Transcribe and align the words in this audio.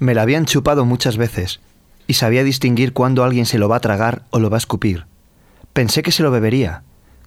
Me 0.00 0.14
la 0.14 0.22
habían 0.22 0.46
chupado 0.46 0.86
muchas 0.86 1.18
veces 1.18 1.60
y 2.06 2.14
sabía 2.14 2.42
distinguir 2.42 2.94
cuándo 2.94 3.22
alguien 3.22 3.44
se 3.44 3.58
lo 3.58 3.68
va 3.68 3.76
a 3.76 3.80
tragar 3.80 4.22
o 4.30 4.38
lo 4.38 4.48
va 4.48 4.56
a 4.56 4.58
escupir. 4.58 5.04
Pensé 5.74 6.02
que 6.02 6.10
se 6.10 6.22
lo 6.22 6.30
bebería, 6.30 6.82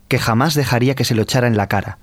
que 0.08 0.18
jamás 0.18 0.56
dejaría 0.56 0.96
que 0.96 1.06
se 1.06 1.14
lo 1.14 1.22
echara 1.22 1.46
en 1.46 1.56
la 1.56 1.68
cara. 1.68 2.00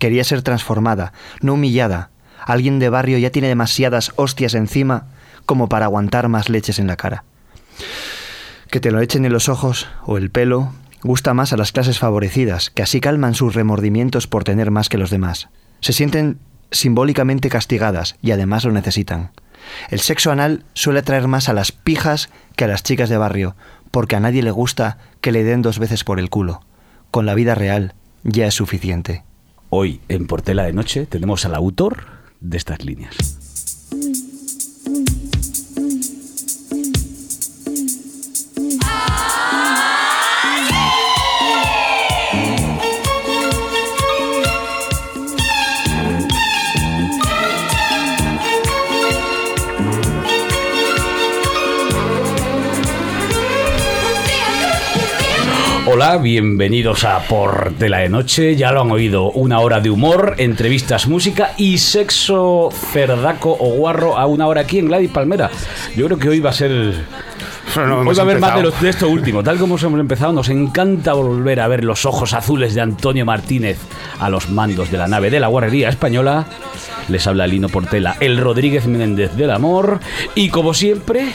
Quería 0.00 0.24
ser 0.24 0.42
transformada, 0.42 1.12
no 1.40 1.54
humillada. 1.54 2.10
Alguien 2.44 2.80
de 2.80 2.88
barrio 2.88 3.16
ya 3.18 3.30
tiene 3.30 3.46
demasiadas 3.46 4.12
hostias 4.16 4.54
encima 4.54 5.06
como 5.46 5.68
para 5.68 5.84
aguantar 5.84 6.28
más 6.28 6.48
leches 6.48 6.80
en 6.80 6.88
la 6.88 6.96
cara. 6.96 7.22
Que 8.72 8.80
te 8.80 8.90
lo 8.90 9.00
echen 9.00 9.24
en 9.24 9.32
los 9.32 9.48
ojos 9.48 9.86
o 10.04 10.18
el 10.18 10.30
pelo 10.30 10.72
gusta 11.04 11.32
más 11.32 11.52
a 11.52 11.56
las 11.56 11.70
clases 11.70 12.00
favorecidas, 12.00 12.70
que 12.70 12.82
así 12.82 13.00
calman 13.00 13.34
sus 13.34 13.54
remordimientos 13.54 14.26
por 14.26 14.42
tener 14.42 14.72
más 14.72 14.88
que 14.88 14.98
los 14.98 15.10
demás. 15.10 15.48
Se 15.80 15.92
sienten 15.92 16.40
simbólicamente 16.72 17.48
castigadas 17.50 18.16
y 18.20 18.32
además 18.32 18.64
lo 18.64 18.72
necesitan. 18.72 19.30
El 19.90 20.00
sexo 20.00 20.30
anal 20.30 20.64
suele 20.74 21.00
atraer 21.00 21.28
más 21.28 21.48
a 21.48 21.52
las 21.52 21.72
pijas 21.72 22.28
que 22.56 22.64
a 22.64 22.68
las 22.68 22.82
chicas 22.82 23.08
de 23.08 23.16
barrio, 23.16 23.56
porque 23.90 24.16
a 24.16 24.20
nadie 24.20 24.42
le 24.42 24.50
gusta 24.50 24.98
que 25.20 25.32
le 25.32 25.44
den 25.44 25.62
dos 25.62 25.78
veces 25.78 26.04
por 26.04 26.18
el 26.18 26.30
culo. 26.30 26.60
Con 27.10 27.26
la 27.26 27.34
vida 27.34 27.54
real 27.54 27.94
ya 28.22 28.46
es 28.46 28.54
suficiente. 28.54 29.24
Hoy 29.70 30.00
en 30.08 30.26
Portela 30.26 30.64
de 30.64 30.72
Noche 30.72 31.06
tenemos 31.06 31.44
al 31.44 31.54
autor 31.54 32.04
de 32.40 32.56
estas 32.56 32.84
líneas. 32.84 33.16
Hola, 55.90 56.18
bienvenidos 56.18 57.04
a 57.04 57.18
Portela 57.20 58.00
de 58.00 58.10
Noche. 58.10 58.56
Ya 58.56 58.72
lo 58.72 58.82
han 58.82 58.90
oído, 58.90 59.30
una 59.30 59.60
hora 59.60 59.80
de 59.80 59.88
humor, 59.88 60.34
entrevistas, 60.36 61.06
música 61.06 61.54
y 61.56 61.78
sexo 61.78 62.68
cerdaco 62.92 63.56
o 63.58 63.70
guarro 63.70 64.18
a 64.18 64.26
una 64.26 64.46
hora 64.48 64.60
aquí 64.60 64.80
en 64.80 64.88
Gladys 64.88 65.10
Palmera. 65.10 65.50
Yo 65.96 66.04
creo 66.04 66.18
que 66.18 66.28
hoy 66.28 66.40
va 66.40 66.50
a 66.50 66.52
ser 66.52 66.70
Hoy 67.74 68.14
va 68.14 68.20
a 68.20 68.20
haber 68.20 68.38
más 68.38 68.54
de, 68.54 68.70
de, 68.82 68.90
esto 68.90 69.08
último. 69.08 69.42
Tal 69.42 69.56
como 69.56 69.78
hemos 69.78 69.98
empezado, 69.98 70.30
nos 70.34 70.50
encanta 70.50 71.14
volver 71.14 71.58
a 71.58 71.68
ver 71.68 71.84
los 71.84 72.04
ojos 72.04 72.34
azules 72.34 72.74
de 72.74 72.82
Antonio 72.82 73.24
Martínez 73.24 73.78
a 74.20 74.28
los 74.28 74.50
mandos 74.50 74.90
de 74.90 74.98
la 74.98 75.08
nave 75.08 75.30
de 75.30 75.40
la 75.40 75.46
Guardería 75.46 75.88
Española. 75.88 76.44
Les 77.08 77.26
habla 77.26 77.46
Lino 77.46 77.70
Portela, 77.70 78.18
el 78.20 78.36
Rodríguez 78.36 78.86
Méndez 78.86 79.34
del 79.36 79.50
Amor. 79.50 80.00
Y 80.34 80.50
como 80.50 80.74
siempre, 80.74 81.32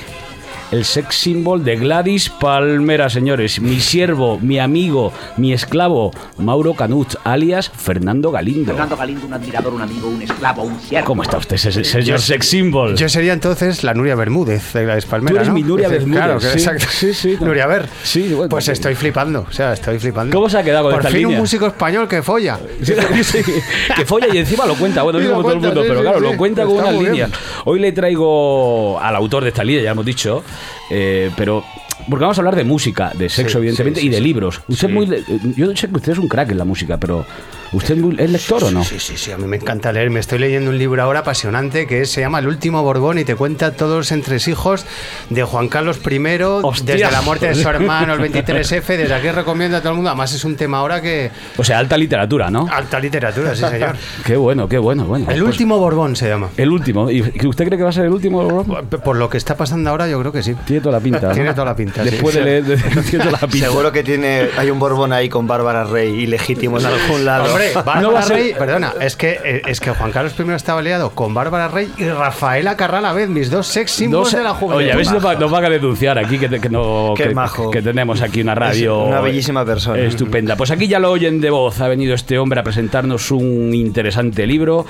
el 0.73 0.85
sex 0.85 1.13
symbol 1.13 1.63
de 1.63 1.75
Gladys 1.75 2.29
Palmera, 2.29 3.07
señores. 3.07 3.59
Mi 3.61 3.79
siervo, 3.79 4.39
mi 4.39 4.57
amigo, 4.57 5.13
mi 5.37 5.53
esclavo, 5.53 6.09
Mauro 6.39 6.73
Canut, 6.73 7.13
alias 7.23 7.69
Fernando 7.69 8.31
Galindo. 8.31 8.71
Fernando 8.71 8.97
Galindo, 8.97 9.27
un 9.27 9.33
admirador, 9.33 9.71
un 9.71 9.83
amigo, 9.83 10.07
un 10.07 10.23
esclavo, 10.23 10.63
un 10.63 10.79
siervo. 10.81 11.05
¿Cómo 11.05 11.21
está 11.21 11.37
usted, 11.37 11.57
señor 11.57 12.19
sex 12.19 12.47
symbol? 12.47 12.95
Yo 12.95 13.07
sería 13.07 13.33
entonces 13.33 13.83
la 13.83 13.93
Nuria 13.93 14.15
Bermúdez 14.15 14.73
de 14.73 14.85
Gladys 14.85 15.05
Palmera. 15.05 15.35
Tú 15.35 15.41
eres 15.41 15.53
mi 15.53 15.61
Nuria 15.61 15.89
Bermúdez. 15.89 16.15
Claro, 16.15 16.39
sí, 16.39 16.47
exacto. 16.47 16.85
Sí, 16.89 17.13
sí. 17.13 17.37
Nuria 17.39 17.67
Ver. 17.67 17.87
Sí, 18.01 18.33
bueno, 18.33 18.49
pues 18.49 18.67
estoy 18.67 18.95
flipando. 18.95 19.45
O 19.47 19.51
sea, 19.51 19.73
estoy 19.73 19.99
flipando. 19.99 20.35
¿Cómo 20.35 20.49
se 20.49 20.57
ha 20.57 20.63
quedado 20.63 20.85
con 20.85 20.93
Por 20.93 21.01
esta 21.01 21.11
fin 21.11 21.19
línea? 21.19 21.35
un 21.35 21.41
músico 21.41 21.67
español 21.67 22.07
que 22.07 22.23
folla. 22.23 22.57
Que 23.95 24.05
folla 24.07 24.27
y 24.33 24.39
encima 24.39 24.65
lo 24.65 24.73
cuenta, 24.73 25.03
bueno, 25.03 25.19
no 25.23 25.25
lo 25.25 25.35
como 25.35 25.43
todo 25.43 25.53
el 25.53 25.59
mundo, 25.59 25.81
pero 25.87 26.01
claro, 26.01 26.19
lo 26.19 26.35
cuenta 26.35 26.65
con 26.65 26.77
unas 26.77 26.91
bien. 26.93 27.11
líneas. 27.11 27.31
Hoy 27.65 27.79
le 27.79 27.91
traigo 27.91 28.99
al 28.99 29.15
autor 29.15 29.43
de 29.43 29.49
esta 29.49 29.63
línea, 29.63 29.83
ya 29.83 29.91
hemos 29.91 30.05
dicho, 30.05 30.43
eh, 30.89 31.31
pero 31.35 31.63
porque 32.09 32.23
vamos 32.23 32.37
a 32.37 32.41
hablar 32.41 32.55
de 32.55 32.63
música, 32.63 33.11
de 33.15 33.29
sexo, 33.29 33.53
Sí, 33.53 33.57
evidentemente, 33.59 34.01
sí, 34.01 34.07
y 34.07 34.09
de 34.09 34.19
libros. 34.19 34.61
Usted 34.67 34.89
muy, 34.89 35.07
yo 35.55 35.75
sé 35.75 35.87
que 35.87 35.95
usted 35.95 36.11
es 36.13 36.17
un 36.17 36.27
crack 36.27 36.51
en 36.51 36.57
la 36.57 36.65
música, 36.65 36.97
pero 36.97 37.25
¿usted 37.73 37.97
es 38.19 38.29
lector 38.29 38.63
o 38.65 38.71
no? 38.71 38.83
Sí, 38.83 38.99
sí, 38.99 39.17
sí, 39.17 39.31
a 39.31 39.37
mí 39.37 39.45
me 39.47 39.57
encanta 39.57 39.91
leer. 39.91 40.09
Me 40.09 40.19
estoy 40.19 40.39
leyendo 40.39 40.69
un 40.69 40.77
libro 40.77 41.01
ahora 41.01 41.19
apasionante 41.19 41.87
que 41.87 42.05
se 42.05 42.21
llama 42.21 42.39
El 42.39 42.47
último 42.47 42.81
Borbón 42.83 43.17
y 43.19 43.23
te 43.25 43.35
cuenta 43.35 43.71
todos 43.71 43.97
los 43.97 44.11
entresijos 44.11 44.85
de 45.29 45.43
Juan 45.43 45.67
Carlos 45.69 45.99
I 46.09 46.19
Hostia. 46.63 46.95
desde 46.95 47.11
la 47.11 47.21
muerte 47.21 47.47
de 47.47 47.55
su 47.55 47.67
hermano, 47.67 48.13
el 48.13 48.19
23F. 48.21 48.85
Desde 48.97 49.13
aquí 49.13 49.29
recomiendo 49.31 49.77
a 49.77 49.79
todo 49.81 49.89
el 49.91 49.95
mundo. 49.95 50.09
Además, 50.09 50.33
es 50.33 50.43
un 50.45 50.55
tema 50.55 50.77
ahora 50.79 51.01
que. 51.01 51.31
O 51.57 51.63
sea, 51.63 51.79
alta 51.79 51.97
literatura, 51.97 52.49
¿no? 52.49 52.67
Alta 52.71 52.99
literatura, 52.99 53.55
sí, 53.55 53.63
señor. 53.69 53.95
Qué 54.25 54.35
bueno, 54.37 54.67
qué 54.67 54.77
bueno, 54.77 55.05
bueno. 55.05 55.25
El 55.29 55.41
Pues, 55.41 55.53
último 55.53 55.77
Borbón 55.79 56.15
se 56.15 56.29
llama. 56.29 56.49
el 56.57 56.69
último. 56.71 57.09
¿Y 57.11 57.21
usted 57.45 57.65
cree 57.65 57.77
que 57.77 57.83
va 57.83 57.89
a 57.89 57.93
ser 57.93 58.05
el 58.05 58.11
último? 58.11 58.47
Rob? 58.49 58.85
Por 59.03 59.15
lo 59.17 59.29
que 59.29 59.37
está 59.37 59.55
pasando 59.57 59.89
ahora, 59.89 60.07
yo 60.07 60.19
creo 60.19 60.31
que 60.31 60.43
sí. 60.43 60.53
Tiene 60.65 60.81
toda 60.81 60.93
la 60.97 60.99
pinta. 61.03 61.27
¿no? 61.29 61.33
Tiene 61.33 61.51
toda 61.53 61.65
la 61.65 61.75
pinta, 61.75 62.03
sí. 62.03 62.09
Después 62.11 62.35
de 62.35 62.41
leer, 62.43 62.63
de- 62.63 62.77
tiene 63.09 63.25
toda 63.25 63.31
la 63.41 63.47
pinta. 63.47 63.67
Seguro 63.67 63.91
que 63.91 64.03
tiene 64.03 64.49
hay 64.57 64.69
un 64.69 64.79
Borbón 64.79 65.13
ahí 65.13 65.29
con 65.29 65.47
Bárbara 65.47 65.83
Rey 65.83 66.09
ilegítimo 66.23 66.79
en 66.79 66.85
algún 66.85 67.25
lado. 67.25 67.45
Hombre, 67.45 67.62
Bárbara 67.75 68.01
No 68.01 68.11
va 68.13 68.19
a 68.19 68.23
ser- 68.23 68.35
Rey, 68.37 68.53
perdona, 68.57 68.93
es 68.99 69.15
que, 69.15 69.39
eh, 69.43 69.61
es 69.67 69.79
que 69.79 69.91
Juan 69.91 70.11
Carlos 70.11 70.33
I 70.39 70.51
estaba 70.53 70.81
liado 70.81 71.11
con 71.11 71.33
Bárbara 71.33 71.67
Rey 71.67 71.91
y 71.97 72.05
Rafaela 72.09 72.75
Carral 72.77 73.05
a 73.05 73.13
vez, 73.13 73.29
mis 73.29 73.49
dos 73.49 73.67
sex 73.67 73.91
sé- 73.91 74.07
de 74.07 74.43
la 74.43 74.53
juventud. 74.53 74.77
Oye, 74.77 74.91
a 74.91 74.95
ver 74.95 75.05
si 75.05 75.13
nos 75.13 75.25
va, 75.25 75.35
nos 75.35 75.51
van 75.51 75.65
a 75.65 75.69
denunciar 75.69 76.17
aquí 76.17 76.37
que, 76.37 76.49
te- 76.49 76.59
que 76.59 76.69
no, 76.69 77.13
Qué 77.15 77.29
que, 77.29 77.35
majo. 77.35 77.71
que 77.71 77.81
tenemos 77.81 78.21
aquí 78.21 78.41
una 78.41 78.55
radio. 78.55 79.03
Es 79.03 79.07
una 79.09 79.21
bellísima 79.21 79.65
persona. 79.65 79.99
Estupenda. 79.99 80.55
Pues 80.55 80.71
aquí 80.71 80.87
ya 80.87 80.99
lo 80.99 81.11
oyen 81.11 81.41
de 81.41 81.49
voz. 81.49 81.79
Ha 81.81 81.87
venido 81.87 82.13
este 82.15 82.37
hombre 82.39 82.59
a 82.59 82.63
presentarnos 82.63 83.31
un 83.31 83.73
interesante 83.73 84.45
libro, 84.47 84.85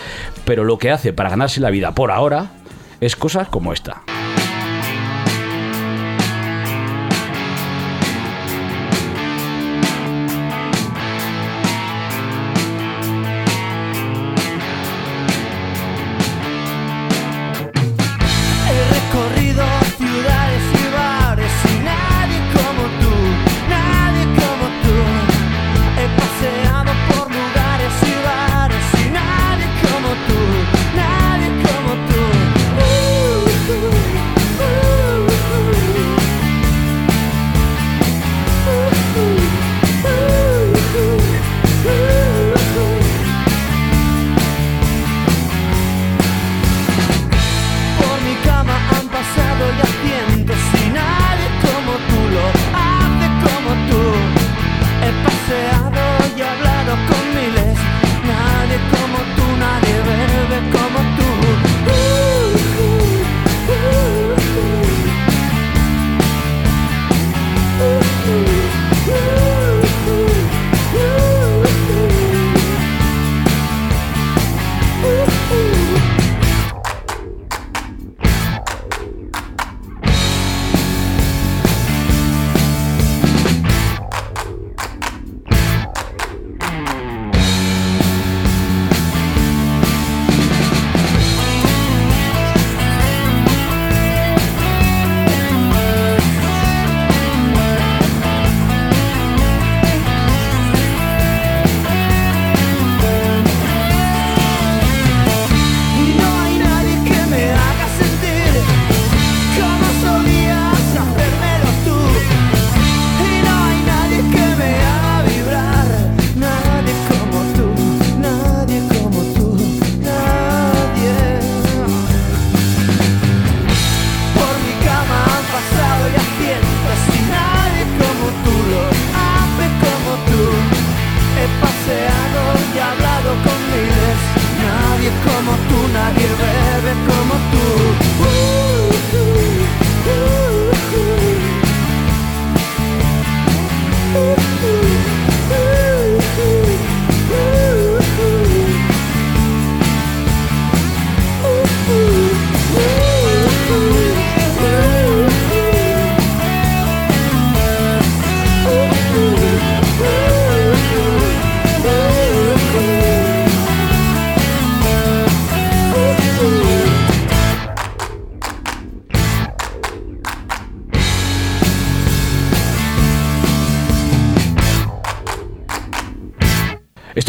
pero 0.46 0.64
lo 0.64 0.78
que 0.78 0.92
hace 0.92 1.14
para 1.14 1.30
ganarse 1.30 1.60
la 1.62 1.70
vida 1.70 1.92
por 1.94 2.12
ahora 2.12 2.52
es 3.02 3.16
cosas 3.16 3.48
como 3.50 3.74
esta. 3.74 4.02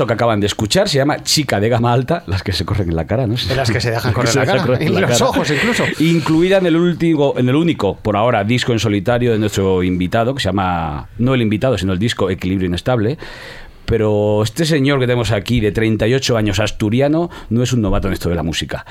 Esto 0.04 0.08
que 0.08 0.14
acaban 0.14 0.38
de 0.40 0.46
escuchar 0.46 0.86
se 0.86 0.98
llama 0.98 1.22
Chica 1.22 1.60
de 1.60 1.70
Gama 1.70 1.90
Alta, 1.90 2.24
las 2.26 2.42
que 2.42 2.52
se 2.52 2.66
corren 2.66 2.90
en 2.90 2.96
la 2.96 3.06
cara, 3.06 3.26
¿no? 3.26 3.36
De 3.36 3.56
las 3.56 3.70
que 3.70 3.80
se 3.80 3.90
dejan 3.90 4.12
correr 4.12 4.30
Se 4.32 4.38
la 4.38 4.44
cara. 4.44 4.62
correr 4.62 4.82
en 4.82 4.92
la 4.94 5.00
los 5.00 5.10
cara. 5.12 5.24
ojos 5.30 5.50
incluso. 5.50 5.84
Incluida 6.00 6.58
en 6.58 6.66
el 6.66 6.76
último, 6.76 7.32
en 7.38 7.48
el 7.48 7.54
único, 7.56 7.96
por 7.96 8.16
ahora, 8.18 8.44
disco 8.44 8.72
en 8.72 8.78
solitario 8.78 9.32
de 9.32 9.38
nuestro 9.38 9.82
invitado, 9.82 10.34
que 10.34 10.42
se 10.42 10.48
llama, 10.50 11.08
no 11.16 11.32
el 11.32 11.40
invitado, 11.40 11.78
sino 11.78 11.94
el 11.94 11.98
disco 11.98 12.28
Equilibrio 12.28 12.68
Inestable. 12.68 13.16
Pero 13.86 14.42
este 14.42 14.66
señor 14.66 14.98
que 15.00 15.06
tenemos 15.06 15.30
aquí, 15.30 15.60
de 15.60 15.72
38 15.72 16.36
años, 16.36 16.60
asturiano, 16.60 17.30
no 17.48 17.62
es 17.62 17.72
un 17.72 17.80
novato 17.80 18.08
en 18.08 18.12
esto 18.14 18.28
de 18.28 18.34
la 18.34 18.42
música. 18.42 18.84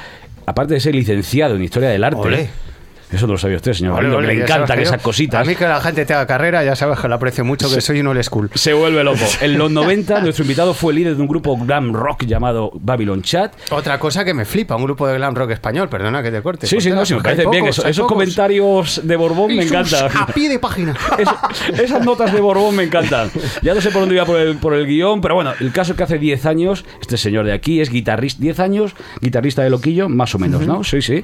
Aparte 0.48 0.74
de 0.74 0.80
ser 0.80 0.95
licenciado 0.95 1.56
en 1.56 1.63
Historia 1.63 1.89
del 1.89 2.04
Arte. 2.04 2.19
Olé. 2.19 2.50
Eso 3.12 3.28
lo 3.28 3.38
sabía 3.38 3.58
usted, 3.58 3.74
señor. 3.74 4.00
Ole, 4.00 4.10
ole, 4.16 4.34
encantan 4.34 4.68
sabes 4.68 4.84
que 4.84 4.88
esas 4.90 5.02
cositas. 5.02 5.42
A 5.42 5.44
mí 5.50 5.56
que 5.56 5.66
la 5.66 5.80
gente 5.82 6.06
te 6.06 6.14
haga 6.14 6.26
carrera, 6.26 6.64
ya 6.64 6.76
sabes 6.76 7.00
que 7.00 7.08
lo 7.08 7.16
aprecio 7.16 7.46
mucho, 7.46 7.70
que 7.74 7.80
soy 7.82 8.00
un 8.00 8.08
old 8.08 8.24
school. 8.24 8.50
Se 8.56 8.74
vuelve 8.74 9.04
loco. 9.04 9.20
En 9.42 9.58
los 9.58 9.70
90, 9.72 10.22
nuestro 10.22 10.44
invitado 10.44 10.74
fue 10.74 10.94
líder 10.94 11.16
de 11.16 11.22
un 11.22 11.28
grupo 11.28 11.56
glam 11.58 11.94
rock 11.94 12.24
llamado 12.26 12.72
Babylon 12.76 13.22
Chat. 13.22 13.54
Otra 13.72 14.00
cosa 14.00 14.24
que 14.26 14.34
me 14.34 14.46
flipa, 14.46 14.76
un 14.76 14.84
grupo 14.84 15.08
de 15.08 15.16
glam 15.16 15.36
rock 15.36 15.52
español, 15.52 15.90
perdona 15.90 16.24
que 16.24 16.32
te 16.32 16.42
corte. 16.42 16.66
Sí, 16.68 16.80
sí, 16.82 16.90
no, 16.92 17.06
sí, 17.06 17.14
me 17.16 17.22
parece 17.22 17.46
bien. 17.50 17.64
pocos, 17.64 17.78
Eso- 17.80 17.88
esos 17.88 18.04
pocos. 18.04 18.14
comentarios 18.14 19.02
de 19.04 19.16
Borbón 19.16 19.48
me 19.56 19.64
Y 19.64 19.68
sus 19.68 19.72
encantan. 19.72 20.10
A 20.18 20.26
pie 20.28 20.50
de 20.50 20.60
página. 20.60 20.96
Es- 21.18 21.80
esas 21.80 22.04
notas 22.06 22.34
de 22.34 22.40
Borbón 22.42 22.76
me 22.76 22.84
encantan. 22.84 23.30
Ya 23.62 23.74
no 23.74 23.82
sé 23.82 23.90
por 23.92 24.02
dónde 24.02 24.16
iba 24.16 24.26
por 24.26 24.40
el, 24.40 24.58
por 24.58 24.74
el 24.74 24.86
guion, 24.88 25.22
pero 25.22 25.36
bueno, 25.36 25.54
el 25.60 25.72
caso 25.72 25.92
es 25.92 25.98
que 25.98 26.04
hace 26.04 26.18
10 26.18 26.46
años, 26.46 26.86
este 27.02 27.18
señor 27.18 27.46
de 27.46 27.54
aquí 27.54 27.82
es 27.82 27.90
guitarrista, 27.90 28.42
10 28.42 28.60
años, 28.60 28.96
guitarrista 29.22 29.62
de 29.64 29.70
Loquillo, 29.70 30.10
más 30.10 30.34
o 30.36 30.40
menos, 30.40 30.66
¿no? 30.66 30.84
Sí, 30.84 31.02
sí. 31.02 31.24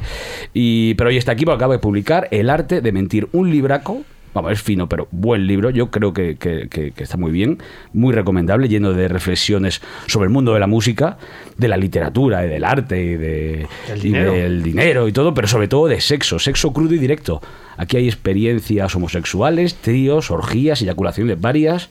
Y, 0.54 0.94
pero 0.96 1.10
hoy 1.10 1.18
está 1.18 1.31
aquí 1.31 1.46
porque 1.46 1.56
acaba 1.58 1.74
de 1.74 1.79
publicar 1.81 2.28
El 2.31 2.50
arte 2.50 2.81
de 2.81 2.92
mentir, 2.92 3.28
un 3.31 3.50
libraco. 3.50 4.04
Vamos, 4.31 4.52
es 4.52 4.62
fino, 4.62 4.88
pero 4.88 5.08
buen 5.10 5.48
libro. 5.48 5.72
Yo 5.72 5.90
creo 5.90 6.14
que, 6.14 6.36
que- 6.38 6.68
que- 6.70 6.92
que 6.92 7.04
está 7.04 7.18
muy 7.18 7.31
bien, 7.31 7.58
muy 7.94 8.14
recomendable, 8.14 8.68
lleno 8.70 8.94
de 8.94 9.08
reflexiones 9.08 9.81
sobre 10.06 10.26
el 10.28 10.30
mundo 10.30 10.54
de 10.54 10.60
la 10.60 10.68
música, 10.68 11.18
de 11.58 11.68
la 11.68 11.78
literatura, 11.78 12.46
y 12.46 12.50
del 12.50 12.64
arte 12.64 13.02
y, 13.04 13.16
de, 13.18 13.68
Del 13.88 13.98
y 13.98 14.02
dinero. 14.02 14.34
del 14.34 14.62
dinero 14.62 15.08
y 15.08 15.12
todo, 15.12 15.34
pero 15.34 15.48
sobre 15.48 15.68
todo 15.68 15.88
de 15.88 16.00
sexo, 16.00 16.38
sexo 16.38 16.72
crudo 16.74 16.94
y 16.94 17.00
directo. 17.00 17.42
Aquí 17.76 17.98
hay 17.98 18.08
experiencias 18.08 18.96
homosexuales, 18.96 19.74
tríos, 19.76 20.30
orgías, 20.30 20.80
eyaculaciones 20.84 21.42
varias. 21.42 21.90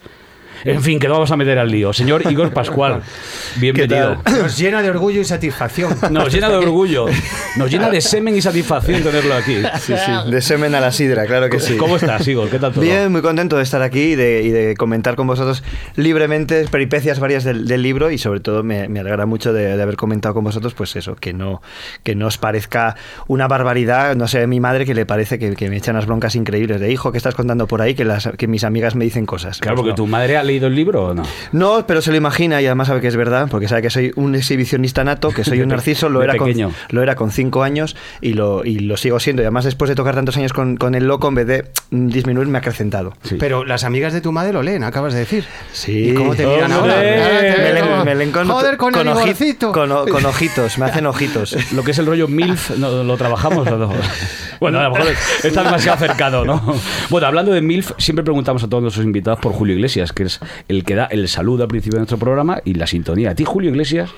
En 0.64 0.82
fin, 0.82 0.98
que 0.98 1.06
no 1.08 1.14
vamos 1.14 1.30
a 1.30 1.36
meter 1.36 1.58
al 1.58 1.70
lío. 1.70 1.92
Señor 1.92 2.30
Igor 2.30 2.52
Pascual, 2.52 3.02
bienvenido. 3.56 4.20
Nos 4.40 4.58
llena 4.58 4.82
de 4.82 4.90
orgullo 4.90 5.20
y 5.20 5.24
satisfacción. 5.24 5.96
Nos 6.10 6.32
llena 6.32 6.48
de 6.48 6.56
orgullo, 6.56 7.06
nos 7.56 7.70
llena 7.70 7.90
de 7.90 8.00
semen 8.00 8.36
y 8.36 8.42
satisfacción 8.42 9.02
tenerlo 9.02 9.34
aquí. 9.34 9.56
Sí, 9.80 9.94
sí. 9.96 10.30
De 10.30 10.40
semen 10.42 10.74
a 10.74 10.80
la 10.80 10.92
sidra, 10.92 11.26
claro 11.26 11.48
que 11.48 11.60
sí. 11.60 11.76
¿Cómo 11.76 11.96
estás, 11.96 12.26
Igor? 12.28 12.48
¿Qué 12.50 12.58
tal 12.58 12.72
todo? 12.72 12.82
Bien, 12.82 13.10
muy 13.12 13.22
contento 13.22 13.56
de 13.56 13.62
estar 13.62 13.82
aquí 13.82 14.00
y 14.00 14.14
de, 14.16 14.42
y 14.42 14.50
de 14.50 14.74
comentar 14.76 15.16
con 15.16 15.26
vosotros 15.26 15.62
libremente 15.96 16.66
peripecias 16.70 17.18
varias 17.20 17.44
del, 17.44 17.66
del 17.66 17.82
libro 17.82 18.10
y 18.10 18.18
sobre 18.18 18.40
todo 18.40 18.62
me, 18.62 18.88
me 18.88 19.00
alegra 19.00 19.26
mucho 19.26 19.52
de, 19.52 19.76
de 19.76 19.82
haber 19.82 19.96
comentado 19.96 20.34
con 20.34 20.44
vosotros 20.44 20.74
pues 20.74 20.94
eso, 20.96 21.16
que 21.16 21.32
no, 21.32 21.60
que 22.02 22.14
no 22.14 22.26
os 22.26 22.38
parezca 22.38 22.96
una 23.26 23.48
barbaridad, 23.48 24.16
no 24.16 24.28
sé, 24.28 24.42
a 24.42 24.46
mi 24.46 24.60
madre 24.60 24.86
que 24.86 24.94
le 24.94 25.06
parece 25.06 25.38
que, 25.38 25.54
que 25.54 25.68
me 25.70 25.76
echan 25.76 25.96
unas 25.96 26.06
broncas 26.06 26.34
increíbles 26.36 26.80
de 26.80 26.90
hijo, 26.92 27.12
que 27.12 27.18
estás 27.18 27.34
contando 27.34 27.66
por 27.66 27.82
ahí? 27.82 27.94
Que, 27.94 28.04
las, 28.04 28.28
que 28.36 28.46
mis 28.46 28.64
amigas 28.64 28.94
me 28.94 29.04
dicen 29.04 29.26
cosas. 29.26 29.58
Claro, 29.58 29.76
Pues 29.76 29.82
porque 29.82 29.90
no. 29.90 29.96
tu 29.96 30.06
madre 30.06 30.36
ha 30.36 30.42
leído 30.48 30.66
el 30.66 30.74
libro 30.74 31.04
o 31.06 31.14
no. 31.14 31.22
No, 31.52 31.86
pero 31.86 32.02
se 32.02 32.10
lo 32.10 32.16
imagina 32.16 32.60
y 32.60 32.66
además 32.66 32.88
sabe 32.88 33.00
que 33.00 33.06
es 33.06 33.14
verdad, 33.16 33.46
porque 33.50 33.68
sabe 33.68 33.82
que 33.82 33.90
soy 33.90 34.12
un 34.16 34.34
exhibicionista 34.34 35.04
nato, 35.04 35.30
que 35.30 35.44
soy 35.44 35.60
un 35.60 35.68
narciso, 35.74 36.08
lo 36.08 36.22
era, 36.22 36.36
con, 36.36 36.50
lo 36.90 37.02
era 37.02 37.14
con 37.14 37.30
cinco 37.30 37.62
años 37.62 37.94
y 38.20 38.32
lo, 38.32 38.64
y 38.64 38.80
lo 38.80 38.96
sigo 38.96 39.20
siendo. 39.20 39.42
Y 39.42 39.44
además 39.44 39.64
después 39.64 39.88
de 39.88 39.94
tocar 39.94 40.14
tantos 40.16 40.36
años 40.36 40.52
con, 40.52 40.76
con 40.76 40.94
el 40.96 41.04
loco, 41.06 41.28
en 41.28 41.34
vez 41.36 41.46
de 41.46 41.64
disminuir, 41.90 42.48
me 42.48 42.58
ha 42.58 42.60
acrecentado. 42.60 43.14
Sí. 43.22 43.36
Pero 43.38 43.64
las 43.64 43.84
amigas 43.84 44.12
de 44.12 44.20
tu 44.20 44.32
madre 44.32 44.52
lo 44.52 44.62
leen, 44.62 44.82
acabas 44.82 45.12
de 45.12 45.20
decir. 45.20 45.44
Sí. 45.72 46.10
¿Y 46.10 46.14
cómo 46.14 46.34
te 46.34 46.44
miran 46.46 46.72
ahora? 46.72 46.94
Ah, 46.98 47.02
Me 47.58 47.72
leen- 47.74 48.04
me 48.04 48.14
leen 48.14 48.32
con, 48.32 48.48
Joder, 48.48 48.76
con, 48.76 48.94
el 48.96 49.06
oji- 49.08 49.22
Igorcito. 49.24 49.72
con 49.72 49.88
con 50.08 50.24
ojitos, 50.26 50.78
me 50.78 50.86
hacen 50.86 51.06
ojitos. 51.06 51.56
Lo 51.72 51.82
que 51.84 51.90
es 51.92 51.98
el 51.98 52.06
rollo 52.06 52.26
MILF, 52.28 52.76
¿no, 52.78 53.02
¿lo 53.04 53.16
trabajamos 53.16 53.66
o 53.68 53.76
no? 53.76 53.90
Bueno, 54.60 54.80
a 54.80 54.84
lo 54.84 54.92
mejor 54.94 55.12
está 55.44 55.62
demasiado 55.62 55.98
cercano, 55.98 56.44
¿no? 56.44 56.60
Bueno, 57.10 57.26
hablando 57.26 57.52
de 57.52 57.60
MILF, 57.60 57.92
siempre 57.98 58.24
preguntamos 58.24 58.62
a 58.64 58.68
todos 58.68 58.82
nuestros 58.82 59.04
invitados 59.04 59.38
por 59.40 59.52
Julio 59.52 59.74
Iglesias, 59.74 60.12
que 60.12 60.24
es 60.24 60.37
el 60.68 60.84
que 60.84 60.94
da 60.94 61.06
el 61.06 61.28
saludo 61.28 61.62
al 61.64 61.68
principio 61.68 61.96
de 61.96 62.00
nuestro 62.00 62.18
programa 62.18 62.60
y 62.64 62.74
la 62.74 62.86
sintonía. 62.86 63.30
A 63.30 63.34
ti, 63.34 63.44
Julio 63.44 63.70
Iglesias, 63.70 64.10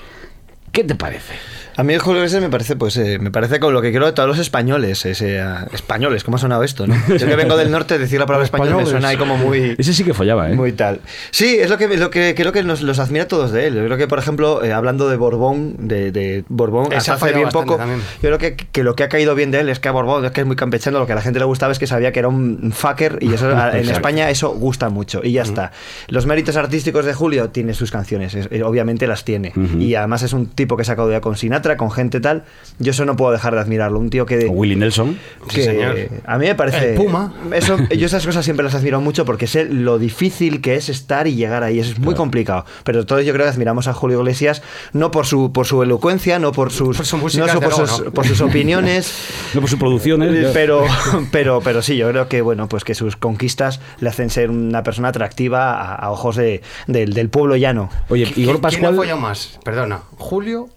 ¿qué 0.71 0.83
te 0.83 0.95
parece? 0.95 1.33
A 1.77 1.83
mí 1.83 1.95
Julio 1.97 2.19
Iglesias 2.19 2.41
me 2.41 2.49
parece, 2.49 2.75
pues, 2.75 2.97
eh, 2.97 3.17
me 3.19 3.31
parece 3.31 3.59
con 3.59 3.73
lo 3.73 3.81
que 3.81 3.91
quiero 3.91 4.05
de 4.05 4.11
todos 4.11 4.27
los 4.27 4.39
españoles. 4.39 5.05
ese, 5.05 5.39
ah, 5.39 5.67
españoles, 5.73 6.23
¿cómo 6.23 6.35
ha 6.37 6.39
sonado 6.39 6.63
esto, 6.63 6.85
no? 6.85 6.95
Yo 7.07 7.17
que 7.27 7.35
vengo 7.35 7.55
del 7.57 7.71
norte, 7.71 7.97
decir 7.97 8.19
la 8.19 8.25
palabra 8.25 8.45
español 8.45 8.75
me 8.75 8.85
suena 8.85 9.07
ahí 9.09 9.17
como 9.17 9.37
muy... 9.37 9.75
Ese 9.77 9.93
sí 9.93 10.03
que 10.03 10.13
follaba, 10.13 10.49
¿eh? 10.51 10.55
Muy 10.55 10.73
tal. 10.73 10.99
Sí, 11.31 11.57
es 11.59 11.69
lo 11.69 11.77
que, 11.77 11.87
lo 11.97 12.09
que 12.09 12.35
creo 12.35 12.51
que 12.51 12.63
nos, 12.63 12.81
los 12.81 12.99
admira 12.99 13.23
a 13.23 13.27
todos 13.27 13.51
de 13.51 13.67
él. 13.67 13.75
Yo 13.75 13.85
creo 13.85 13.97
que, 13.97 14.07
por 14.07 14.19
ejemplo, 14.19 14.63
eh, 14.63 14.73
hablando 14.73 15.09
de 15.09 15.15
Borbón, 15.17 15.75
de, 15.79 16.11
de 16.11 16.43
Borbón, 16.49 16.93
hasta 16.93 17.13
ha 17.13 17.15
hace 17.15 17.33
bien 17.33 17.49
poco, 17.49 17.77
también. 17.77 17.99
yo 18.21 18.29
creo 18.29 18.37
que, 18.37 18.55
que 18.55 18.83
lo 18.83 18.95
que 18.95 19.03
ha 19.03 19.09
caído 19.09 19.33
bien 19.33 19.51
de 19.51 19.61
él 19.61 19.69
es 19.69 19.79
que 19.79 19.87
a 19.87 19.91
Borbón 19.91 20.25
es 20.25 20.31
que 20.31 20.41
es 20.41 20.47
muy 20.47 20.55
campechano, 20.55 20.99
lo 20.99 21.05
que 21.07 21.13
a 21.13 21.15
la 21.15 21.21
gente 21.21 21.39
le 21.39 21.45
gustaba 21.45 21.71
es 21.71 21.79
que 21.79 21.87
sabía 21.87 22.11
que 22.11 22.19
era 22.19 22.27
un 22.27 22.71
fucker 22.75 23.17
y 23.21 23.33
eso 23.33 23.49
en. 23.73 23.89
España 23.89 24.29
eso 24.29 24.49
gusta 24.49 24.89
mucho 24.89 25.21
y 25.23 25.31
ya 25.33 25.43
está. 25.43 25.71
Los 26.07 26.25
méritos 26.25 26.55
artísticos 26.57 27.05
de 27.05 27.13
Julio 27.13 27.49
tiene 27.49 27.73
sus 27.73 27.91
canciones, 27.91 28.35
es- 28.35 28.47
eh, 28.51 28.61
obviamente 28.63 29.07
las 29.07 29.23
tiene. 29.23 29.53
Ujú. 29.55 29.77
Y 29.79 29.95
además 29.95 30.21
es 30.23 30.33
un 30.33 30.47
tipo 30.47 30.75
que 30.77 30.83
se 30.83 30.91
ha 30.91 30.95
ya 31.11 31.21
con 31.21 31.35
Sinatra, 31.35 31.70
con 31.77 31.91
gente 31.91 32.19
tal. 32.19 32.43
Yo 32.79 32.91
eso 32.91 33.05
no 33.05 33.15
puedo 33.15 33.31
dejar 33.31 33.53
de 33.55 33.61
admirarlo. 33.61 33.99
Un 33.99 34.09
tío 34.09 34.25
que... 34.25 34.45
Willie 34.47 34.75
Nelson. 34.75 35.17
Sí, 35.49 35.55
que 35.57 35.63
señor. 35.63 35.95
a 36.25 36.37
mí 36.37 36.47
me 36.47 36.55
parece 36.55 36.91
El 36.91 36.95
Puma. 36.95 37.33
eso 37.53 37.77
yo 37.97 38.05
esas 38.05 38.25
cosas 38.25 38.43
siempre 38.45 38.63
las 38.63 38.75
admiro 38.75 39.01
mucho 39.01 39.25
porque 39.25 39.47
sé 39.47 39.65
lo 39.65 39.99
difícil 39.99 40.61
que 40.61 40.75
es 40.75 40.89
estar 40.89 41.27
y 41.27 41.35
llegar 41.35 41.63
ahí 41.63 41.79
eso 41.79 41.91
es 41.91 41.99
muy 41.99 42.15
complicado 42.15 42.65
pero 42.83 43.05
todos 43.05 43.25
yo 43.25 43.33
creo 43.33 43.45
que 43.45 43.51
admiramos 43.51 43.87
a 43.87 43.93
Julio 43.93 44.19
Iglesias 44.19 44.61
no 44.93 45.11
por 45.11 45.25
su 45.25 45.51
por 45.53 45.65
su 45.65 45.83
elocuencia 45.83 46.39
no 46.39 46.51
por 46.51 46.71
sus 46.71 46.97
Por 46.97 47.05
su 47.05 47.17
música, 47.17 47.53
no 47.53 47.59
por, 47.61 47.73
sus, 47.73 48.03
no. 48.05 48.11
por 48.11 48.25
sus 48.27 48.41
opiniones 48.41 49.13
No 49.53 49.61
por 49.61 49.69
sus 49.69 49.79
producciones. 49.79 50.33
eh, 50.33 50.49
pero 50.53 50.85
pero 51.31 51.61
pero 51.63 51.81
sí 51.81 51.97
yo 51.97 52.09
creo 52.09 52.27
que 52.27 52.41
bueno 52.41 52.67
pues 52.69 52.83
que 52.83 52.95
sus 52.95 53.15
conquistas 53.15 53.79
le 53.99 54.09
hacen 54.09 54.29
ser 54.29 54.49
una 54.49 54.83
persona 54.83 55.09
atractiva 55.09 55.73
a, 55.81 55.95
a 55.95 56.11
ojos 56.11 56.35
de, 56.35 56.61
del, 56.87 57.13
del 57.13 57.29
pueblo 57.29 57.55
llano 57.55 57.89
Oye, 58.09 58.25
¿Qui- 58.25 58.37
Igor 58.37 58.55
¿Quién 58.55 58.61
Pascual. 58.61 58.93
ha 58.93 58.95
follado 58.95 59.19
más? 59.19 59.59
Perdona, 59.63 60.01
¿Julio, 60.17 60.69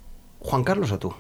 Juan 0.45 0.63
Carlos 0.63 0.93
o 0.93 0.99
tú? 0.99 1.15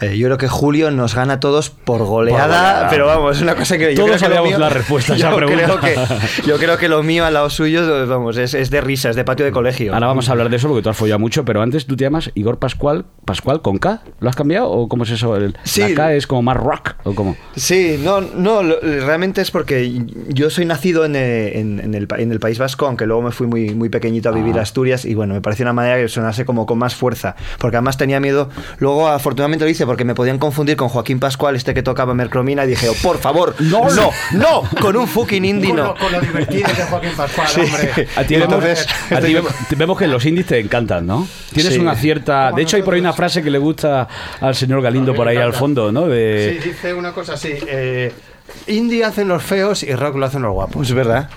Eh, 0.00 0.16
yo 0.18 0.26
creo 0.26 0.38
que 0.38 0.48
Julio 0.48 0.90
nos 0.90 1.14
gana 1.14 1.34
a 1.34 1.40
todos 1.40 1.70
por 1.70 2.04
goleada, 2.04 2.44
Por 2.46 2.56
goleada. 2.56 2.88
pero 2.90 3.06
vamos, 3.06 3.36
es 3.36 3.42
una 3.42 3.54
cosa 3.54 3.76
que 3.78 3.94
yo 3.94 4.04
Todos 4.04 4.18
creo 4.18 4.30
que 4.30 4.36
lo 4.36 4.44
mío- 4.44 4.58
la 4.58 4.68
respuesta 4.68 5.12
a 5.12 5.16
esa 5.16 5.30
yo 5.30 5.36
pregunta. 5.36 5.64
Creo 5.64 5.80
que, 5.80 6.46
yo 6.46 6.56
creo 6.58 6.76
que 6.78 6.88
lo 6.88 7.02
mío 7.02 7.24
al 7.24 7.34
lado 7.34 7.50
suyo, 7.50 8.06
vamos, 8.06 8.36
es, 8.36 8.54
es 8.54 8.70
de 8.70 8.80
risa, 8.80 9.10
es 9.10 9.16
de 9.16 9.24
patio 9.24 9.44
de 9.44 9.52
colegio. 9.52 9.92
Ahora 9.94 10.06
vamos 10.08 10.28
a 10.28 10.32
hablar 10.32 10.48
de 10.50 10.56
eso 10.56 10.68
porque 10.68 10.82
tú 10.82 10.90
has 10.90 10.96
follado 10.96 11.18
mucho, 11.18 11.44
pero 11.44 11.62
antes 11.62 11.86
tú 11.86 11.96
te 11.96 12.04
llamas 12.04 12.30
Igor 12.34 12.58
Pascual, 12.58 13.04
Pascual 13.24 13.62
con 13.62 13.78
K. 13.78 14.02
¿Lo 14.20 14.28
has 14.28 14.36
cambiado 14.36 14.68
o 14.70 14.88
cómo 14.88 15.04
es 15.04 15.10
eso? 15.10 15.36
El- 15.36 15.56
Sí. 15.64 15.80
La 15.82 15.94
K 15.94 16.14
es 16.14 16.26
como 16.26 16.42
más 16.42 16.56
rock 16.56 16.94
o 17.04 17.14
cómo. 17.14 17.36
Sí, 17.56 18.00
no, 18.02 18.20
no, 18.20 18.62
lo- 18.62 18.80
realmente 18.80 19.40
es 19.40 19.50
porque 19.50 20.02
yo 20.28 20.50
soy 20.50 20.64
nacido 20.64 21.04
en, 21.04 21.16
eh, 21.16 21.58
en- 21.58 21.80
en 21.80 21.94
el, 21.94 22.08
en 22.18 22.32
el 22.32 22.40
País 22.40 22.58
Vasco, 22.58 22.86
aunque 22.86 23.06
luego 23.06 23.22
me 23.22 23.30
fui 23.30 23.46
muy, 23.46 23.74
muy 23.74 23.88
pequeñito 23.88 24.28
a 24.28 24.32
vivir 24.32 24.54
Ah. 24.56 24.60
a 24.60 24.62
Asturias 24.62 25.04
y 25.04 25.14
bueno, 25.14 25.34
me 25.34 25.40
pareció 25.40 25.64
una 25.64 25.72
manera 25.72 25.96
que 25.98 26.08
sonase 26.08 26.44
como 26.44 26.66
con 26.66 26.78
más 26.78 26.94
fuerza, 26.94 27.36
porque 27.58 27.76
además 27.76 27.96
tenía 27.96 28.20
miedo, 28.20 28.48
luego 28.78 29.08
afortunadamente 29.08 29.59
lo 29.60 29.68
hice 29.68 29.86
porque 29.86 30.04
me 30.04 30.14
podían 30.14 30.38
confundir 30.38 30.76
con 30.76 30.88
Joaquín 30.88 31.20
Pascual, 31.20 31.56
este 31.56 31.74
que 31.74 31.82
tocaba 31.82 32.14
Mercromina, 32.14 32.64
y 32.64 32.68
dije, 32.68 32.88
oh, 32.88 32.94
por 33.02 33.18
favor, 33.18 33.54
no, 33.60 33.88
no, 33.90 34.10
no, 34.32 34.62
con 34.80 34.96
un 34.96 35.06
fucking 35.06 35.44
indie 35.44 35.72
no. 35.72 35.94
con 35.94 36.10
lo 36.12 36.20
divertido 36.20 36.68
de 36.76 36.82
Joaquín 36.84 37.10
Pascual, 37.16 37.48
Sí. 37.48 37.60
hombre. 37.60 38.08
A 38.16 38.24
ti 38.24 38.34
entonces- 38.34 38.86
a 39.10 39.20
ti 39.20 39.34
vemos, 39.34 39.52
vemos 39.76 39.98
que 39.98 40.06
los 40.08 40.24
indies 40.24 40.46
te 40.46 40.58
encantan, 40.58 41.06
¿no? 41.06 41.26
Tienes 41.52 41.74
Sí. 41.74 41.78
una 41.80 41.94
cierta. 41.94 42.52
De 42.52 42.62
hecho, 42.62 42.76
hay 42.76 42.82
por 42.82 42.94
ahí 42.94 43.00
una 43.00 43.12
frase 43.12 43.42
que 43.42 43.50
le 43.50 43.58
gusta 43.58 44.08
al 44.40 44.54
señor 44.54 44.82
Galindo 44.82 45.14
por 45.14 45.28
ahí 45.28 45.36
al 45.36 45.52
fondo, 45.52 45.92
¿no? 45.92 46.06
De, 46.08 46.58
Sí, 46.62 46.68
dice 46.70 46.94
una 46.94 47.12
cosa 47.12 47.34
así. 47.34 47.52
Eh, 47.66 48.12
indie 48.66 49.04
hacen 49.04 49.28
los 49.28 49.42
feos 49.42 49.82
y 49.82 49.94
rock 49.94 50.16
lo 50.16 50.26
hacen 50.26 50.42
los 50.42 50.52
guapos. 50.52 50.88
Es 50.88 50.94
verdad, 50.94 51.28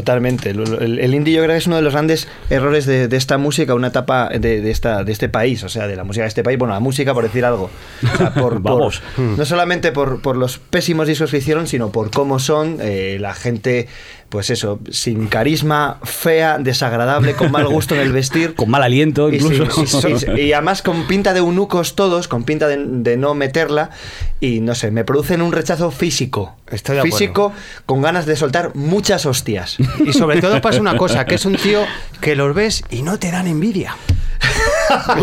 totalmente. 0.00 0.50
El, 0.50 0.60
el- 0.82 0.98
el 0.98 1.14
indie 1.14 1.32
yo 1.34 1.42
creo 1.42 1.54
que 1.54 1.58
es 1.58 1.66
uno 1.66 1.76
de 1.76 1.82
los 1.82 1.94
grandes 1.94 2.28
errores 2.50 2.84
de, 2.84 3.08
de 3.08 3.16
esta 3.16 3.38
música, 3.38 3.74
una 3.74 3.88
etapa 3.88 4.28
de, 4.28 4.60
de 4.60 4.70
esta, 4.70 5.04
de 5.04 5.12
este 5.12 5.30
país, 5.30 5.62
o 5.64 5.70
sea, 5.70 5.86
de 5.86 5.96
la 5.96 6.04
música 6.04 6.24
de 6.24 6.28
este 6.28 6.42
país, 6.42 6.58
bueno, 6.58 6.74
la 6.74 6.80
música 6.80 7.14
por 7.14 7.24
decir 7.24 7.44
algo. 7.46 7.70
O 8.12 8.16
sea, 8.18 8.34
por- 8.34 8.52
por- 8.60 8.62
Vamos. 8.62 9.02
no 9.16 9.44
solamente 9.46 9.92
por, 9.92 10.20
por 10.20 10.36
los 10.36 10.58
pésimos 10.58 11.06
discos 11.08 11.30
que 11.30 11.38
hicieron, 11.38 11.66
sino 11.66 11.90
por 11.90 12.10
cómo 12.10 12.38
son 12.38 12.76
eh, 12.80 13.16
la 13.20 13.32
gente, 13.32 13.88
pues 14.28 14.50
eso, 14.50 14.80
sin 14.90 15.28
carisma, 15.28 15.98
fea, 16.02 16.58
desagradable, 16.58 17.32
con 17.32 17.50
mal 17.50 17.66
gusto 17.66 17.94
en 17.94 18.02
el 18.02 18.12
vestir. 18.12 18.54
con 18.56 18.68
mal 18.68 18.82
aliento, 18.82 19.30
Y, 19.30 19.40
sí, 19.40 19.46
incluso. 19.46 19.86
sí, 19.86 20.14
sí, 20.18 20.26
sí. 20.26 20.40
Y 20.42 20.52
además 20.52 20.82
con 20.82 21.06
pinta 21.06 21.32
de 21.32 21.38
eunucos 21.38 21.94
todos, 21.96 22.28
con 22.28 22.44
pinta 22.44 22.68
de, 22.68 22.84
de 22.86 23.16
no 23.16 23.34
meterla, 23.34 23.90
y 24.40 24.60
no 24.60 24.74
sé, 24.74 24.90
me 24.90 25.04
producen 25.04 25.40
un 25.40 25.52
rechazo 25.52 25.90
físico. 25.90 26.54
Estoy 26.70 26.96
de 26.96 27.00
acuerdo. 27.00 27.16
Físico, 27.16 27.52
con 27.86 28.02
ganas 28.02 28.26
de 28.26 28.34
soltar 28.36 28.74
muchas 28.74 29.24
hostias. 29.24 29.76
Y 30.04 30.12
sobre 30.12 30.40
todo 30.40 30.60
pasa 30.60 30.80
una 30.80 30.96
cosa, 30.96 31.24
que 31.24 31.34
es 31.36 31.44
un 31.44 31.56
tío 31.56 31.84
que 32.20 32.34
los 32.36 32.54
ves 32.54 32.82
y 32.90 33.02
no 33.02 33.18
te 33.18 33.30
dan 33.30 33.46
envidia. 33.46 33.96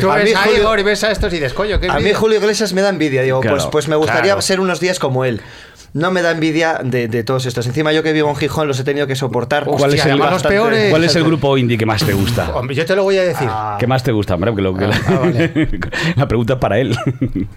Tú 0.00 0.10
A 0.10 0.16
ves 0.16 0.24
mí, 0.24 0.32
a 0.34 0.42
Julio- 0.44 0.60
Igor 0.60 0.80
y 0.80 0.82
ves 0.82 1.04
a 1.04 1.10
estos 1.10 1.32
y 1.32 1.36
dices, 1.36 1.54
coño, 1.54 1.80
qué 1.80 1.86
A 1.86 1.92
mí 1.94 1.98
envidia". 2.00 2.16
Julio 2.18 2.38
Iglesias 2.38 2.72
me 2.72 2.82
da 2.82 2.90
envidia, 2.90 3.22
digo, 3.22 3.40
Claro, 3.40 3.56
pues, 3.56 3.66
pues 3.70 3.88
me 3.88 3.96
gustaría 3.96 4.22
claro. 4.32 4.42
ser 4.42 4.60
unos 4.60 4.78
días 4.80 4.98
como 4.98 5.24
él. 5.24 5.40
No 5.92 6.10
me 6.10 6.22
da 6.22 6.30
envidia 6.30 6.80
de, 6.84 7.08
de 7.08 7.24
todos 7.24 7.46
estos. 7.46 7.66
Encima 7.66 7.92
yo 7.92 8.02
que 8.02 8.12
vivo 8.12 8.28
en 8.30 8.36
Gijón 8.36 8.68
los 8.68 8.78
he 8.78 8.84
tenido 8.84 9.06
que 9.06 9.16
soportar. 9.16 9.64
¿Cuál 9.64 9.94
es 9.94 10.04
el, 10.06 10.18
bastante- 10.18 10.48
peores. 10.48 10.90
¿Cuál 10.90 11.04
es 11.04 11.16
el 11.16 11.24
grupo 11.24 11.56
indie 11.58 11.76
que 11.76 11.86
más 11.86 12.04
te 12.04 12.12
gusta? 12.12 12.50
Hombre, 12.54 12.76
yo 12.76 12.84
te 12.86 12.94
lo 12.94 13.02
voy 13.02 13.16
a 13.18 13.22
decir. 13.22 13.48
¿Qué 13.78 13.86
más 13.86 14.02
te 14.02 14.12
gusta, 14.12 14.34
hombre? 14.34 14.50
Porque 14.52 14.62
lo 14.62 14.74
que 14.76 14.86
la, 14.86 14.96
ah, 15.08 15.18
vale. 15.20 15.68
la 16.16 16.28
pregunta 16.28 16.52
es 16.54 16.58
para 16.60 16.78
él. 16.78 16.96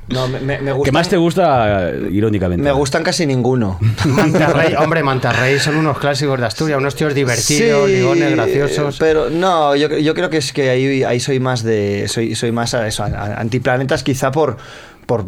No, 0.10 0.28
me, 0.28 0.40
me- 0.40 0.58
me 0.60 0.66
¿Qué 0.66 0.72
gustan, 0.72 0.94
más 0.94 1.10
te 1.10 1.18
gusta, 1.18 1.92
irónicamente? 2.10 2.64
me 2.64 2.72
gustan 2.72 3.04
casi 3.04 3.26
ninguno. 3.26 3.78
Mantarrey, 4.06 4.74
hombre, 4.76 5.04
Mantarrey 5.04 5.60
son 5.60 5.76
unos 5.78 6.00
clásicos 6.00 6.40
de 6.40 6.46
Asturias, 6.46 6.80
unos 6.80 6.96
tíos 6.96 7.14
divertidos, 7.14 7.88
Sí, 7.90 7.96
ligones, 7.98 8.32
graciosos. 8.32 8.98
Pero 9.00 9.30
no, 9.30 9.76
yo, 9.76 9.90
yo 9.98 10.14
creo 10.14 10.30
que 10.30 10.38
es 10.38 10.54
que 10.54 10.70
ahí, 10.70 11.04
ahí 11.04 11.20
soy 11.20 11.40
más 11.40 11.64
de. 11.64 12.08
Soy, 12.08 12.36
soy 12.36 12.52
más 12.52 12.74
a 12.74 12.88
eso, 12.88 13.04
a- 13.04 13.08
a- 13.08 13.40
antiplanetas, 13.40 14.04
quizá 14.04 14.32
por. 14.32 14.58
Por, 15.06 15.26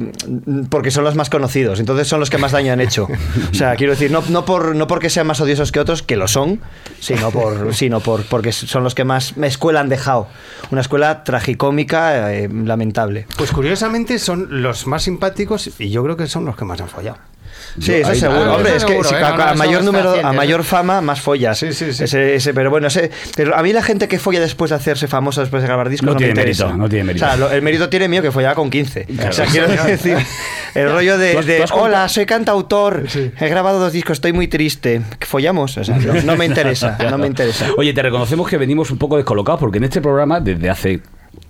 porque 0.69 0.91
son 0.91 1.03
los 1.03 1.15
más 1.15 1.29
conocidos, 1.29 1.79
entonces 1.79 2.07
son 2.07 2.19
los 2.19 2.29
que 2.29 2.37
más 2.37 2.51
daño 2.51 2.73
han 2.73 2.81
hecho. 2.81 3.07
O 3.51 3.53
sea, 3.53 3.75
quiero 3.75 3.93
decir, 3.93 4.11
no, 4.11 4.23
no, 4.29 4.45
por, 4.45 4.75
no 4.75 4.87
porque 4.87 5.09
sean 5.09 5.27
más 5.27 5.41
odiosos 5.41 5.71
que 5.71 5.79
otros, 5.79 6.01
que 6.01 6.15
lo 6.15 6.27
son, 6.27 6.61
sino, 6.99 7.31
por, 7.31 7.73
sino 7.73 7.99
por, 7.99 8.23
porque 8.23 8.51
son 8.51 8.83
los 8.83 8.95
que 8.95 9.03
más 9.03 9.35
escuela 9.37 9.79
han 9.79 9.89
dejado. 9.89 10.27
Una 10.71 10.81
escuela 10.81 11.23
tragicómica, 11.23 12.33
eh, 12.33 12.49
lamentable. 12.49 13.27
Pues 13.37 13.51
curiosamente 13.51 14.19
son 14.19 14.61
los 14.61 14.87
más 14.87 15.03
simpáticos 15.03 15.71
y 15.79 15.89
yo 15.89 16.03
creo 16.03 16.17
que 16.17 16.27
son 16.27 16.45
los 16.45 16.55
que 16.55 16.65
más 16.65 16.79
han 16.81 16.89
follado. 16.89 17.17
Sí, 17.79 17.93
eso 17.93 18.09
ahí- 18.09 18.19
seguro. 18.19 18.53
Hombre, 18.55 18.75
eso 18.75 18.87
es 18.87 19.07
que 19.07 19.15
a, 19.15 19.35
No, 19.53 19.55
mayor 19.55 19.83
número, 19.83 20.15
a 20.25 20.33
mayor 20.33 20.63
fama, 20.63 21.01
más 21.01 21.21
follas. 21.21 21.57
Sí, 21.57 21.73
sí, 21.73 21.93
sí. 21.93 22.03
Ese- 22.05 22.35
ese- 22.35 22.53
pero 22.53 22.69
bueno, 22.69 22.87
ese- 22.87 23.11
pero 23.35 23.55
a 23.55 23.61
mí 23.63 23.73
la 23.73 23.81
gente 23.81 24.07
que 24.07 24.19
folla 24.19 24.39
después 24.39 24.69
de 24.69 24.75
hacerse 24.75 25.07
famosa, 25.07 25.41
después 25.41 25.61
de 25.61 25.67
grabar 25.67 25.89
discos, 25.89 26.05
No 26.07 26.13
no, 26.13 26.17
tiene 26.17 26.33
me 26.33 26.39
interesa. 26.41 26.65
mérito, 26.65 26.77
no 26.81 26.89
tiene 26.89 27.03
mérito. 27.05 27.25
O 27.25 27.27
sea, 27.27 27.37
lo- 27.37 27.51
el 27.51 27.61
mérito 27.61 27.89
tiene 27.89 28.07
mío 28.07 28.21
que 28.21 28.31
follaba 28.31 28.55
con 28.55 28.69
15. 28.69 29.05
O 29.29 29.31
sea, 29.31 29.45
quiero 29.45 29.67
decir, 29.85 30.17
el 30.73 30.91
rollo 30.91 31.17
de, 31.17 31.33
¿Tú 31.33 31.39
has- 31.39 31.45
de, 31.45 31.57
tú 31.57 31.63
has 31.63 31.71
contado- 31.71 31.87
hola, 31.89 32.09
soy 32.09 32.25
cantautor, 32.25 33.03
he 33.39 33.49
grabado 33.49 33.79
dos 33.79 33.93
discos, 33.93 34.13
estoy 34.17 34.33
muy 34.33 34.47
triste. 34.47 35.01
¿Follamos? 35.21 35.77
O 35.77 35.83
sea, 35.83 35.97
no 35.97 36.35
me 36.37 36.45
interesa, 36.45 36.97
no 37.09 37.17
me 37.17 37.27
interesa. 37.27 37.67
Oye, 37.77 37.93
te 37.93 38.01
reconocemos 38.01 38.47
que 38.49 38.57
venimos 38.57 38.91
un 38.91 38.97
poco 38.97 39.17
descolocados 39.17 39.59
porque 39.59 39.77
en 39.77 39.85
este 39.85 40.01
programa, 40.01 40.39
desde 40.39 40.69
hace 40.69 41.01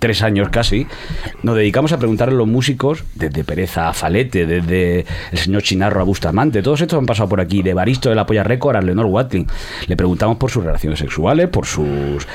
tres 0.06 0.22
años 0.22 0.50
casi, 0.50 0.86
nos 1.42 1.56
dedicamos 1.56 1.92
a 1.92 1.98
preguntarle 1.98 2.36
a 2.36 2.38
los 2.38 2.48
músicos, 2.48 3.04
desde 3.16 3.44
Pereza 3.44 3.90
a 3.90 3.94
Falete, 3.94 4.46
desde 4.46 5.04
el 5.32 5.38
señor 5.40 5.64
Chinarro 5.64 6.00
a 6.00 6.04
Bustamante, 6.04 6.62
todos 6.62 6.80
estos 6.82 7.00
han 7.00 7.08
pasado 7.08 7.28
por 7.28 7.42
aquí, 7.42 7.64
de 7.64 7.74
Baristo 7.74 8.10
de 8.10 8.16
la 8.16 8.28
Polla 8.28 8.44
Record 8.44 8.76
a 8.76 8.82
Leonor 8.82 9.08
Watling. 9.08 9.48
Le 9.88 9.98
preguntamos 9.98 10.38
por 10.38 10.52
sus 10.52 10.64
relaciones 10.64 11.00
sexuales, 11.00 11.48
por 11.50 11.66
sus 11.66 12.28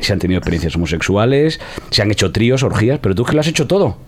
si 0.00 0.12
han 0.12 0.18
tenido 0.18 0.38
experiencias 0.38 0.74
homosexuales, 0.76 1.60
si 1.90 2.00
han 2.00 2.10
hecho 2.10 2.32
tríos, 2.32 2.62
orgías, 2.62 2.98
pero 3.02 3.14
tú 3.14 3.22
es 3.24 3.28
que 3.28 3.34
lo 3.34 3.40
has 3.40 3.48
hecho 3.48 3.66
todo. 3.66 3.98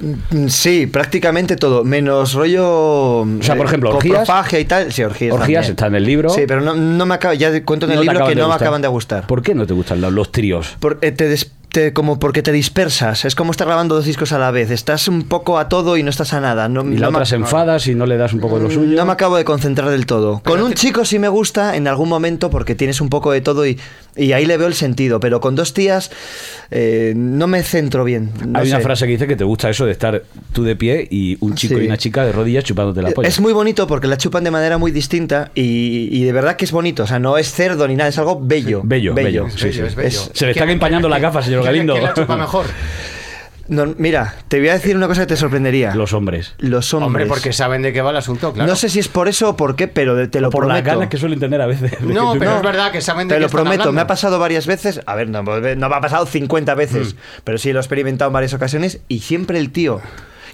Mm, 0.00 0.46
Sí, 0.46 0.86
prácticamente 0.86 1.56
todo, 1.56 1.82
menos 1.82 2.34
rollo. 2.34 3.22
O 3.22 3.26
sea, 3.42 3.56
por 3.56 3.66
ejemplo, 3.66 3.90
orgías- 3.98 4.28
y 4.60 4.64
tal. 4.64 4.92
Sí, 4.92 5.02
orgías. 5.02 5.34
Orgías 5.34 5.62
también. 5.66 5.70
está 5.72 5.86
en 5.88 5.94
el 5.96 6.04
libro. 6.04 6.28
Sí, 6.30 6.42
pero 6.46 6.60
no, 6.60 6.74
no 6.76 7.04
me 7.04 7.14
acaba, 7.14 7.34
ya 7.34 7.50
cuento 7.64 7.86
en 7.86 7.92
el 7.92 7.96
No 7.96 8.02
libro 8.04 8.26
que 8.28 8.36
no 8.36 8.46
me 8.48 8.54
acaban 8.54 8.80
de 8.80 8.86
gustar. 8.86 9.26
¿Por 9.26 9.42
qué 9.42 9.56
no 9.56 9.66
te 9.66 9.74
gustan 9.74 10.00
los, 10.00 10.12
los 10.12 10.30
tríos? 10.30 10.76
Por- 10.78 10.98
eh, 11.02 11.10
te 11.10 11.28
des- 11.28 11.50
te- 11.70 11.92
como 11.92 12.18
porque 12.18 12.42
te 12.42 12.52
dispersas. 12.52 13.24
Es 13.24 13.34
como 13.34 13.50
estar 13.50 13.66
grabando 13.66 13.94
dos 13.94 14.04
discos 14.04 14.32
a 14.32 14.38
la 14.38 14.50
vez. 14.50 14.70
Estás 14.70 15.08
un 15.08 15.24
poco 15.24 15.58
a 15.58 15.68
todo 15.68 15.96
y 15.96 16.02
no 16.02 16.10
estás 16.10 16.32
a 16.32 16.40
nada. 16.40 16.68
No, 16.68 16.82
Y 16.84 16.94
la 16.96 17.02
no 17.02 17.08
otra 17.08 17.20
me- 17.20 17.26
se 17.26 17.36
enfada 17.36 17.78
si 17.78 17.94
no 17.94 18.06
le 18.06 18.16
das 18.16 18.32
un 18.32 18.40
poco 18.40 18.58
de 18.58 18.64
lo 18.64 18.70
suyo. 18.70 18.96
no 18.96 19.04
me 19.06 19.12
acabo 19.12 19.36
de 19.36 19.44
concentrar 19.44 19.90
del 19.90 20.06
todo. 20.06 20.40
Con 20.44 20.60
un 20.62 20.74
chico 20.74 21.04
sí 21.04 21.18
me 21.18 21.28
gusta 21.28 21.76
en 21.76 21.86
algún 21.88 22.08
momento 22.08 22.50
porque 22.50 22.74
tienes 22.74 23.00
un 23.00 23.08
poco 23.08 23.32
de 23.32 23.40
todo 23.40 23.66
y, 23.66 23.78
y 24.16 24.32
ahí 24.32 24.46
le 24.46 24.56
veo 24.56 24.66
el 24.68 24.74
sentido. 24.74 25.20
Pero 25.20 25.40
con 25.40 25.54
dos 25.56 25.74
tías 25.74 26.10
eh, 26.70 27.12
no 27.16 27.46
me 27.46 27.62
centro 27.62 28.04
bien. 28.04 28.30
no 28.46 28.58
Hay 28.58 28.68
una 28.68 28.80
frase 28.80 29.06
que 29.06 29.12
dice 29.12 29.26
que 29.26 29.36
te 29.36 29.44
gusta 29.44 29.70
eso 29.70 29.86
de 29.86 29.92
estar 29.92 30.22
tú 30.52 30.64
de 30.64 30.76
pie 30.76 31.06
y 31.10 31.36
un 31.40 31.54
chico 31.54 31.76
Sí. 31.76 31.82
y 31.82 31.86
una 31.86 31.96
chica 31.96 32.24
de 32.24 32.32
rodillas 32.32 32.64
chupándote 32.64 33.02
la 33.02 33.10
polla. 33.10 33.28
Es 33.28 33.40
muy 33.40 33.52
bonito 33.52 33.86
porque 33.86 34.06
la 34.06 34.16
chupan 34.16 34.44
de 34.44 34.50
manera 34.50 34.78
muy 34.78 34.90
distinta 34.90 35.50
y, 35.54 36.08
y 36.10 36.24
de 36.24 36.32
verdad 36.32 36.56
que 36.56 36.64
es 36.64 36.72
bonito. 36.72 37.02
O 37.04 37.06
sea, 37.06 37.18
no 37.18 37.36
es 37.38 37.52
cerdo 37.52 37.86
ni 37.88 37.94
nada, 37.96 38.08
es 38.10 38.18
algo 38.18 38.40
bello. 38.42 38.80
Bello, 38.84 39.14
bello. 39.14 39.46
Es 39.46 39.54
Sí, 39.54 39.64
bello, 39.66 39.82
sí. 39.82 39.88
es 39.88 39.94
bello. 39.94 40.20
Se 40.32 40.44
le 40.46 40.52
están 40.52 40.70
empañando 40.70 41.08
las 41.08 41.20
gafas, 41.20 41.44
señor 41.44 41.57
¿Quién- 41.62 41.72
Galindo. 41.72 41.92
¿Quién 41.94 42.04
la 42.04 42.14
chupa 42.14 42.36
mejor? 42.36 42.66
No, 43.70 43.84
mira, 43.98 44.34
te 44.48 44.60
voy 44.60 44.70
a 44.70 44.72
decir 44.72 44.96
una 44.96 45.08
cosa 45.08 45.20
que 45.20 45.26
te 45.26 45.36
sorprendería. 45.36 45.94
Los 45.94 46.14
hombres. 46.14 46.54
Los 46.56 46.94
hombres. 46.94 47.06
Hombre, 47.08 47.26
porque 47.26 47.52
saben 47.52 47.82
de 47.82 47.92
qué 47.92 48.00
va 48.00 48.12
el 48.12 48.16
asunto, 48.16 48.54
claro. 48.54 48.66
No 48.66 48.74
sé 48.76 48.88
si 48.88 48.98
es 48.98 49.08
por 49.08 49.28
eso 49.28 49.50
o 49.50 49.56
por 49.58 49.76
qué, 49.76 49.88
pero 49.88 50.30
te 50.30 50.40
lo 50.40 50.48
por 50.48 50.66
las 50.66 50.78
prometo. 50.78 50.96
ganas 50.96 51.10
que 51.10 51.18
suelen 51.18 51.38
tener 51.38 51.60
a 51.60 51.66
veces. 51.66 51.92
No, 52.00 52.32
pero 52.38 52.56
es 52.56 52.62
verdad 52.62 52.90
que 52.92 53.02
saben 53.02 53.28
de 53.28 53.34
Te 53.34 53.36
qué 53.36 53.40
lo 53.40 53.46
están 53.48 53.58
prometo, 53.64 53.82
hablando. 53.82 53.92
me 53.92 54.00
ha 54.00 54.06
pasado 54.06 54.38
varias 54.38 54.66
veces. 54.66 55.02
A 55.04 55.14
ver, 55.14 55.28
no, 55.28 55.42
no 55.42 55.60
me 55.90 55.94
ha 55.96 56.00
pasado 56.00 56.24
50 56.24 56.74
veces, 56.76 57.12
Mm. 57.12 57.18
pero 57.44 57.58
sí 57.58 57.70
lo 57.74 57.80
he 57.80 57.82
experimentado 57.82 58.30
en 58.30 58.32
varias 58.32 58.54
ocasiones 58.54 59.00
y 59.06 59.18
siempre 59.20 59.58
el 59.58 59.70
tío. 59.70 60.00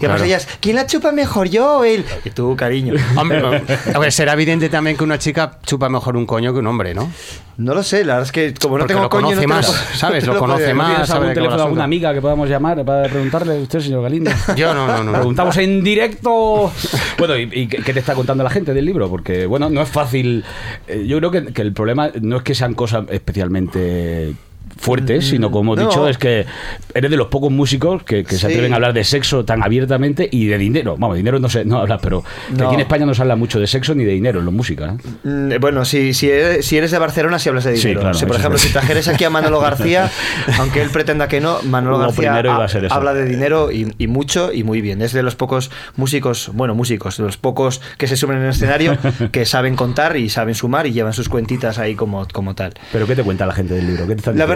Y 0.00 0.04
además 0.06 0.16
Claro. 0.20 0.24
ellas, 0.24 0.48
¿quién 0.60 0.76
la 0.76 0.86
chupa 0.86 1.12
mejor, 1.12 1.48
yo 1.48 1.78
o 1.78 1.84
él? 1.84 2.04
Y 2.24 2.30
tú, 2.30 2.56
cariño. 2.56 2.94
Hombre, 3.16 3.42
a 3.94 3.98
ver, 3.98 4.12
será 4.12 4.32
evidente 4.34 4.68
también 4.68 4.96
que 4.96 5.04
una 5.04 5.18
chica 5.18 5.58
chupa 5.64 5.88
mejor 5.88 6.16
un 6.16 6.26
coño 6.26 6.52
que 6.52 6.58
un 6.58 6.66
hombre, 6.66 6.94
¿no? 6.94 7.10
No 7.56 7.72
lo 7.72 7.84
sé, 7.84 8.04
la 8.04 8.14
verdad 8.14 8.26
es 8.26 8.32
que 8.32 8.52
como 8.60 8.78
no 8.78 8.80
Porque 8.82 8.94
tengo 8.94 9.04
lo 9.04 9.10
coño, 9.10 9.26
conoce 9.28 9.46
más, 9.46 9.66
¿sabes? 9.94 10.26
Lo 10.26 10.36
conoce 10.38 10.74
más. 10.74 10.88
¿Tienes 10.88 11.10
algún 11.10 11.34
teléfono 11.34 11.56
de 11.56 11.62
alguna 11.62 11.84
amiga 11.84 12.12
que 12.12 12.20
podamos 12.20 12.48
llamar 12.48 12.84
para 12.84 13.08
preguntarle 13.08 13.56
a 13.56 13.60
usted, 13.60 13.78
señor 13.78 14.02
Galindo? 14.02 14.32
Yo 14.56 14.74
no, 14.74 14.88
no, 14.88 15.04
no. 15.04 15.12
Preguntamos 15.12 15.56
en 15.58 15.84
directo. 15.84 16.72
Bueno, 17.16 17.36
¿y, 17.38 17.48
y 17.52 17.66
qué 17.68 17.76
qué 17.78 17.92
te 17.92 18.00
está 18.00 18.14
contando 18.14 18.42
la 18.42 18.50
gente 18.50 18.74
del 18.74 18.84
libro? 18.84 19.08
Porque, 19.08 19.46
bueno, 19.46 19.70
no 19.70 19.82
es 19.82 19.88
fácil. 19.88 20.44
Eh, 20.88 21.04
Yo 21.06 21.18
creo 21.18 21.30
que, 21.30 21.44
que 21.52 21.62
el 21.62 21.72
problema 21.72 22.10
no 22.20 22.38
es 22.38 22.42
que 22.42 22.56
sean 22.56 22.74
cosas 22.74 23.04
especialmente 23.10 24.34
fuertes, 24.76 25.28
sino 25.28 25.50
como 25.50 25.74
he 25.74 25.76
No. 25.76 25.88
dicho, 25.88 26.08
es 26.08 26.18
que 26.18 26.46
eres 26.94 27.10
de 27.10 27.16
los 27.16 27.28
pocos 27.28 27.50
músicos 27.50 28.02
que, 28.02 28.24
que 28.24 28.32
se 28.36 28.40
Sí. 28.40 28.46
atreven 28.46 28.72
a 28.72 28.76
hablar 28.76 28.92
de 28.92 29.04
sexo 29.04 29.44
tan 29.44 29.62
abiertamente 29.62 30.28
y 30.30 30.46
de 30.46 30.58
dinero. 30.58 30.96
Vamos, 30.98 31.16
dinero 31.16 31.38
no 31.38 31.48
sé, 31.48 31.64
no 31.64 31.78
hablas, 31.78 32.00
pero 32.02 32.22
que 32.56 32.62
aquí 32.62 32.74
en 32.74 32.80
España 32.80 33.06
no 33.06 33.14
se 33.14 33.22
habla 33.22 33.36
mucho 33.36 33.58
de 33.60 33.66
sexo 33.66 33.94
ni 33.94 34.04
de 34.04 34.12
dinero 34.12 34.38
en 34.40 34.44
la 34.46 34.50
música. 34.50 34.94
¿eh? 35.24 35.28
Mm, 35.28 35.60
Bueno, 35.60 35.84
si, 35.84 36.14
si, 36.14 36.30
eres, 36.30 36.66
si 36.66 36.76
eres 36.76 36.90
de 36.90 36.98
Barcelona, 36.98 37.38
si 37.38 37.48
hablas 37.48 37.64
de 37.64 37.76
Sí, 37.76 37.88
dinero. 37.88 38.00
claro, 38.00 38.14
si, 38.18 38.26
por 38.26 38.36
ejemplo, 38.36 38.58
si 38.58 38.68
verdad. 38.68 38.80
trajeres 38.80 39.08
aquí 39.08 39.24
a 39.24 39.30
Manolo 39.30 39.60
García, 39.60 40.10
aunque 40.58 40.82
él 40.82 40.90
pretenda 40.90 41.28
que 41.28 41.40
no, 41.40 41.58
Manolo 41.62 41.98
Lo 41.98 42.04
García 42.04 42.34
ha- 42.34 42.94
habla 42.94 43.14
de 43.14 43.24
dinero 43.24 43.70
y, 43.72 43.92
y 43.98 44.06
mucho 44.06 44.52
y 44.52 44.64
muy 44.64 44.80
bien. 44.80 45.02
Es 45.02 45.12
de 45.12 45.22
los 45.22 45.36
pocos 45.36 45.70
músicos, 45.96 46.50
bueno, 46.54 46.74
músicos, 46.74 47.16
de 47.16 47.24
los 47.24 47.36
pocos 47.36 47.80
que 47.98 48.06
se 48.06 48.16
suben 48.16 48.38
en 48.38 48.44
el 48.44 48.50
escenario, 48.50 48.96
que 49.32 49.44
saben 49.46 49.76
contar 49.76 50.16
y 50.16 50.28
saben 50.28 50.54
sumar 50.54 50.86
y 50.86 50.92
llevan 50.92 51.12
sus 51.12 51.28
cuentitas 51.28 51.78
ahí 51.78 51.94
como, 51.94 52.26
como 52.32 52.54
tal. 52.54 52.74
Pero 52.92 53.06
¿qué 53.06 53.16
te 53.16 53.22
cuenta 53.22 53.46
la 53.46 53.54
gente 53.54 53.74
del 53.74 53.86
libro? 53.86 54.06
¿Qué 54.06 54.16
te 54.16 54.22
La 54.22 54.32
diciendo? 54.32 54.46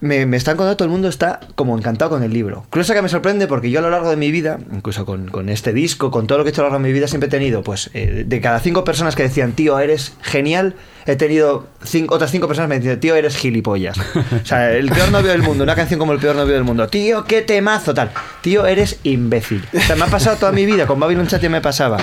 Me, 0.00 0.26
me 0.26 0.36
están 0.36 0.56
contando, 0.56 0.76
todo 0.76 0.86
el 0.86 0.92
mundo 0.92 1.08
está 1.08 1.40
como 1.54 1.76
encantado 1.76 2.10
con 2.10 2.22
el 2.22 2.32
libro. 2.32 2.66
Cosa 2.70 2.94
que 2.94 3.02
me 3.02 3.08
sorprende 3.08 3.46
porque 3.46 3.70
yo 3.70 3.78
a 3.78 3.82
lo 3.82 3.90
largo 3.90 4.10
de 4.10 4.16
mi 4.16 4.30
vida, 4.30 4.58
incluso 4.72 5.06
con, 5.06 5.28
con 5.28 5.48
este 5.48 5.72
disco, 5.72 6.10
con 6.10 6.26
todo 6.26 6.38
lo 6.38 6.44
que 6.44 6.50
he 6.50 6.52
hecho 6.52 6.62
a 6.62 6.64
lo 6.64 6.70
largo 6.70 6.82
de 6.82 6.88
mi 6.88 6.92
vida, 6.92 7.08
siempre 7.08 7.28
he 7.28 7.30
tenido, 7.30 7.62
pues, 7.62 7.90
eh, 7.94 8.24
de 8.26 8.40
cada 8.40 8.60
cinco 8.60 8.84
personas 8.84 9.16
que 9.16 9.22
decían, 9.22 9.52
tío, 9.52 9.78
eres 9.78 10.14
genial, 10.22 10.74
he 11.06 11.16
tenido 11.16 11.66
otras 12.08 12.30
cinco 12.30 12.48
personas 12.48 12.68
que 12.68 12.74
me 12.74 12.80
decían, 12.80 13.00
tío, 13.00 13.14
eres 13.14 13.36
gilipollas. 13.36 13.98
O 13.98 14.46
sea, 14.46 14.72
el 14.72 14.90
peor 14.90 15.10
novio 15.10 15.30
del 15.30 15.42
mundo, 15.42 15.64
una 15.64 15.74
canción 15.74 15.98
como 15.98 16.12
el 16.12 16.18
peor 16.18 16.36
novio 16.36 16.54
del 16.54 16.64
mundo, 16.64 16.88
tío, 16.88 17.24
qué 17.24 17.42
temazo, 17.42 17.94
tal. 17.94 18.10
Tío, 18.40 18.66
eres 18.66 18.98
imbécil. 19.04 19.64
O 19.74 19.80
sea, 19.80 19.96
me 19.96 20.04
ha 20.04 20.08
pasado 20.08 20.36
toda 20.36 20.52
mi 20.52 20.66
vida, 20.66 20.86
con 20.86 20.98
Babylon 20.98 21.26
Chat 21.26 21.42
me 21.44 21.60
pasaba. 21.60 21.98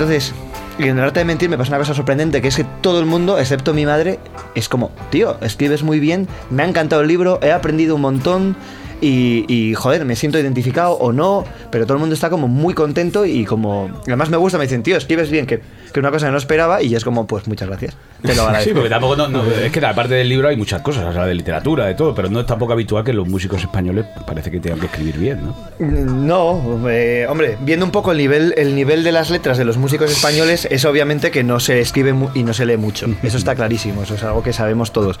Entonces, 0.00 0.32
y 0.78 0.84
en 0.84 0.96
el 0.96 1.04
arte 1.04 1.20
de 1.20 1.26
mentir 1.26 1.50
me 1.50 1.58
pasa 1.58 1.72
una 1.72 1.78
cosa 1.78 1.92
sorprendente, 1.92 2.40
que 2.40 2.48
es 2.48 2.56
que 2.56 2.64
todo 2.80 3.00
el 3.00 3.04
mundo, 3.04 3.38
excepto 3.38 3.74
mi 3.74 3.84
madre, 3.84 4.18
es 4.54 4.66
como, 4.66 4.92
tío, 5.10 5.36
escribes 5.42 5.82
muy 5.82 6.00
bien, 6.00 6.26
me 6.48 6.62
ha 6.62 6.66
encantado 6.66 7.02
el 7.02 7.08
libro, 7.08 7.38
he 7.42 7.52
aprendido 7.52 7.96
un 7.96 8.00
montón. 8.00 8.56
Y, 9.02 9.74
joder, 9.76 10.06
me 10.06 10.16
siento 10.16 10.38
identificado 10.38 10.92
o 10.92 11.12
no, 11.12 11.44
pero 11.70 11.84
todo 11.84 11.94
el 11.96 12.00
mundo 12.00 12.14
está 12.14 12.30
como 12.30 12.48
muy 12.48 12.72
contento 12.72 13.26
y 13.26 13.44
como... 13.44 13.90
Además 14.06 14.30
me 14.30 14.38
gusta, 14.38 14.56
me 14.56 14.64
dicen, 14.64 14.82
tío, 14.82 14.96
escribes 14.96 15.30
bien, 15.30 15.46
que, 15.46 15.60
que 15.92 16.00
una 16.00 16.10
cosa 16.10 16.26
que 16.26 16.32
no 16.32 16.38
esperaba 16.38 16.82
y 16.82 16.94
es 16.94 17.04
como, 17.04 17.26
pues 17.26 17.46
muchas 17.46 17.68
gracias. 17.68 17.94
Te 18.22 18.34
lo 18.34 18.42
agradezco. 18.42 18.70
Sí, 18.70 18.74
porque 18.74 18.88
tampoco 18.90 19.16
no, 19.16 19.28
no- 19.28 19.44
es 19.50 19.70
que 19.72 19.84
aparte 19.84 20.14
del 20.14 20.28
libro 20.28 20.48
hay 20.48 20.56
muchas 20.56 20.82
cosas, 20.82 21.04
o 21.04 21.12
sea, 21.12 21.24
de 21.26 21.34
literatura, 21.34 21.86
de 21.86 21.94
todo, 21.94 22.14
pero 22.14 22.28
no 22.28 22.40
es 22.40 22.46
tampoco 22.46 22.72
habitual 22.72 23.02
que 23.04 23.12
los 23.12 23.26
músicos 23.28 23.60
españoles 23.62 24.04
parece 24.26 24.50
que 24.50 24.60
tengan 24.60 24.78
que 24.80 24.86
escribir 24.86 25.18
bien, 25.18 25.40
¿no? 25.44 25.56
No, 25.78 26.88
eh, 26.90 27.26
hombre, 27.28 27.56
viendo 27.60 27.84
un 27.84 27.92
poco 27.92 28.12
el 28.12 28.18
nivel, 28.18 28.54
el 28.56 28.74
nivel 28.74 29.02
de 29.04 29.12
las 29.12 29.30
letras 29.30 29.58
de 29.58 29.64
los 29.64 29.76
músicos 29.78 30.10
españoles, 30.10 30.68
es 30.70 30.84
obviamente 30.84 31.30
que 31.30 31.42
no 31.44 31.60
se 31.60 31.80
escribe 31.80 32.14
y 32.34 32.42
no 32.42 32.52
se 32.52 32.66
lee 32.66 32.76
mucho. 32.76 33.06
Eso 33.22 33.38
está 33.38 33.54
clarísimo, 33.54 34.02
eso 34.02 34.14
es 34.14 34.22
algo 34.24 34.42
que 34.42 34.52
sabemos 34.52 34.92
todos. 34.92 35.18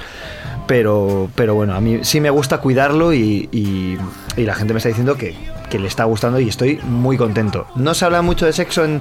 Pero, 0.66 1.28
pero 1.34 1.54
bueno, 1.54 1.74
a 1.74 1.80
mí 1.80 2.00
sí 2.02 2.20
me 2.20 2.30
gusta 2.30 2.58
cuidarlo 2.58 3.12
y, 3.12 3.48
y- 3.50 3.96
y 4.36 4.42
la 4.44 4.54
gente 4.54 4.72
me 4.72 4.78
está 4.78 4.88
diciendo 4.88 5.16
que, 5.16 5.34
que 5.70 5.78
le 5.78 5.88
está 5.88 6.04
gustando 6.04 6.38
y 6.40 6.48
estoy 6.48 6.78
muy 6.84 7.16
contento. 7.16 7.66
No 7.74 7.94
se 7.94 8.04
habla 8.04 8.20
mucho 8.20 8.44
de 8.44 8.52
sexo 8.52 8.84
en, 8.84 9.00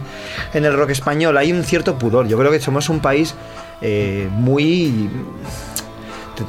en 0.53 0.63
el 0.63 0.73
rock 0.77 0.91
español, 0.91 1.37
hay 1.37 1.51
un 1.51 1.63
cierto 1.65 1.97
pudor. 1.97 2.27
Yo 2.29 2.37
creo 2.37 2.51
que 2.51 2.61
somos 2.61 2.87
un 2.87 3.01
país 3.01 3.35
eh, 3.81 4.29
muy... 4.31 5.09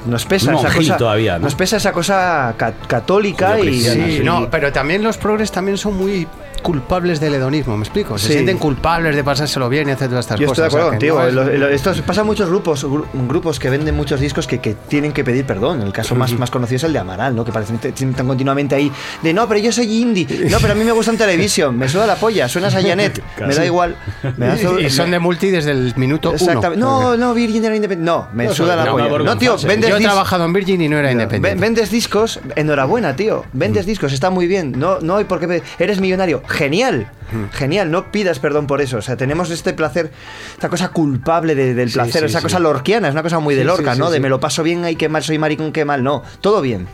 Nos 0.06 0.24
pesa 0.24 0.52
esa 0.54 0.72
cosa. 0.72 0.96
todavía, 0.96 1.36
¿no? 1.38 1.46
Nos 1.46 1.56
pesa 1.56 1.76
esa 1.78 1.90
cosa 1.90 2.54
ca- 2.56 2.74
católica 2.86 3.56
y, 3.58 3.62
Judeocristiana, 3.62 4.06
y- 4.08 4.16
Sí, 4.18 4.22
no, 4.24 4.48
pero 4.48 4.72
también 4.72 5.02
los 5.02 5.18
progres 5.18 5.50
también 5.50 5.76
son 5.78 5.96
muy 5.96 6.28
culpables 6.62 7.20
del 7.20 7.34
hedonismo, 7.34 7.76
¿me 7.76 7.84
explico? 7.84 8.18
Se 8.18 8.26
Sí. 8.26 8.32
sienten 8.34 8.58
culpables 8.58 9.16
de 9.16 9.24
pasárselo 9.24 9.68
bien 9.70 9.88
y 9.88 9.92
hacer 9.92 10.08
todas 10.08 10.26
estas 10.26 10.38
Yo 10.38 10.46
estoy 10.46 10.64
de 10.64 10.68
cosas. 10.68 10.68
acuerdo 10.68 10.86
o 10.88 10.90
sea, 10.90 10.98
contigo. 10.98 11.18
no 11.42 11.50
es- 11.50 11.58
Lo- 11.58 11.66
lo- 11.66 11.74
esto 11.74 11.92
pasa 12.06 12.20
en 12.20 12.26
muchos 12.26 12.48
grupos, 12.50 12.84
gru- 12.84 13.06
grupos 13.28 13.58
que 13.58 13.70
venden 13.70 13.96
muchos 13.96 14.20
discos 14.20 14.46
que, 14.46 14.58
que 14.58 14.74
tienen 14.74 15.12
que 15.12 15.24
pedir 15.24 15.46
perdón. 15.46 15.80
El 15.80 15.92
caso 15.92 16.14
más, 16.14 16.32
más 16.34 16.50
conocido 16.50 16.76
es 16.76 16.84
el 16.84 16.92
de 16.92 16.98
Amaral, 16.98 17.34
¿no? 17.34 17.44
Que 17.46 17.52
parecen 17.52 17.78
que 17.78 17.88
están 17.88 18.26
continuamente 18.26 18.74
ahí 18.74 18.92
de 19.22 19.32
no, 19.32 19.48
pero 19.48 19.58
yo 19.60 19.72
soy 19.72 20.02
indie. 20.02 20.26
No, 20.50 20.58
pero 20.60 20.74
a 20.74 20.76
mí 20.76 20.84
me 20.84 20.92
gusta 20.92 21.10
en 21.12 21.16
televisión. 21.18 21.78
Me 21.78 21.88
suda 21.88 22.06
la 22.06 22.16
polla. 22.16 22.46
Suenas 22.48 22.74
a 22.74 22.82
Janet. 22.82 23.22
Me 23.46 23.54
da 23.54 23.64
igual. 23.64 23.96
Me 24.36 24.46
da 24.48 24.56
so- 24.58 24.78
y 24.78 24.90
son 24.90 25.10
de 25.10 25.18
multi 25.18 25.48
desde 25.50 25.70
el 25.70 25.94
minuto 25.96 26.34
Exactamente. 26.34 26.84
uno. 26.84 27.00
No, 27.02 27.16
no, 27.16 27.32
Virgin 27.34 27.64
era 27.64 27.74
independiente. 27.74 28.04
No, 28.12 28.28
me 28.34 28.44
No, 28.46 28.52
suda 28.54 28.76
la 28.76 28.84
no, 28.84 28.92
polla. 28.92 29.08
No, 29.18 29.38
tío, 29.38 29.56
vendes 29.66 29.88
Yo 29.90 29.96
he 29.96 30.00
trabajado 30.00 30.44
en 30.44 30.52
Virgin 30.52 30.80
y 30.82 30.88
no 30.88 30.98
era 30.98 31.10
independiente. 31.10 31.58
Vendes 31.60 31.90
discos, 31.90 32.38
enhorabuena, 32.54 33.16
tío. 33.16 33.44
Vendes 33.54 33.86
discos, 33.86 34.12
está 34.12 34.28
muy 34.30 34.46
bien. 34.46 34.74
No, 34.76 34.98
no 35.00 35.16
hay 35.16 35.24
por 35.24 35.40
qué. 35.40 35.62
Eres 35.78 36.00
millonario. 36.00 36.39
Genial. 36.48 37.10
Genial. 37.52 37.90
No 37.90 38.10
pidas 38.10 38.38
perdón 38.40 38.66
por 38.66 38.80
eso. 38.80 38.98
O 38.98 39.02
sea, 39.02 39.16
tenemos 39.16 39.50
este 39.50 39.72
placer, 39.72 40.10
esta 40.52 40.68
cosa 40.68 40.88
culpable 40.88 41.54
de- 41.54 41.74
del 41.74 41.88
Sí, 41.90 41.94
placer, 41.94 42.20
sí, 42.22 42.26
esa 42.26 42.38
sí. 42.40 42.44
cosa 42.44 42.58
lorquiana, 42.58 43.08
es 43.08 43.14
una 43.14 43.22
cosa 43.22 43.38
muy 43.38 43.54
de 43.54 43.64
Lorca, 43.64 43.94
sí, 43.94 44.00
¿no? 44.00 44.06
sí, 44.06 44.12
de 44.12 44.18
sí. 44.18 44.22
me 44.22 44.28
lo 44.28 44.40
paso 44.40 44.62
bien, 44.62 44.84
ay, 44.84 44.96
qué 44.96 45.08
mal, 45.08 45.22
soy 45.22 45.38
maricón, 45.38 45.72
qué 45.72 45.84
mal. 45.84 46.02
No, 46.02 46.22
todo 46.40 46.60
bien. 46.60 46.86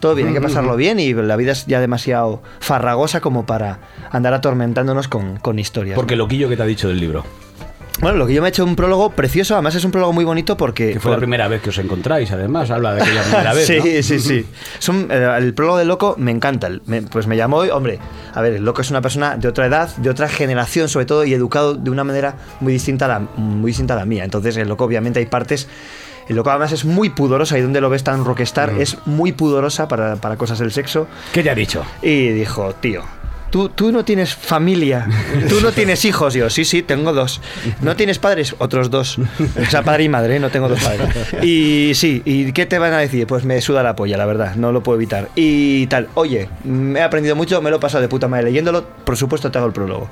Todo 0.00 0.14
bien, 0.14 0.28
hay 0.28 0.34
que 0.34 0.40
pasarlo 0.42 0.76
bien 0.76 1.00
y 1.00 1.14
la 1.14 1.34
vida 1.36 1.52
es 1.52 1.64
ya 1.64 1.80
demasiado 1.80 2.42
farragosa 2.60 3.20
como 3.22 3.46
para 3.46 3.78
andar 4.10 4.34
atormentándonos 4.34 5.08
con, 5.08 5.38
con 5.38 5.58
historias. 5.58 5.94
Porque 5.96 6.14
¿no? 6.14 6.24
loquillo 6.24 6.48
que 6.50 6.56
te 6.58 6.62
ha 6.62 6.66
dicho 6.66 6.88
del 6.88 7.00
libro, 7.00 7.24
Bueno, 8.00 8.18
lo 8.18 8.26
que 8.26 8.34
yo 8.34 8.42
me 8.42 8.48
he 8.48 8.50
hecho 8.50 8.64
un 8.64 8.74
prólogo 8.76 9.10
precioso, 9.10 9.54
además 9.54 9.76
es 9.76 9.84
un 9.84 9.90
prólogo 9.92 10.12
muy 10.12 10.24
bonito 10.24 10.56
porque... 10.56 10.92
que 10.94 11.00
fue 11.00 11.12
la 11.12 11.16
por- 11.16 11.20
primera 11.22 11.46
vez 11.48 11.62
que 11.62 11.70
os 11.70 11.78
encontráis, 11.78 12.30
además, 12.32 12.70
habla 12.70 12.92
de 12.94 13.02
aquella 13.02 13.22
primera 13.22 13.54
vez, 13.54 13.66
sí, 13.66 13.76
¿no? 13.78 13.84
sí, 14.02 14.18
sí. 14.20 14.46
Es 14.78 14.88
un- 14.88 15.06
eh, 15.10 15.34
el 15.38 15.54
prólogo 15.54 15.78
de 15.78 15.84
Loco 15.84 16.16
me 16.18 16.32
encanta. 16.32 16.66
El- 16.66 16.82
me- 16.86 17.02
pues 17.02 17.26
me 17.28 17.36
llamó, 17.36 17.58
hombre, 17.58 18.00
a 18.34 18.40
ver, 18.42 18.60
Loco 18.60 18.80
es 18.82 18.90
una 18.90 19.00
persona 19.00 19.36
de 19.36 19.46
otra 19.48 19.66
edad, 19.66 19.94
de 19.96 20.10
otra 20.10 20.28
generación 20.28 20.88
sobre 20.88 21.06
todo, 21.06 21.24
y 21.24 21.32
educado 21.34 21.74
de 21.74 21.88
una 21.90 22.02
manera 22.04 22.34
muy 22.60 22.72
distinta 22.72 23.04
a 23.06 23.08
la, 23.08 23.18
muy 23.36 23.70
distinta 23.70 23.94
a 23.94 23.98
la 23.98 24.04
mía. 24.04 24.24
Entonces, 24.24 24.56
el 24.56 24.68
Loco 24.68 24.84
obviamente 24.84 25.20
hay 25.20 25.26
partes... 25.26 25.68
El 26.28 26.36
Loco 26.36 26.50
además 26.50 26.72
es 26.72 26.84
muy 26.86 27.10
pudorosa, 27.10 27.58
y 27.58 27.60
donde 27.62 27.80
lo 27.80 27.90
ves 27.90 28.02
tan 28.02 28.24
rockstar, 28.24 28.72
Mm. 28.72 28.80
es 28.80 28.96
muy 29.06 29.32
pudorosa 29.32 29.88
para, 29.88 30.16
para 30.16 30.36
cosas 30.36 30.58
del 30.58 30.72
sexo. 30.72 31.06
¿Qué 31.32 31.42
te 31.42 31.50
ha 31.50 31.54
dicho? 31.54 31.84
Y 32.02 32.28
dijo, 32.30 32.74
tío, 32.80 33.02
tú, 33.54 33.68
tú 33.68 33.92
no 33.92 34.04
tienes 34.04 34.34
familia, 34.34 35.06
tú 35.48 35.60
no 35.60 35.70
tienes 35.70 36.04
hijos. 36.04 36.34
Yo, 36.34 36.50
sí, 36.50 36.64
sí, 36.64 36.82
tengo 36.82 37.12
dos. 37.12 37.40
¿No 37.82 37.94
tienes 37.94 38.18
padres? 38.18 38.56
Otros 38.58 38.90
dos. 38.90 39.16
O 39.16 39.70
sea, 39.70 39.84
padre 39.84 40.02
y 40.02 40.08
madre, 40.08 40.40
no 40.40 40.50
tengo 40.50 40.68
dos 40.68 40.82
padres. 40.82 41.08
Y 41.44 41.92
sí, 41.94 42.20
¿y 42.24 42.50
qué 42.50 42.66
te 42.66 42.80
van 42.80 42.92
a 42.92 42.98
decir? 42.98 43.28
Pues 43.28 43.44
me 43.44 43.60
suda 43.60 43.84
la 43.84 43.94
polla, 43.94 44.16
la 44.16 44.26
verdad, 44.26 44.56
no 44.56 44.72
lo 44.72 44.82
puedo 44.82 44.96
evitar. 44.96 45.28
Y 45.36 45.86
tal, 45.86 46.08
oye, 46.14 46.48
me 46.64 46.98
he 46.98 47.02
aprendido 47.04 47.36
mucho, 47.36 47.62
me 47.62 47.70
lo 47.70 47.76
he 47.76 47.78
pasado 47.78 48.02
de 48.02 48.08
puta 48.08 48.26
madre 48.26 48.46
leyéndolo, 48.46 48.84
por 49.04 49.16
supuesto 49.16 49.52
te 49.52 49.58
hago 49.58 49.68
el 49.68 49.72
prólogo. 49.72 50.10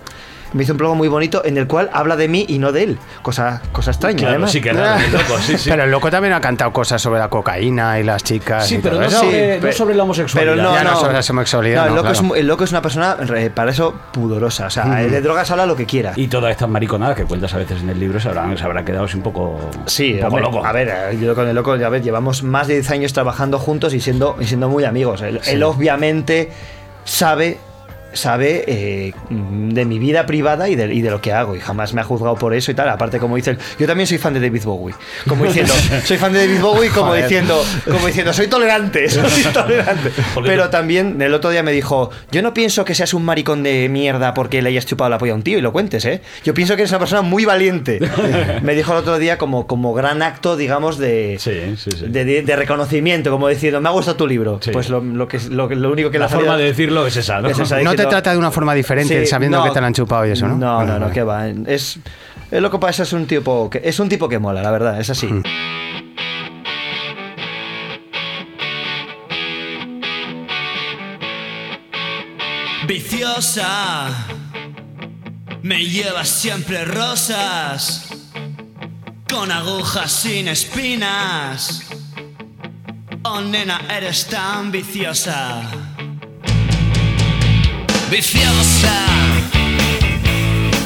Me 0.52 0.62
hizo 0.64 0.72
un 0.72 0.78
prólogo 0.78 0.96
muy 0.96 1.08
bonito 1.08 1.42
en 1.44 1.56
el 1.56 1.66
cual 1.66 1.88
habla 1.92 2.16
de 2.16 2.28
mí 2.28 2.44
y 2.48 2.58
no 2.58 2.72
de 2.72 2.82
él. 2.84 2.98
Cosa, 3.22 3.62
cosa 3.72 3.90
extraña, 3.92 4.16
Claro, 4.18 4.30
además. 4.32 4.50
sí 4.52 4.60
que 4.60 4.72
raro, 4.72 5.00
loco, 5.10 5.38
sí, 5.40 5.56
sí. 5.58 5.70
Pero 5.70 5.84
el 5.84 5.90
loco 5.90 6.10
también 6.10 6.34
ha 6.34 6.40
cantado 6.40 6.72
cosas 6.72 7.00
sobre 7.00 7.18
la 7.20 7.28
cocaína 7.28 7.98
y 7.98 8.04
las 8.04 8.22
chicas. 8.22 8.66
Sí, 8.66 8.76
y 8.76 8.78
pero 8.78 8.96
todo 8.96 9.02
no 9.02 9.08
eso. 9.08 9.18
sobre, 9.20 9.60
no 9.60 9.72
sobre 9.72 9.94
la 9.94 10.02
homosexualidad. 10.02 10.52
Pero 10.54 10.62
no, 10.62 10.74
Ya 10.74 10.84
no 10.84 10.90
no. 10.90 10.96
sobre 11.00 11.12
la 11.14 11.20
homosexualidad, 11.20 11.82
No, 11.84 11.88
el, 11.88 11.94
loco 11.96 12.08
es, 12.08 12.12
claro. 12.18 12.28
mu- 12.28 12.34
el 12.34 12.46
loco 12.46 12.64
es 12.64 12.70
una 12.70 12.82
persona, 12.82 13.16
para 13.54 13.70
eso, 13.70 13.94
pudorosa. 14.12 14.66
O 14.66 14.70
sea, 14.70 15.02
él 15.02 15.10
de 15.10 15.20
drogas 15.20 15.50
habla 15.50 15.66
lo 15.66 15.76
que 15.76 15.86
quiera. 15.86 16.12
Y 16.16 16.28
todas 16.28 16.50
estas 16.50 16.68
mariconadas 16.68 17.16
que 17.16 17.24
cuentas 17.24 17.52
a 17.54 17.58
veces 17.58 17.80
en 17.82 17.90
el 17.90 17.98
libro 17.98 18.20
se 18.20 18.28
habrán, 18.28 18.56
se 18.58 18.64
habrán 18.64 18.84
quedado 18.84 19.04
así 19.04 19.16
un 19.16 19.22
poco, 19.22 19.58
Sí, 19.86 20.14
un 20.14 20.20
poco 20.20 20.26
hombre, 20.36 20.42
loco. 20.42 20.66
a 20.66 20.72
ver, 20.72 21.18
yo 21.18 21.34
con 21.34 21.48
el 21.48 21.54
loco, 21.54 21.76
ya 21.76 21.88
ves, 21.88 22.02
llevamos 22.04 22.42
más 22.42 22.66
de 22.68 22.74
10 22.74 22.90
años 22.90 23.12
trabajando 23.12 23.58
juntos 23.58 23.94
y 23.94 24.00
siendo, 24.00 24.36
y 24.40 24.44
siendo 24.44 24.68
muy 24.68 24.84
amigos. 24.84 25.22
Él, 25.22 25.40
él 25.46 25.62
obviamente 25.62 26.50
sabe 27.04 27.58
sabe 28.12 28.64
eh, 28.66 29.12
de 29.30 29.84
mi 29.84 29.98
vida 29.98 30.26
privada 30.26 30.68
y 30.68 30.74
de, 30.76 30.92
y 30.94 31.00
de 31.00 31.10
lo 31.10 31.20
que 31.20 31.32
hago 31.32 31.56
y 31.56 31.60
jamás 31.60 31.94
me 31.94 32.00
ha 32.00 32.04
juzgado 32.04 32.36
por 32.36 32.54
eso 32.54 32.70
y 32.70 32.74
tal 32.74 32.88
aparte 32.88 33.18
como 33.18 33.36
dice 33.36 33.50
él, 33.52 33.58
yo 33.78 33.86
también 33.86 34.06
soy 34.06 34.18
fan 34.18 34.34
de 34.34 34.40
David 34.40 34.62
Bowie 34.64 34.94
como 35.28 35.44
diciendo 35.44 35.72
soy 36.04 36.18
fan 36.18 36.32
de 36.32 36.46
David 36.46 36.60
Bowie 36.60 36.90
como 36.90 37.08
Joder. 37.08 37.22
diciendo 37.24 37.64
como 37.90 38.06
diciendo 38.06 38.32
soy 38.32 38.46
tolerante 38.48 39.08
soy 39.10 39.44
tolerante 39.52 40.10
pero 40.44 40.70
también 40.70 41.20
el 41.22 41.34
otro 41.34 41.50
día 41.50 41.62
me 41.62 41.72
dijo 41.72 42.10
yo 42.30 42.42
no 42.42 42.52
pienso 42.54 42.84
que 42.84 42.94
seas 42.94 43.14
un 43.14 43.24
maricón 43.24 43.62
de 43.62 43.88
mierda 43.88 44.34
porque 44.34 44.62
le 44.62 44.68
hayas 44.70 44.86
chupado 44.86 45.10
la 45.10 45.18
polla 45.18 45.32
a 45.32 45.36
un 45.36 45.42
tío 45.42 45.58
y 45.58 45.60
lo 45.62 45.72
cuentes 45.72 46.04
eh 46.04 46.20
yo 46.44 46.54
pienso 46.54 46.76
que 46.76 46.82
eres 46.82 46.90
una 46.92 46.98
persona 47.00 47.22
muy 47.22 47.44
valiente 47.44 48.00
me 48.62 48.74
dijo 48.74 48.92
el 48.92 48.98
otro 48.98 49.18
día 49.18 49.38
como 49.38 49.66
como 49.66 49.94
gran 49.94 50.22
acto 50.22 50.56
digamos 50.56 50.98
de 50.98 51.36
Sí, 51.38 51.74
sí, 51.76 51.90
sí. 51.98 52.06
de, 52.08 52.24
de- 52.24 52.42
de 52.42 52.56
reconocimiento, 52.56 53.30
como 53.30 53.48
diciendo, 53.48 53.80
me 53.80 53.88
ha 53.88 53.92
gustado 53.92 54.16
tu 54.16 54.26
libro. 54.26 54.58
Sí. 54.62 54.70
Pues 54.72 54.88
lo, 54.88 55.00
lo 55.00 55.28
que, 55.28 55.38
lo, 55.50 55.68
que- 55.68 55.76
lo 55.76 55.90
único 55.92 56.10
que 56.10 56.18
la 56.18 56.26
le 56.26 56.26
ha 56.26 56.28
forma 56.28 56.52
salido- 56.52 56.58
de 56.58 56.64
decirlo 56.64 57.06
es 57.06 57.16
esa, 57.16 57.40
¿no? 57.40 57.48
es 57.48 57.58
esa, 57.58 57.80
No 57.82 57.94
te 58.04 58.10
trata 58.10 58.32
de 58.32 58.38
una 58.38 58.50
forma 58.50 58.74
diferente 58.74 59.20
Sí, 59.20 59.26
sabiendo 59.26 59.58
no. 59.58 59.64
que 59.64 59.70
te 59.70 59.80
la 59.80 59.86
han 59.88 59.94
chupado 59.94 60.26
y 60.26 60.30
eso, 60.30 60.46
¿no? 60.48 60.56
No, 60.56 60.76
Vale, 60.76 60.86
no, 60.88 60.94
no, 60.94 61.00
vale. 61.02 61.12
que 61.14 61.22
va. 61.22 61.48
Es, 61.48 61.98
es 62.50 62.60
lo 62.62 62.70
que 62.70 62.78
pasa, 62.78 63.02
es 63.04 63.12
un 63.12 63.26
tipo 63.26 63.68
que 63.70 63.80
es 63.84 63.98
un 64.00 64.08
tipo 64.08 64.28
que 64.28 64.38
mola, 64.38 64.62
la 64.62 64.70
verdad, 64.70 65.00
es 65.00 65.10
así. 65.10 65.28
Viciosa, 72.86 74.08
me 75.62 75.84
llevas 75.84 76.28
siempre 76.28 76.84
rosas, 76.84 78.10
con 79.30 79.50
agujas 79.50 80.10
sin 80.10 80.48
espinas. 80.48 81.84
Oh 83.22 83.40
nena, 83.40 83.80
eres 83.88 84.26
tan 84.26 84.72
viciosa. 84.72 85.62
Viciosa, 88.12 89.06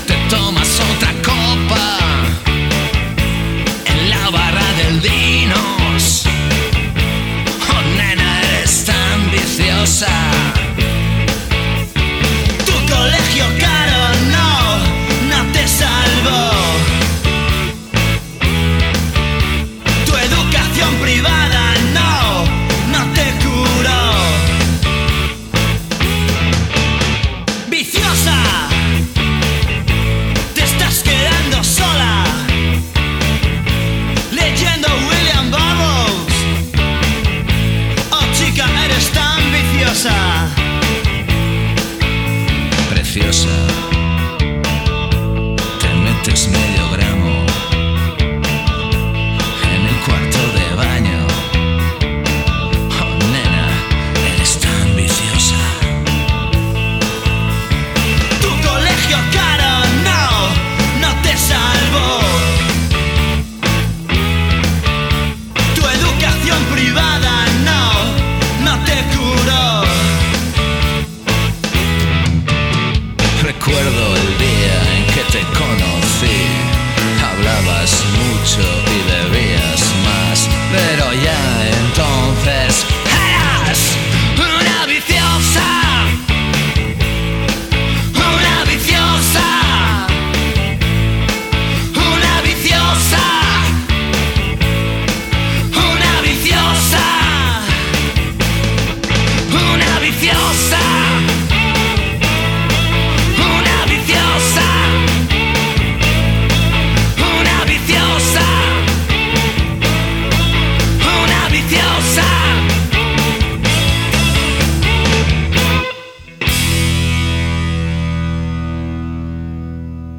te 0.07 0.15
tomas 0.31 0.81
otra 0.95 1.13
copa 1.25 1.99
en 3.85 4.11
la 4.11 4.31
barra 4.31 4.73
del 4.75 5.03
Dinos. 5.03 6.23
Oh 7.69 7.97
nena, 7.97 8.43
eres 8.43 8.85
tan 8.85 9.29
viciosa. 9.33 10.07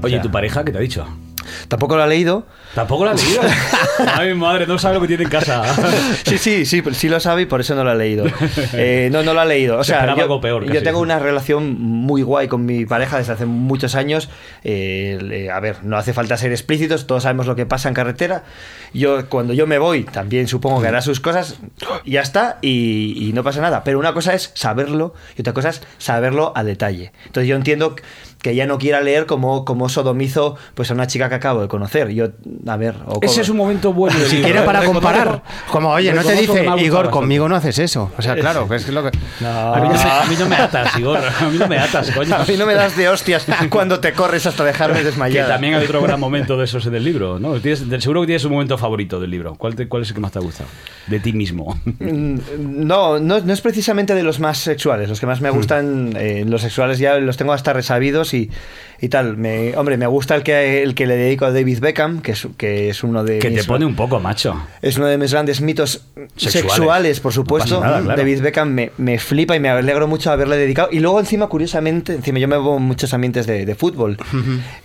Oye, 0.07 0.15
O 0.15 0.19
¿y 0.19 0.21
tu 0.21 0.31
pareja 0.31 0.63
qué 0.63 0.71
te 0.71 0.77
ha 0.77 0.81
dicho? 0.81 1.07
Tampoco 1.67 1.95
lo 1.95 2.03
ha 2.03 2.07
leído. 2.07 2.45
Tampoco 2.75 3.05
la 3.05 3.11
ha 3.11 3.13
leído. 3.13 3.41
Ay, 4.15 4.33
madre, 4.33 4.67
no 4.67 4.77
sabe 4.77 4.95
lo 4.95 5.01
que 5.01 5.07
tiene 5.07 5.23
en 5.23 5.29
casa. 5.29 5.63
Sí, 6.25 6.37
sí, 6.37 6.65
sí, 6.65 6.83
sí 6.91 7.09
lo 7.09 7.19
sabe 7.19 7.43
y 7.43 7.45
por 7.45 7.61
eso 7.61 7.73
no 7.75 7.83
lo 7.83 7.91
ha 7.91 7.95
leído. 7.95 8.25
Eh, 8.73 9.09
no, 9.11 9.23
no 9.23 9.33
lo 9.33 9.39
ha 9.41 9.45
leído. 9.45 9.77
O 9.77 9.83
Se 9.83 9.93
sea, 9.93 10.05
yo, 10.15 10.23
algo 10.23 10.41
peor, 10.41 10.65
yo 10.71 10.83
tengo 10.83 10.99
una 10.99 11.19
relación 11.19 11.79
muy 11.79 12.21
guay 12.21 12.47
con 12.47 12.65
mi 12.65 12.85
pareja 12.85 13.17
desde 13.17 13.33
hace 13.33 13.45
muchos 13.45 13.95
años. 13.95 14.29
Eh, 14.63 15.49
a 15.53 15.59
ver, 15.59 15.83
no 15.83 15.97
hace 15.97 16.13
falta 16.13 16.37
ser 16.37 16.51
explícitos, 16.51 17.07
todos 17.07 17.23
sabemos 17.23 17.47
lo 17.47 17.55
que 17.55 17.65
pasa 17.65 17.87
en 17.87 17.93
carretera. 17.95 18.43
Yo, 18.93 19.27
cuando 19.29 19.53
yo 19.53 19.67
me 19.67 19.77
voy, 19.79 20.03
también 20.03 20.47
supongo 20.47 20.81
que 20.81 20.87
hará 20.87 21.01
sus 21.01 21.19
cosas 21.19 21.59
y 22.03 22.11
ya 22.11 22.21
está, 22.21 22.57
y, 22.61 23.15
y 23.29 23.33
no 23.33 23.43
pasa 23.43 23.61
nada. 23.61 23.83
Pero 23.83 23.99
una 23.99 24.13
cosa 24.13 24.33
es 24.33 24.51
saberlo 24.53 25.13
y 25.37 25.41
otra 25.41 25.53
cosa 25.53 25.69
es 25.69 25.81
saberlo 25.97 26.51
a 26.55 26.63
detalle. 26.63 27.11
Entonces 27.25 27.47
yo 27.47 27.55
entiendo 27.55 27.95
que 28.41 28.51
ella 28.51 28.65
no 28.67 28.77
quiera 28.77 29.01
leer 29.01 29.25
como, 29.25 29.65
como 29.65 29.89
sodomizo 29.89 30.55
pues 30.75 30.91
a 30.91 30.93
una 30.93 31.07
chica 31.07 31.29
que 31.29 31.35
acabo 31.35 31.61
de 31.61 31.67
conocer. 31.67 32.09
Yo, 32.09 32.27
a 32.67 32.77
ver, 32.77 32.95
o 33.05 33.19
Ese 33.21 33.27
como- 33.33 33.41
es 33.41 33.49
un 33.49 33.57
momento 33.57 33.93
bueno. 33.93 34.17
Si 34.27 34.41
quiere 34.41 34.59
¿eh? 34.59 34.63
para 34.63 34.83
comparar. 34.85 35.41
Como, 35.71 35.89
oye, 35.91 36.13
no 36.13 36.21
te 36.23 36.33
que 36.35 36.41
dice, 36.41 36.65
Igor, 36.79 37.09
conmigo 37.09 37.49
no 37.49 37.55
haces 37.55 37.79
eso. 37.79 38.11
O 38.17 38.21
sea, 38.21 38.35
claro, 38.35 38.67
que 38.69 38.75
es 38.75 38.87
lo 38.89 39.03
que... 39.03 39.17
A 39.45 39.79
mí, 39.81 39.87
no 39.89 39.93
me, 39.93 39.99
a 40.11 40.25
mí 40.29 40.35
no 40.37 40.47
me 40.47 40.55
atas, 40.55 40.97
Igor. 40.99 41.17
A 41.19 41.49
mí 41.49 41.57
no 41.57 41.67
me 41.67 41.77
atas, 41.79 42.11
coño. 42.11 42.35
A 42.35 42.45
mí 42.45 42.55
no 42.57 42.65
me 42.65 42.73
das 42.75 42.95
de 42.95 43.09
hostias 43.09 43.45
cuando 43.69 43.99
te 43.99 44.13
corres 44.13 44.45
hasta 44.45 44.63
dejarme 44.63 44.99
Que 44.99 45.03
desmayar. 45.05 45.47
también 45.47 45.73
hay 45.75 45.83
otro 45.85 46.01
gran 46.01 46.19
momento 46.19 46.57
de 46.57 46.65
esos 46.65 46.85
en 46.85 46.95
el 46.95 47.03
libro, 47.03 47.39
¿no? 47.39 47.55
Tienes- 47.59 47.83
seguro 48.01 48.21
que 48.21 48.27
tienes 48.27 48.45
un 48.45 48.51
momento 48.51 48.77
favorito 48.77 49.19
del 49.19 49.31
libro. 49.31 49.55
¿Cuál, 49.55 49.75
te- 49.75 49.87
cuál 49.87 50.03
es 50.03 50.09
el 50.09 50.15
que 50.15 50.21
más 50.21 50.31
te 50.31 50.39
ha 50.39 50.41
gustado? 50.41 50.69
De 51.07 51.19
ti 51.19 51.33
mismo. 51.33 51.79
Mm, 51.99 52.37
No, 52.59 53.19
no, 53.19 53.39
no 53.39 53.53
es 53.53 53.61
precisamente 53.61 54.13
de 54.15 54.23
los 54.23 54.39
más 54.39 54.57
sexuales. 54.59 55.09
Los 55.09 55.19
que 55.19 55.25
más 55.25 55.41
me 55.41 55.49
gustan, 55.49 56.13
eh, 56.17 56.43
los 56.47 56.61
sexuales 56.61 56.99
ya 56.99 57.15
los 57.17 57.37
tengo 57.37 57.53
hasta 57.53 57.73
resabidos 57.73 58.26
y, 58.33 58.49
y 59.01 59.09
tal. 59.09 59.37
Me, 59.37 59.75
hombre, 59.77 59.97
me 59.97 60.07
gusta 60.07 60.35
el 60.35 60.43
que, 60.43 60.83
el 60.83 60.95
que 60.95 61.05
le 61.05 61.15
dedico 61.15 61.45
a 61.45 61.51
David 61.51 61.79
Beckham, 61.79 62.21
que 62.21 62.31
es, 62.33 62.47
que 62.57 62.89
es 62.89 63.03
uno 63.03 63.23
de 63.23 63.39
Que 63.39 63.49
te 63.49 63.55
mis, 63.57 63.65
pone 63.65 63.85
un 63.85 63.95
poco, 63.95 64.19
macho. 64.19 64.61
es 64.81 64.97
uno 64.97 65.07
de 65.07 65.17
mis 65.17 65.31
grandes 65.31 65.61
mitos 65.61 66.05
Sexuales. 66.35 66.51
sexuales, 66.73 67.19
por 67.19 67.33
supuesto. 67.33 67.75
No 67.75 67.79
pasa 67.81 67.91
nada, 67.91 68.03
claro. 68.03 68.17
David 68.21 68.41
Beckham 68.41 68.69
me, 68.69 68.91
me 68.97 69.19
flipa 69.19 69.55
y 69.55 69.59
me 69.59 69.69
alegro 69.69 70.07
mucho 70.07 70.29
de 70.29 70.33
haberle 70.33 70.57
dedicado. 70.57 70.89
Y 70.91 70.99
luego 70.99 71.19
encima, 71.19 71.47
curiosamente, 71.47 72.13
encima 72.13 72.39
yo 72.39 72.47
me 72.47 72.55
en 72.55 72.83
muchos 72.83 73.13
ambientes 73.13 73.45
de, 73.47 73.65
de 73.65 73.75
fútbol 73.75 74.17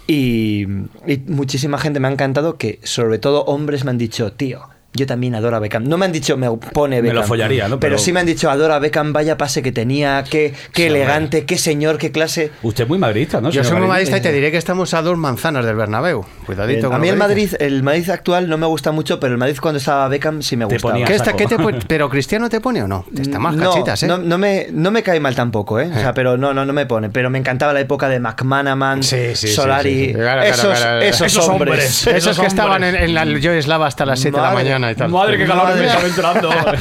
y, 0.07 0.63
y 1.07 1.23
muchísima 1.27 1.79
gente 1.79 2.01
me 2.01 2.09
ha 2.09 2.13
encantado 2.13 2.57
que, 2.57 2.79
sobre 2.83 3.19
todo 3.19 3.43
hombres, 3.45 3.85
me 3.85 3.91
han 3.91 3.99
dicho, 3.99 4.33
tío. 4.33 4.63
Yo 4.95 5.07
también 5.07 5.35
adoro 5.35 5.57
a 5.57 5.59
Beckham. 5.59 5.85
No 5.85 5.97
me 5.97 6.05
han 6.05 6.13
dicho, 6.13 6.37
me 6.37 6.51
pone 6.51 6.97
Me 6.97 7.03
Beckham. 7.03 7.17
lo 7.17 7.23
follaría, 7.27 7.63
¿no? 7.67 7.81
Pero, 7.81 7.93
Pero- 7.93 7.99
sí 7.99 8.13
me 8.13 8.21
han 8.21 8.27
dicho, 8.27 8.51
adoro 8.51 8.75
a 8.75 8.79
Beckham, 8.79 9.15
vaya 9.15 9.39
pase 9.39 9.63
que 9.63 9.73
tenía, 9.73 10.23
qué, 10.29 10.53
qué 10.75 10.83
Sí, 10.83 10.89
elegante, 10.89 11.47
qué 11.47 11.57
señor, 11.57 11.97
qué 11.97 12.13
clase. 12.13 12.51
Usted 12.63 12.85
es 12.85 12.89
muy 12.91 12.99
madridista, 12.99 13.41
¿no? 13.41 13.49
Yo 13.49 13.65
soy 13.65 13.79
muy 13.79 13.89
madridista 13.89 14.19
y 14.19 14.21
te 14.21 14.31
diré 14.33 14.51
que 14.51 14.59
estamos 14.59 14.93
a 14.93 15.01
dos 15.01 15.17
manzanas 15.17 15.65
del 15.65 15.77
Bernabéu. 15.77 16.27
Cuidadito 16.45 16.89
a 16.89 16.91
con 16.91 17.01
mí 17.01 17.07
lo 17.07 17.15
el 17.15 17.19
Madrid, 17.19 17.55
el 17.59 17.83
Madrid 17.83 18.11
actual 18.11 18.51
no 18.51 18.59
me 18.59 18.67
gusta 18.67 18.93
mucho, 18.93 19.19
pero 19.19 19.33
el 19.33 19.39
Madrid 19.39 19.57
cuando 19.63 19.79
estaba 19.79 20.07
Beckham 20.09 20.43
sí 20.43 20.59
me 20.59 20.67
gustaba. 20.67 21.03
¿Qué 21.05 21.15
está- 21.15 21.33
qué 21.33 21.47
te 21.47 21.57
¿Pero 21.89 22.11
Cristiano 22.11 22.51
te 22.51 22.61
pone 22.61 22.83
o 22.83 22.89
no? 22.89 23.07
Te 23.15 23.23
está 23.23 23.39
más 23.39 23.57
no, 23.57 23.71
cachitas, 23.71 24.03
¿eh? 24.03 24.07
No, 24.07 24.19
no 24.19 24.37
me, 24.37 24.67
no 24.73 24.91
me 24.91 25.03
cae 25.03 25.21
mal 25.21 25.35
tampoco, 25.35 25.81
¿eh? 25.81 25.91
O 25.91 25.99
sea, 25.99 26.13
pero 26.13 26.37
no, 26.37 26.53
no, 26.53 26.67
no 26.67 26.73
me 26.75 26.85
pone. 26.85 27.09
Pero 27.09 27.31
me 27.31 27.39
encantaba 27.39 27.73
la 27.73 27.81
época 27.81 28.11
de 28.11 28.21
McManaman, 28.21 29.03
Sí, 29.03 29.17
sí, 29.35 29.49
sí, 29.49 29.55
Solari. 29.55 29.91
sí, 29.91 30.07
sí. 30.09 30.13
Claro, 30.15 30.43
claro, 30.43 30.55
esos, 30.55 30.79
claro. 30.79 31.01
esos 31.01 31.27
Esos 31.29 31.49
hombres. 31.49 31.71
hombres. 31.71 32.07
Esos 32.07 32.15
Esos 32.33 32.41
que 32.41 32.47
estaban 32.47 32.85
en, 32.85 33.15
la 33.15 33.25
Yo 33.25 33.53
Eslava 33.53 33.87
hasta 33.87 34.05
las 34.05 34.21
7 34.21 34.37
de 34.37 34.43
la 34.43 34.51
Madre- 34.53 34.82
mañana 34.83 34.93
y 34.93 34.95
tal. 34.97 35.11
Madre, 35.11 35.39
qué 35.39 35.47
calor 35.47 35.69
me 35.69 35.71
Madre. 35.75 35.87
estaba 35.87 36.07
entrando. 36.07 36.51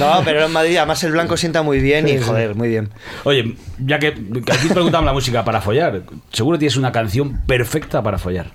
No, 0.00 0.22
pero 0.24 0.46
en 0.46 0.52
Madrid 0.52 0.76
además 0.76 1.02
el 1.04 1.12
blanco 1.12 1.36
sienta 1.36 1.62
muy 1.62 1.78
bien 1.78 2.08
y 2.08 2.18
joder, 2.18 2.54
muy 2.54 2.68
bien. 2.68 2.90
Oye, 3.24 3.54
ya 3.78 3.98
que, 3.98 4.12
que 4.14 4.52
aquí 4.52 4.68
preguntamos 4.68 5.06
la 5.06 5.12
música 5.12 5.44
para 5.44 5.60
follar, 5.60 6.02
seguro 6.32 6.58
tienes 6.58 6.76
una 6.76 6.90
canción 6.90 7.40
perfecta 7.46 8.02
para 8.02 8.18
follar. 8.18 8.46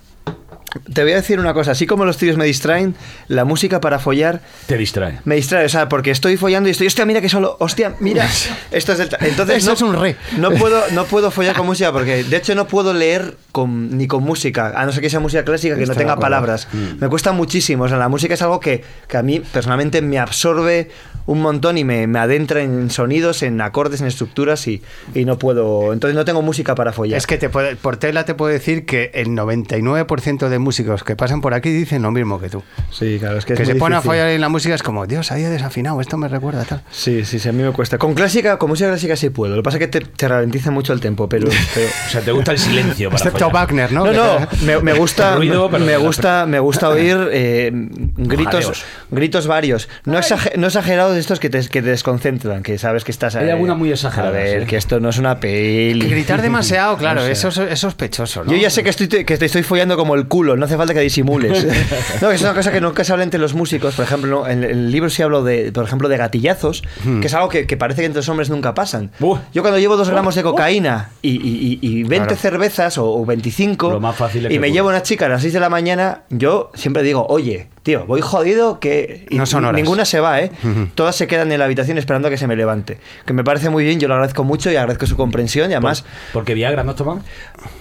Te 0.94 1.04
voy 1.04 1.14
a 1.14 1.16
decir 1.16 1.40
una 1.40 1.54
cosa, 1.54 1.72
así 1.72 1.86
como 1.88 2.06
los 2.06 2.18
tíos 2.18 2.38
me 2.38 2.46
distraen, 2.46 2.96
la 3.28 3.44
música 3.46 3.82
para 3.82 4.00
follar 4.00 4.42
Te 4.68 4.78
distrae. 4.78 5.20
me 5.26 5.36
distrae, 5.36 5.66
o 5.66 5.70
sea, 5.70 5.90
porque 5.90 6.12
estoy 6.12 6.38
follando 6.38 6.70
y 6.70 6.72
estoy, 6.74 6.88
hostia, 6.88 7.06
mira 7.06 7.22
que 7.22 7.30
solo, 7.30 7.58
hostia, 7.60 7.96
mira, 8.00 8.28
esto 8.72 8.94
es 8.94 9.10
ta-". 9.10 9.18
Entonces 9.22 9.58
Eso 9.58 9.68
no, 9.68 9.74
es 9.74 9.82
un 9.82 10.00
re. 10.02 10.16
No 10.38 10.52
puedo, 10.52 10.82
no 10.92 11.06
puedo 11.06 11.32
follar 11.32 11.56
con 11.56 11.66
música 11.66 11.92
porque, 11.92 12.24
de 12.24 12.38
hecho, 12.38 12.54
no 12.56 12.68
puedo 12.68 12.94
leer 12.94 13.36
con, 13.52 13.98
ni 13.98 14.08
con 14.08 14.24
música, 14.24 14.74
a 14.80 14.86
no 14.86 14.92
ser 14.92 15.02
que 15.02 15.10
sea 15.10 15.20
música 15.20 15.44
clásica 15.44 15.76
que 15.76 15.84
Estoy 15.84 15.96
no 15.96 16.00
tenga 16.00 16.18
palabras. 16.18 16.68
Mm. 16.72 17.00
Me 17.02 17.08
cuesta 17.10 17.32
muchísimo, 17.32 17.86
o 17.86 17.88
sea, 17.90 17.98
la 17.98 18.10
música 18.10 18.34
es 18.36 18.42
algo 18.42 18.60
que, 18.60 18.84
que 19.08 19.18
a 19.18 19.24
mí 19.24 19.40
personalmente 19.40 20.02
me 20.02 20.20
absorbe 20.20 20.92
un 21.26 21.42
montón 21.42 21.78
y 21.78 21.84
me, 21.84 22.08
me 22.08 22.18
adentra 22.20 22.62
en 22.62 22.90
sonidos, 22.90 23.44
en 23.44 23.62
acordes, 23.62 24.02
en 24.02 24.08
estructuras 24.08 24.68
y, 24.68 24.82
y 25.14 25.26
no 25.26 25.38
puedo, 25.38 25.94
entonces 25.94 26.16
no 26.16 26.26
tengo 26.26 26.42
música 26.42 26.74
para 26.76 26.92
follar. 26.92 27.18
Es 27.18 27.28
que 27.28 27.38
te 27.38 27.50
puede- 27.50 27.76
por 27.76 27.98
tela 27.98 28.26
te 28.26 28.34
puedo 28.34 28.52
decir 28.52 28.86
que 28.86 29.12
el 29.14 29.28
99% 29.30 30.50
de 30.50 30.59
músicos 30.60 31.04
que 31.04 31.16
pasan 31.16 31.42
por 31.42 31.54
aquí 31.54 31.70
dicen 31.70 32.02
lo 32.02 32.12
mismo 32.12 32.40
que 32.40 32.50
tú. 32.50 32.64
Sí, 32.92 33.18
claro, 33.20 33.38
es 33.38 33.46
que, 33.46 33.54
Que, 33.56 33.64
es 33.64 33.68
se 33.70 33.76
pone 33.76 33.96
a 33.96 34.02
fallar 34.02 34.30
en 34.30 34.42
la 34.42 34.50
música 34.50 34.76
es 34.76 34.84
como, 34.84 35.06
Dios, 35.08 35.32
ahí 35.32 35.44
he 35.44 35.50
desafinado, 35.50 36.00
esto 36.02 36.18
me 36.18 36.28
recuerda 36.28 36.64
tal. 36.66 36.82
Sí, 36.92 37.26
sí, 37.26 37.40
sí, 37.40 37.50
a 37.50 37.52
mí 37.52 37.64
me 37.64 37.72
cuesta. 37.72 37.98
Con 37.98 38.14
clásica, 38.14 38.58
con 38.58 38.70
música 38.70 38.90
clásica 38.90 39.16
sí 39.16 39.30
puedo. 39.30 39.56
Lo 39.56 39.62
que 39.62 39.66
pasa 39.66 39.78
es 39.78 39.82
que 39.82 39.88
te, 39.88 40.02
te 40.02 40.28
ralentiza 40.28 40.72
mucho 40.72 40.94
el 40.94 41.00
tempo, 41.00 41.28
pero... 41.30 41.48
pero- 41.74 41.88
O 42.08 42.10
sea, 42.10 42.22
te 42.22 42.32
gusta 42.32 42.52
el 42.52 42.60
silencio 42.60 43.10
para 43.10 43.18
Excepto 43.18 43.46
follar. 43.46 43.54
Wagner, 43.54 43.92
¿no? 43.92 44.06
No, 44.06 44.14
no, 44.14 44.48
me, 44.64 44.80
me 44.82 44.94
gusta, 44.94 45.36
Ruido, 45.36 45.70
me 45.70 45.98
gusta, 45.98 46.46
me 46.46 46.60
gusta 46.60 46.90
oír 46.90 47.18
eh, 47.32 47.72
gritos, 47.74 48.54
Jadeos. 48.66 48.86
gritos 49.12 49.48
varios. 49.48 49.90
No, 50.06 50.18
exage- 50.18 50.56
no 50.58 50.68
exagerados 50.68 51.14
de 51.14 51.20
estos 51.20 51.40
que 51.40 51.50
te, 51.50 51.60
que 51.68 51.82
te 51.82 51.90
desconcentran, 51.90 52.64
que 52.64 52.78
sabes 52.78 53.04
que 53.04 53.12
estás. 53.12 53.36
Hay 53.36 53.48
eh, 53.48 53.52
alguna 53.52 53.76
muy 53.76 53.92
exagerada, 53.92 54.30
A 54.30 54.32
ver, 54.32 54.62
sí. 54.62 54.68
que 54.68 54.78
esto 54.78 55.00
no 55.00 55.10
es 55.10 55.18
una 55.18 55.40
peli. 55.40 56.00
Que 56.02 56.08
gritar 56.10 56.42
demasiado, 56.42 56.98
claro, 57.00 57.22
No 57.22 57.26
sé. 57.28 57.32
eso 57.34 57.48
es, 57.50 57.58
es 57.58 57.80
sospechoso, 57.80 58.44
¿no? 58.44 58.52
Yo 58.52 58.58
ya 58.58 58.70
sé 58.70 58.84
que 58.84 58.90
estoy, 58.90 59.08
que 59.08 59.38
te 59.38 59.46
estoy 59.46 59.64
follando 59.64 59.98
como 59.98 60.16
el 60.16 60.28
culo, 60.28 60.49
no 60.56 60.66
hace 60.66 60.78
falta 60.78 60.94
que 60.94 61.00
disimules. 61.02 61.66
no, 62.22 62.32
es 62.32 62.42
una 62.42 62.54
cosa 62.54 62.72
que 62.72 62.82
nunca 62.82 63.04
se 63.04 63.12
habla 63.12 63.24
entre 63.24 63.40
los 63.40 63.54
músicos. 63.54 63.96
Por 63.96 64.06
ejemplo, 64.06 64.48
en 64.48 64.64
el 64.64 64.92
libro 64.92 65.10
sí 65.10 65.22
hablo 65.22 65.44
de, 65.44 65.72
por 65.72 65.86
ejemplo, 65.86 66.10
de 66.10 66.18
gatillazos, 66.18 66.84
que 67.22 67.28
es 67.28 67.34
algo 67.34 67.50
que, 67.50 67.66
que 67.68 67.78
parece 67.78 68.02
que 68.02 68.06
entre 68.08 68.20
los 68.20 68.30
hombres 68.30 68.50
nunca 68.50 68.74
pasan. 68.74 69.12
Uh. 69.20 69.38
Yo 69.54 69.62
cuando 69.62 69.80
llevo 69.80 69.98
dos 69.98 70.10
gramos 70.10 70.36
de 70.36 70.44
cocaína 70.44 71.10
y, 71.22 71.30
y- 71.32 71.80
y- 71.82 72.00
y 72.00 72.04
20 72.04 72.18
Claro. 72.28 72.36
cervezas 72.36 72.98
o, 72.98 73.06
o 73.12 73.26
25 73.26 73.90
Lo 73.92 74.00
más 74.00 74.16
fácil 74.16 74.52
y 74.52 74.60
me 74.60 74.72
llevo 74.72 74.90
una 74.90 75.02
chica 75.04 75.26
a 75.26 75.30
las 75.30 75.42
6 75.42 75.54
de 75.54 75.60
la 75.60 75.70
mañana, 75.70 76.22
yo 76.30 76.72
siempre 76.74 77.04
digo, 77.04 77.26
oye, 77.30 77.68
tío, 77.90 78.06
voy 78.06 78.22
jodido 78.22 78.80
que... 78.80 79.26
y 79.32 79.38
No 79.38 79.48
son 79.48 79.66
horas. 79.66 79.76
Ninguna 79.82 80.06
se 80.06 80.20
va, 80.20 80.42
¿eh? 80.42 80.52
Todas 80.94 81.16
se 81.16 81.26
quedan 81.26 81.52
en 81.52 81.58
la 81.58 81.66
habitación 81.66 81.98
esperando 81.98 82.28
a 82.28 82.32
que 82.32 82.38
se 82.38 82.46
me 82.46 82.56
levante. 82.56 83.00
Que 83.26 83.34
me 83.34 83.44
parece 83.44 83.72
muy 83.72 83.84
bien, 83.84 84.00
yo 84.00 84.08
lo 84.08 84.14
agradezco 84.14 84.44
mucho 84.44 84.72
y 84.72 84.76
agradezco 84.76 85.08
su 85.08 85.18
comprensión 85.18 85.72
y 85.72 85.74
además... 85.74 86.06
Porque 86.32 86.54
Viagra 86.54 86.84
no 86.84 86.94
toman. 86.94 87.24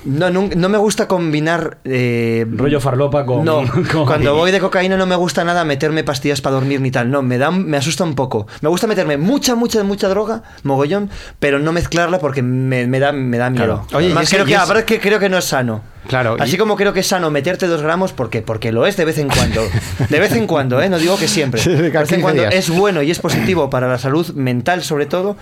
No, 0.06 0.30
no, 0.30 0.68
me 0.70 0.78
gusta 0.78 1.06
combinar. 1.08 1.76
eh, 1.84 2.46
Rollo 2.50 2.80
farlopa 2.80 3.26
con. 3.26 3.44
No, 3.44 3.62
con- 3.92 4.06
cuando 4.06 4.34
voy 4.34 4.50
de 4.50 4.60
cocaína 4.60 4.96
no 4.96 5.04
me 5.04 5.16
gusta 5.16 5.44
nada 5.44 5.64
meterme 5.64 6.04
pastillas 6.04 6.40
para 6.40 6.54
dormir 6.54 6.80
ni 6.80 6.90
tal. 6.90 7.10
No, 7.10 7.20
me 7.20 7.36
da, 7.36 7.50
me 7.50 7.76
asusta 7.76 8.02
un 8.04 8.14
poco. 8.14 8.46
Me 8.62 8.70
gusta 8.70 8.86
meterme 8.86 9.18
mucha, 9.18 9.54
mucha, 9.56 9.84
mucha 9.84 10.08
droga, 10.08 10.42
mogollón, 10.62 11.10
pero 11.38 11.58
no 11.58 11.72
mezclarla 11.72 12.18
porque 12.18 12.40
me, 12.42 12.86
me 12.86 12.98
da, 12.98 13.12
me 13.12 13.36
da 13.36 13.50
miedo. 13.50 13.64
Claro. 13.64 13.86
Oye, 13.92 14.06
Además, 14.06 14.30
creo 14.30 14.44
es 14.78 14.84
que 14.84 15.00
creo 15.00 15.18
que 15.18 15.28
no 15.28 15.36
es 15.36 15.44
sano. 15.44 15.82
Claro, 16.08 16.36
Así 16.40 16.56
y- 16.56 16.58
como 16.58 16.74
creo 16.76 16.92
que 16.92 17.00
es 17.00 17.06
sano 17.06 17.30
meterte 17.30 17.66
dos 17.68 17.82
gramos, 17.82 18.12
porque 18.12 18.42
Porque 18.42 18.72
lo 18.72 18.86
es 18.86 18.96
de 18.96 19.04
vez 19.04 19.18
en 19.18 19.28
cuando. 19.28 19.62
De 20.08 20.18
vez 20.18 20.32
en 20.32 20.46
cuando, 20.48 20.82
¿eh? 20.82 20.88
No 20.88 20.98
digo 20.98 21.16
que 21.18 21.28
siempre. 21.28 21.60
Sí, 21.60 21.70
De 21.70 21.82
vez 21.82 21.94
en 21.94 22.02
15 22.02 22.20
cuando 22.22 22.42
días. 22.42 22.54
es 22.54 22.70
bueno 22.70 23.02
y 23.02 23.10
es 23.10 23.18
positivo 23.20 23.70
para 23.70 23.86
la 23.88 23.98
salud 23.98 24.28
mental, 24.34 24.82
sobre 24.82 25.06
todo. 25.06 25.36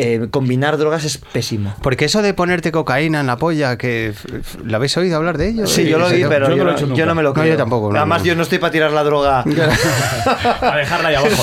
eh, 0.00 0.28
combinar 0.30 0.76
drogas 0.78 1.04
es 1.04 1.18
pésimo. 1.18 1.74
Porque 1.82 2.04
eso 2.04 2.22
de 2.22 2.32
ponerte 2.32 2.70
cocaína 2.70 3.18
en 3.18 3.26
la 3.26 3.36
polla, 3.36 3.76
que 3.76 4.12
¿la 4.64 4.76
habéis 4.76 4.96
oído 4.96 5.16
hablar 5.16 5.36
de 5.38 5.48
ello? 5.48 5.66
Sí, 5.66 5.86
yo 5.88 5.98
lo 5.98 6.08
vi, 6.08 6.22
pero 6.28 6.48
yo 6.50 6.56
no 6.56 6.70
lo 6.70 6.76
he 6.78 6.96
yo 6.96 7.14
me 7.16 7.22
lo 7.24 7.30
No, 7.30 7.34
creo. 7.34 7.46
yo 7.46 7.56
tampoco, 7.56 7.90
no, 7.92 7.98
Además, 7.98 8.20
no. 8.20 8.26
yo 8.26 8.36
no 8.36 8.44
estoy 8.44 8.58
para 8.58 8.70
tirar 8.70 8.92
la 8.92 9.02
droga. 9.02 9.40
A 10.60 10.76
dejarla 10.76 11.08
ahí 11.08 11.14
abajo, 11.16 11.42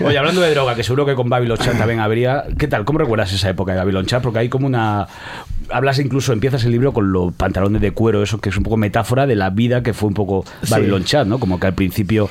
¿no? 0.00 0.06
Oye, 0.06 0.18
hablando 0.18 0.42
de 0.42 0.50
droga, 0.50 0.74
que 0.74 0.82
seguro 0.84 1.06
que 1.06 1.14
con 1.14 1.30
Babylon 1.30 1.56
Chat 1.56 1.78
también 1.78 2.00
habría. 2.00 2.44
¿Qué 2.58 2.68
tal? 2.68 2.84
¿Cómo 2.84 2.98
recuerdas 2.98 3.32
esa 3.32 3.48
época 3.48 3.72
de 3.72 3.78
Babylon 3.78 4.04
Chat? 4.04 4.22
Porque 4.22 4.40
hay 4.40 4.48
como 4.50 4.66
una. 4.66 5.06
Hablas 5.70 5.98
incluso, 5.98 6.32
empiezas 6.32 6.64
el 6.64 6.72
libro 6.72 6.92
con 6.92 7.12
los 7.12 7.32
pantalones 7.34 7.80
de 7.80 7.90
cuero, 7.92 8.22
eso 8.22 8.38
que 8.40 8.48
es 8.50 8.56
un 8.56 8.62
poco 8.64 8.76
metáfora 8.76 9.26
de 9.26 9.36
la 9.36 9.50
vida 9.50 9.82
que 9.82 9.92
fue 9.94 10.08
un 10.08 10.14
poco 10.14 10.44
Babylon 10.70 11.04
Chat, 11.04 11.26
¿no? 11.26 11.38
Como 11.38 11.58
que 11.60 11.66
al 11.66 11.74
principio 11.74 12.28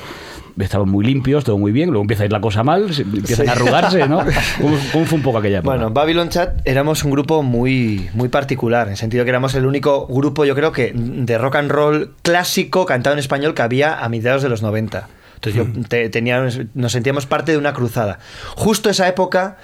estaban 0.58 0.88
muy 0.88 1.04
limpios, 1.04 1.44
todo 1.44 1.56
muy 1.56 1.72
bien, 1.72 1.88
luego 1.88 2.02
empieza 2.02 2.24
a 2.24 2.26
ir 2.26 2.32
la 2.32 2.40
cosa 2.42 2.62
mal, 2.62 2.86
empiezan 2.98 3.48
a 3.48 3.52
arrugarse, 3.52 4.06
¿no? 4.06 4.18
¿Cómo, 4.60 4.76
cómo 4.92 5.04
fue 5.06 5.16
un 5.18 5.22
poco 5.24 5.38
aquella 5.38 5.58
época? 5.58 5.74
Bueno, 5.76 5.90
Babylon 5.90 6.28
Chat 6.28 6.60
éramos 6.66 7.04
un 7.04 7.10
grupo 7.10 7.42
muy, 7.42 8.10
muy 8.12 8.28
particular, 8.28 8.86
en 8.88 8.92
el 8.92 8.96
sentido 8.98 9.24
que 9.24 9.30
éramos 9.30 9.54
el 9.54 9.64
único 9.64 10.06
grupo, 10.08 10.44
yo 10.44 10.54
creo 10.54 10.70
que, 10.72 10.92
de 10.94 11.38
rock 11.38 11.56
and 11.56 11.70
roll 11.70 12.10
clásico 12.22 12.84
cantado 12.84 13.14
en 13.14 13.20
español 13.20 13.54
que 13.54 13.62
había 13.62 14.04
a 14.04 14.08
mediados 14.10 14.42
de 14.42 14.50
los 14.50 14.60
90. 14.62 15.08
Entonces 15.36 15.54
yo 15.74 15.82
te- 15.88 16.08
tenía, 16.10 16.46
nos 16.74 16.92
sentíamos 16.92 17.26
parte 17.26 17.50
de 17.52 17.58
una 17.58 17.72
cruzada. 17.72 18.18
Justo 18.54 18.90
esa 18.90 19.08
época 19.08 19.56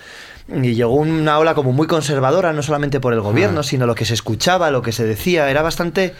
y 0.54 0.74
llegó 0.74 0.94
una 0.94 1.38
ola 1.38 1.54
como 1.54 1.72
muy 1.72 1.86
conservadora, 1.86 2.52
no 2.52 2.62
solamente 2.62 3.00
por 3.00 3.12
el 3.12 3.20
gobierno, 3.20 3.62
sino 3.62 3.86
lo 3.86 3.94
que 3.94 4.04
se 4.04 4.14
escuchaba, 4.14 4.70
lo 4.70 4.80
que 4.82 4.92
se 4.92 5.04
decía, 5.04 5.50
era 5.50 5.62
bastante 5.62 6.14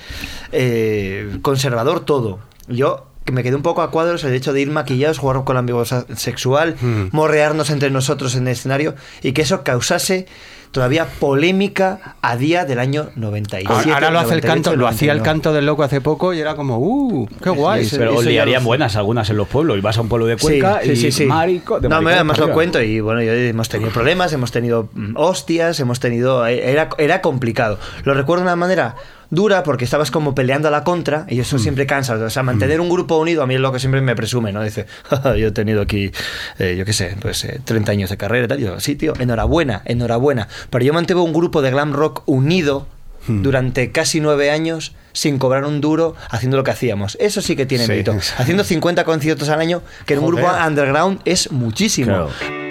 eh, 0.52 1.38
conservador 1.42 2.00
todo. 2.00 2.40
Yo 2.68 3.06
que 3.24 3.32
me 3.32 3.42
quedé 3.42 3.56
un 3.56 3.62
poco 3.62 3.82
a 3.82 3.90
cuadros 3.90 4.24
el 4.24 4.32
hecho 4.32 4.54
de 4.54 4.62
ir 4.62 4.70
maquillados, 4.70 5.18
jugar 5.18 5.44
con 5.44 5.54
la 5.54 5.60
ambigüedad 5.60 6.06
sexual, 6.16 6.76
Mm. 6.80 7.08
morrearnos 7.12 7.68
entre 7.68 7.90
nosotros 7.90 8.34
en 8.36 8.46
el 8.46 8.52
escenario 8.54 8.94
y 9.22 9.32
que 9.32 9.42
eso 9.42 9.62
causase 9.64 10.26
todavía 10.70 11.06
polémica 11.18 12.16
a 12.22 12.36
día 12.36 12.64
del 12.64 12.78
año 12.78 13.08
97. 13.16 13.66
Ahora, 13.72 13.94
ahora 13.94 14.10
lo 14.10 14.18
hace 14.18 14.34
el 14.34 14.40
98, 14.40 14.46
canto, 14.54 14.76
lo 14.76 14.86
hacía 14.86 15.12
el 15.12 15.18
99. 15.18 15.24
canto 15.24 15.52
del 15.54 15.66
loco 15.66 15.82
hace 15.82 16.00
poco 16.00 16.34
y 16.34 16.40
era 16.40 16.54
como, 16.56 16.78
uh, 16.78 17.26
qué 17.42 17.50
guay. 17.50 17.84
sí, 17.84 17.96
Pero 17.98 18.20
liarían 18.22 18.64
buenas 18.64 18.96
algunas 18.96 19.30
en 19.30 19.36
los 19.36 19.48
pueblos. 19.48 19.78
Y 19.78 19.80
vas 19.80 19.96
a 19.98 20.02
un 20.02 20.08
pueblo 20.08 20.26
de 20.26 20.36
Cuenca 20.36 20.80
Sí, 20.82 20.90
y 21.06 21.12
sí, 21.12 21.24
marico. 21.26 21.80
de 21.80 21.88
no, 21.88 22.02
me 22.02 22.12
además 22.12 22.38
lo 22.38 22.52
cuento 22.52 22.80
y 22.82 23.00
bueno, 23.00 23.22
yo- 23.22 23.32
hemos 23.32 23.68
tenido 23.68 23.90
problemas, 23.90 24.32
hemos 24.32 24.50
tenido 24.52 24.88
hostias, 25.14 25.80
hemos 25.80 26.00
tenido... 26.00 26.46
eh, 26.46 26.70
Era, 26.70 26.88
era 26.98 27.20
complicado. 27.22 27.78
Lo 28.04 28.14
recuerdo 28.14 28.42
de 28.44 28.48
una 28.48 28.56
manera 28.56 28.94
dura 29.30 29.62
porque 29.62 29.84
estabas 29.84 30.10
como 30.10 30.34
peleando 30.34 30.68
a 30.68 30.70
la 30.70 30.84
contra 30.84 31.26
y 31.28 31.36
Mm. 31.36 31.40
eso 31.40 31.58
siempre 31.58 31.86
cansa. 31.86 32.14
O 32.14 32.30
sea, 32.30 32.42
mantener 32.42 32.80
un 32.80 32.88
grupo 32.88 33.16
unido 33.18 33.42
a 33.42 33.46
mí 33.46 33.54
es 33.54 33.60
lo 33.60 33.72
que 33.72 33.78
siempre 33.78 34.00
me 34.00 34.16
presume, 34.16 34.52
¿no? 34.52 34.62
Dice, 34.62 34.86
"Ja, 35.10 35.36
yo 35.36 35.48
he 35.48 35.52
tenido 35.52 35.82
aquí, 35.82 36.10
eh, 36.58 36.76
yo 36.78 36.84
qué 36.84 36.92
sé, 36.92 37.16
pues 37.20 37.44
eh, 37.44 37.60
30 37.64 37.92
años 37.92 38.10
de 38.10 38.16
carrera 38.16 38.44
y 38.46 38.48
tal. 38.48 38.58
Yo, 38.58 38.80
sí, 38.80 38.94
tío, 38.96 39.12
enhorabuena, 39.18 39.82
enhorabuena. 39.84 40.48
Pero 40.70 40.84
yo 40.84 40.92
mantuve 40.94 41.20
un 41.20 41.32
grupo 41.32 41.62
de 41.62 41.70
glam 41.70 41.92
rock 41.92 42.22
unido 42.26 42.86
Mm. 43.26 43.42
durante 43.42 43.92
casi 43.92 44.20
nueve 44.20 44.50
años 44.50 44.94
sin 45.12 45.38
cobrar 45.38 45.64
un 45.64 45.80
duro 45.82 46.14
haciendo 46.30 46.56
lo 46.56 46.64
que 46.64 46.70
hacíamos. 46.70 47.18
Eso 47.20 47.42
sí 47.42 47.56
que 47.56 47.66
tiene 47.66 47.84
Sí. 47.84 47.90
mérito. 47.90 48.16
Haciendo 48.38 48.64
50 48.64 49.04
conciertos 49.04 49.48
al 49.50 49.60
año, 49.60 49.82
que 50.06 50.14
en 50.14 50.20
un 50.20 50.26
Joder. 50.30 50.44
grupo 50.46 50.66
underground 50.66 51.20
es 51.26 51.50
muchísimo. 51.52 52.06
Claro. 52.06 52.67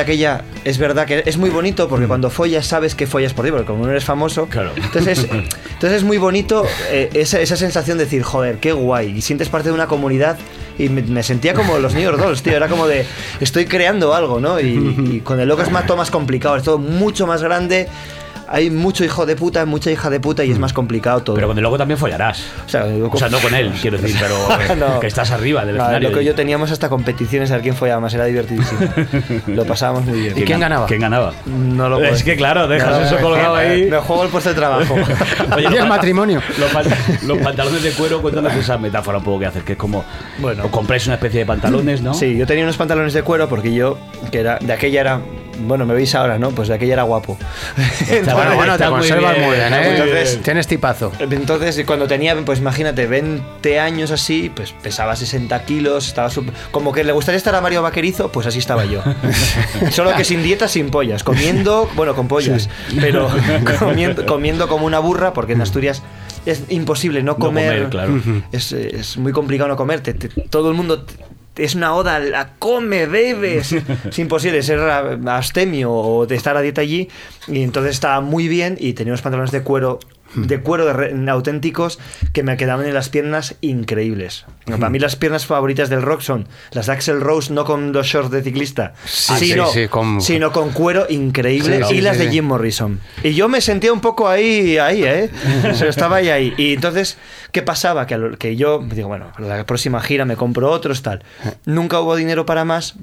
De 0.00 0.04
aquella, 0.04 0.42
es 0.64 0.78
verdad 0.78 1.06
que 1.06 1.22
es 1.26 1.36
muy 1.36 1.50
bonito 1.50 1.88
porque 1.88 2.06
cuando 2.06 2.30
follas 2.30 2.66
sabes 2.66 2.94
que 2.94 3.06
follas 3.06 3.32
por 3.34 3.44
ti, 3.44 3.50
porque 3.50 3.66
como 3.66 3.84
no 3.84 3.90
eres 3.90 4.04
famoso, 4.04 4.46
Claro. 4.46 4.72
entonces, 4.76 5.26
entonces 5.30 5.92
es 5.98 6.04
muy 6.04 6.18
bonito 6.18 6.64
eh, 6.90 7.10
esa, 7.14 7.40
esa 7.40 7.56
sensación 7.56 7.98
de 7.98 8.04
decir, 8.04 8.22
joder, 8.22 8.58
qué 8.58 8.72
guay, 8.72 9.16
y 9.16 9.20
sientes 9.22 9.48
parte 9.48 9.68
de 9.68 9.74
una 9.74 9.86
comunidad 9.86 10.38
y 10.78 10.88
me, 10.88 11.02
me 11.02 11.22
sentía 11.22 11.52
como 11.54 11.78
los 11.78 11.92
New 11.94 12.02
York 12.02 12.18
Dolls, 12.18 12.42
tío, 12.42 12.56
era 12.56 12.68
como 12.68 12.86
de, 12.86 13.04
estoy 13.40 13.66
creando 13.66 14.14
algo, 14.14 14.40
¿no? 14.40 14.58
Y, 14.58 14.96
y 15.16 15.20
con 15.20 15.38
el 15.38 15.46
loco 15.48 15.62
es 15.62 15.70
más, 15.70 15.86
todo 15.86 15.96
más 15.98 16.10
complicado, 16.10 16.56
es 16.56 16.62
todo 16.62 16.78
mucho 16.78 17.26
más 17.26 17.42
grande, 17.42 17.86
hay 18.52 18.68
mucho 18.70 19.04
hijo 19.04 19.26
de 19.26 19.36
puta, 19.36 19.64
mucha 19.64 19.90
hija 19.92 20.10
de 20.10 20.18
puta 20.20 20.44
y 20.44 20.50
es 20.50 20.58
más 20.58 20.72
complicado 20.72 21.22
todo. 21.22 21.36
Pero 21.36 21.46
con 21.48 21.56
el 21.56 21.62
loco 21.62 21.78
también 21.78 21.96
follarás. 21.98 22.42
o, 22.66 22.68
sea, 22.68 22.84
O 23.10 23.16
sea, 23.16 23.28
no 23.28 23.38
con 23.38 23.54
él, 23.54 23.72
quiero 23.80 23.96
decir, 23.96 24.16
pero 24.20 24.74
No. 24.76 24.98
que 25.00 25.06
estás 25.06 25.30
arriba 25.30 25.64
del 25.64 25.76
No, 25.76 25.82
escenario. 25.84 26.10
lo 26.10 26.18
que 26.18 26.24
yo 26.24 26.34
teníamos 26.34 26.70
hasta 26.72 26.88
competiciones 26.88 27.50
a 27.50 27.54
ver 27.54 27.62
quién 27.62 27.74
follaba 27.76 28.00
más, 28.00 28.12
era 28.14 28.24
divertidísimo. 28.24 28.80
Lo 29.46 29.64
pasábamos 29.64 30.04
muy 30.06 30.20
bien. 30.20 30.38
¿Y 30.38 30.42
quién 30.42 30.60
ganaba? 30.60 30.86
¿Quién 30.86 31.00
ganaba? 31.00 31.32
No 31.46 31.88
lo 31.88 31.98
puedo 31.98 32.10
Es 32.12 32.22
que 32.24 32.36
claro, 32.36 32.66
dejas 32.68 32.90
No, 32.90 33.04
eso 33.06 33.16
colgado 33.18 33.54
ahí. 33.56 33.84
Me 33.90 33.98
juego 33.98 34.24
el 34.24 34.30
puesto 34.30 34.48
de 34.50 34.54
trabajo. 34.56 34.94
Oye, 35.54 35.62
Y 35.62 35.66
el 35.66 35.74
los- 35.74 35.88
matrimonio. 35.88 36.42
Los, 36.58 36.70
pan- 36.72 36.84
los 37.26 37.38
pantalones 37.38 37.82
de 37.82 37.90
cuero, 37.92 38.20
cuéntanos 38.20 38.52
esa 38.54 38.78
metáfora 38.78 39.18
un 39.18 39.24
poco 39.24 39.38
que 39.40 39.46
haces, 39.46 39.62
que 39.62 39.72
es 39.72 39.78
como. 39.78 40.04
Bueno. 40.38 40.64
o 40.64 40.70
compráis 40.70 41.06
una 41.06 41.14
especie 41.14 41.40
de 41.40 41.46
pantalones, 41.46 42.02
¿no? 42.02 42.14
Sí, 42.14 42.36
yo 42.36 42.46
tenía 42.46 42.64
unos 42.64 42.76
pantalones 42.76 43.12
de 43.12 43.22
cuero 43.22 43.48
porque 43.48 43.72
yo, 43.72 43.98
que 44.32 44.40
era 44.40 44.58
de 44.60 44.72
aquella 44.72 45.00
era, 45.00 45.20
bueno, 45.60 45.86
me 45.86 45.94
veis 45.94 46.14
ahora, 46.14 46.38
¿no? 46.38 46.50
Pues 46.50 46.68
de 46.68 46.74
aquella 46.74 46.94
era 46.94 47.02
guapo. 47.04 47.38
Bueno, 48.24 48.54
bueno, 48.56 48.76
te 48.78 48.84
muy 48.84 48.98
conservas 48.98 49.34
bien, 49.34 49.46
muy 49.46 49.56
bien, 49.56 49.72
¿eh? 49.74 50.38
Tienes 50.42 50.66
tipazo. 50.66 51.12
Entonces, 51.18 51.82
cuando 51.86 52.06
tenía, 52.06 52.36
pues 52.44 52.58
imagínate, 52.58 53.06
20 53.06 53.78
años 53.80 54.10
así, 54.10 54.50
pues 54.54 54.72
pesaba 54.72 55.16
60 55.16 55.64
kilos, 55.64 56.08
estaba 56.08 56.28
sup- 56.28 56.52
como 56.70 56.92
que 56.92 57.04
le 57.04 57.12
gustaría 57.12 57.36
estar 57.36 57.54
a 57.54 57.60
Mario 57.60 57.82
Vaquerizo, 57.82 58.30
pues 58.32 58.46
así 58.46 58.58
estaba 58.58 58.84
yo. 58.84 59.02
Solo 59.90 60.14
que 60.14 60.24
sin 60.24 60.42
dieta, 60.42 60.68
sin 60.68 60.90
pollas, 60.90 61.22
comiendo, 61.24 61.88
bueno, 61.94 62.14
con 62.14 62.28
pollas, 62.28 62.68
pero 63.00 63.28
comiendo, 63.78 64.26
comiendo 64.26 64.68
como 64.68 64.86
una 64.86 64.98
burra, 64.98 65.32
porque 65.32 65.52
en 65.52 65.60
Asturias 65.62 66.02
es 66.46 66.62
imposible 66.70 67.22
no 67.22 67.32
No 67.32 67.38
comer. 67.38 67.88
comer, 67.88 67.90
claro. 67.90 68.20
es, 68.52 68.72
es 68.72 69.16
muy 69.18 69.32
complicado 69.32 69.68
no 69.68 69.76
comer. 69.76 70.00
te- 70.00 70.14
te- 70.14 70.28
todo 70.28 70.70
el 70.70 70.74
mundo 70.76 71.04
es 71.56 71.74
una 71.74 71.94
oda 71.94 72.18
la 72.18 72.54
come, 72.58 73.06
bebes. 73.06 73.72
es 73.72 74.18
imposible 74.18 74.62
ser 74.62 74.80
abstemio 74.80 75.92
o 75.92 76.26
de 76.26 76.36
estar 76.36 76.56
a 76.56 76.60
dieta 76.60 76.80
allí. 76.80 77.08
Y 77.48 77.62
entonces 77.62 77.92
estaba 77.92 78.20
muy 78.20 78.48
bien 78.48 78.76
y 78.78 78.92
tenía 78.94 79.12
unos 79.12 79.22
pantalones 79.22 79.52
de 79.52 79.62
cuero 79.62 79.98
de 80.34 80.60
cuero 80.60 80.86
de 80.86 81.30
auténticos 81.30 81.98
que 82.32 82.42
me 82.42 82.56
quedaban 82.56 82.86
en 82.86 82.94
las 82.94 83.08
piernas 83.08 83.56
increíbles. 83.60 84.44
Para 84.66 84.88
mí 84.90 84.98
las 84.98 85.16
piernas 85.16 85.46
favoritas 85.46 85.88
del 85.90 86.02
rock 86.02 86.20
son 86.20 86.46
las 86.72 86.86
de 86.86 86.92
Axel 86.92 87.20
Rose, 87.20 87.52
no 87.52 87.64
con 87.64 87.92
los 87.92 88.06
shorts 88.06 88.30
de 88.30 88.42
ciclista, 88.42 88.94
Sí, 89.04 89.34
sino, 89.36 89.66
sí, 89.66 89.82
sí, 89.82 89.88
con- 89.88 90.20
sino 90.20 90.52
con 90.52 90.70
cuero 90.70 91.06
increíble 91.08 91.80
y 91.90 92.00
las 92.00 92.18
de. 92.18 92.30
Jim 92.30 92.44
Morrison. 92.44 93.00
Y 93.24 93.34
yo 93.34 93.48
me 93.48 93.60
sentía 93.60 93.92
un 93.92 94.00
poco 94.00 94.28
ahí, 94.28 94.78
ahí, 94.78 95.02
¿eh? 95.04 95.30
Estaba 95.88 96.16
ahí, 96.16 96.28
ahí. 96.28 96.54
Y 96.56 96.74
entonces, 96.74 97.18
¿qué 97.52 97.62
pasaba? 97.62 98.06
Que, 98.06 98.32
que 98.38 98.54
yo 98.56 98.78
digo, 98.92 99.08
bueno, 99.08 99.32
la 99.38 99.66
próxima 99.66 100.00
gira 100.00 100.24
me 100.24 100.36
compro 100.36 100.70
otros, 100.70 101.02
tal. 101.02 101.22
Nunca 101.66 101.98
hubo 102.00 102.14
dinero 102.16 102.46
para 102.46 102.64
más. 102.64 102.94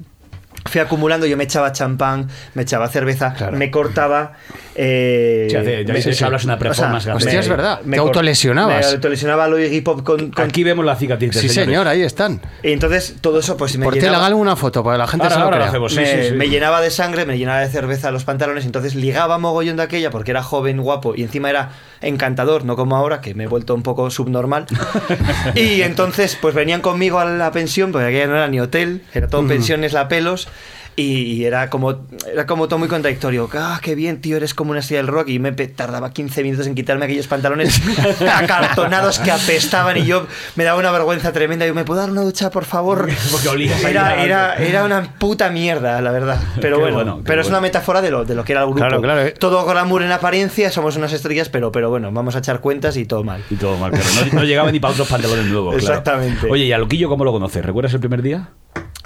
Fui 0.66 0.80
acumulando, 0.80 1.24
yo 1.26 1.36
me 1.36 1.44
echaba 1.44 1.72
champán, 1.72 2.28
me 2.54 2.62
echaba 2.62 2.88
cerveza, 2.88 3.32
Claro. 3.32 3.56
me 3.56 3.70
cortaba. 3.70 4.32
Eh, 4.80 5.48
ya 5.50 5.62
me- 5.92 6.00
se 6.02 6.24
hablas 6.24 6.44
una 6.44 6.58
performance 6.58 7.02
o 7.02 7.04
sea. 7.06 7.14
Hostia, 7.16 7.40
es 7.40 7.48
verdad, 7.48 7.80
te 7.80 7.90
cor- 7.90 7.98
autolesionabas. 8.08 8.86
Me 8.86 8.92
autolesionaba 8.92 9.48
lo 9.48 9.58
Iggy 9.58 9.80
Pop 9.80 10.02
con, 10.04 10.30
con- 10.30 10.44
Aquí 10.44 10.62
vemos 10.62 10.84
la 10.84 10.94
cicatriz. 10.94 11.34
Sí, 11.36 11.48
señor, 11.48 11.88
ahí 11.88 12.02
están. 12.02 12.40
Y 12.62 12.72
entonces 12.72 13.16
todo 13.20 13.40
eso 13.40 13.56
pues 13.56 13.76
me 13.78 13.84
Por 13.84 13.94
ti 13.94 14.00
llenaba- 14.00 14.28
le 14.28 14.32
hago 14.34 14.40
una 14.40 14.56
foto 14.56 14.84
para 14.84 14.96
que 14.96 14.98
la 14.98 15.06
gente 15.08 15.24
Ahora- 15.24 15.34
se 15.34 15.38
lo 15.40 15.44
ahora 15.46 15.56
lo 15.56 15.62
crea. 15.62 15.68
hacemos. 15.70 15.92
Sí, 15.94 16.00
me, 16.00 16.22
sí, 16.22 16.28
sí. 16.30 16.34
me 16.36 16.48
llenaba 16.48 16.80
de 16.80 16.90
sangre, 16.90 17.24
me 17.26 17.38
llenaba 17.38 17.60
de 17.60 17.68
cerveza 17.68 18.10
los 18.12 18.24
pantalones, 18.24 18.66
entonces 18.66 18.94
ligaba 18.94 19.38
mogollón 19.38 19.76
de 19.78 19.82
aquella 19.84 20.10
porque 20.10 20.30
era 20.30 20.42
joven, 20.42 20.80
guapo 20.80 21.14
y 21.16 21.22
encima 21.22 21.50
era 21.50 21.70
encantador, 22.00 22.64
no 22.64 22.76
como 22.76 22.94
ahora, 22.96 23.20
que 23.20 23.34
me 23.34 23.44
he 23.44 23.46
vuelto 23.48 23.74
un 23.74 23.82
poco 23.82 24.10
subnormal. 24.10 24.66
y 25.56 25.82
entonces 25.82 26.36
pues 26.40 26.54
venían 26.54 26.80
conmigo 26.82 27.18
a 27.18 27.24
la 27.24 27.50
pensión, 27.50 27.90
porque 27.90 28.06
aquella 28.08 28.26
no 28.26 28.36
era 28.36 28.48
ni 28.48 28.60
hotel, 28.60 29.02
era 29.14 29.26
todo 29.28 29.46
pensiones 29.46 29.92
la 29.92 30.06
pelos. 30.08 30.48
Y, 30.98 31.44
era 31.44 31.70
como 31.70 32.06
era 32.30 32.44
como 32.46 32.66
todo 32.66 32.78
muy 32.80 32.88
contradictorio. 32.88 33.48
Ah, 33.54 33.78
qué 33.80 33.94
bien, 33.94 34.20
tío, 34.20 34.36
eres 34.36 34.52
como 34.52 34.72
una 34.72 34.80
estrella 34.80 35.02
del 35.02 35.06
rock. 35.06 35.28
Y 35.28 35.38
me 35.38 35.52
tardaba 35.52 36.12
15 36.12 36.42
minutos 36.42 36.66
en 36.66 36.74
quitarme 36.74 37.04
aquellos 37.04 37.28
pantalones 37.28 37.80
acartonados 38.34 39.20
que 39.20 39.30
apestaban 39.30 39.96
y 39.96 40.06
yo 40.06 40.26
me 40.56 40.64
daba 40.64 40.78
una 40.78 40.90
vergüenza 40.90 41.32
tremenda. 41.32 41.64
Y 41.64 41.68
yo, 41.68 41.74
¿me 41.74 41.84
puedo 41.84 42.00
dar 42.00 42.10
una 42.10 42.22
ducha, 42.22 42.50
por 42.50 42.64
favor? 42.64 43.08
Porque 43.30 43.48
olías 43.48 43.82
Era, 43.84 44.22
era, 44.22 44.54
era 44.54 44.84
una 44.84 45.14
puta 45.18 45.50
mierda, 45.50 46.00
la 46.00 46.10
verdad. 46.10 46.40
Pero 46.60 46.76
Qué 46.76 46.82
bueno, 46.82 46.96
bueno, 46.96 47.20
pero 47.24 47.42
es 47.42 47.46
bueno. 47.46 47.58
una 47.58 47.62
metáfora 47.62 48.00
de 48.00 48.10
lo, 48.10 48.24
de 48.24 48.34
lo 48.34 48.44
que 48.44 48.52
era 48.52 48.62
el 48.62 48.66
grupo. 48.66 48.80
Claro, 48.80 49.00
claro, 49.00 49.22
eh. 49.22 49.34
Todo 49.38 49.64
glamour 49.64 50.02
en 50.02 50.10
apariencia, 50.10 50.70
somos 50.72 50.96
unas 50.96 51.12
estrellas, 51.12 51.48
pero, 51.48 51.70
pero 51.70 51.90
bueno, 51.90 52.10
vamos 52.10 52.34
a 52.34 52.40
echar 52.40 52.60
cuentas 52.60 52.96
y 52.96 53.04
todo 53.04 53.22
mal. 53.22 53.44
Y 53.50 53.54
todo 53.54 53.76
mal, 53.76 53.92
claro. 53.92 54.06
No, 54.32 54.40
no 54.40 54.44
llegaba 54.44 54.72
ni 54.72 54.80
para 54.80 54.92
otros 54.92 55.08
pantalones 55.08 55.46
nuevos. 55.46 55.76
claro. 55.76 55.98
Exactamente. 55.98 56.48
Oye, 56.50 56.64
¿y 56.64 56.72
a 56.72 56.78
Loquillo 56.78 57.08
cómo 57.08 57.24
lo 57.24 57.30
conoces? 57.30 57.64
¿Recuerdas 57.64 57.94
el 57.94 58.00
primer 58.00 58.22
día? 58.22 58.48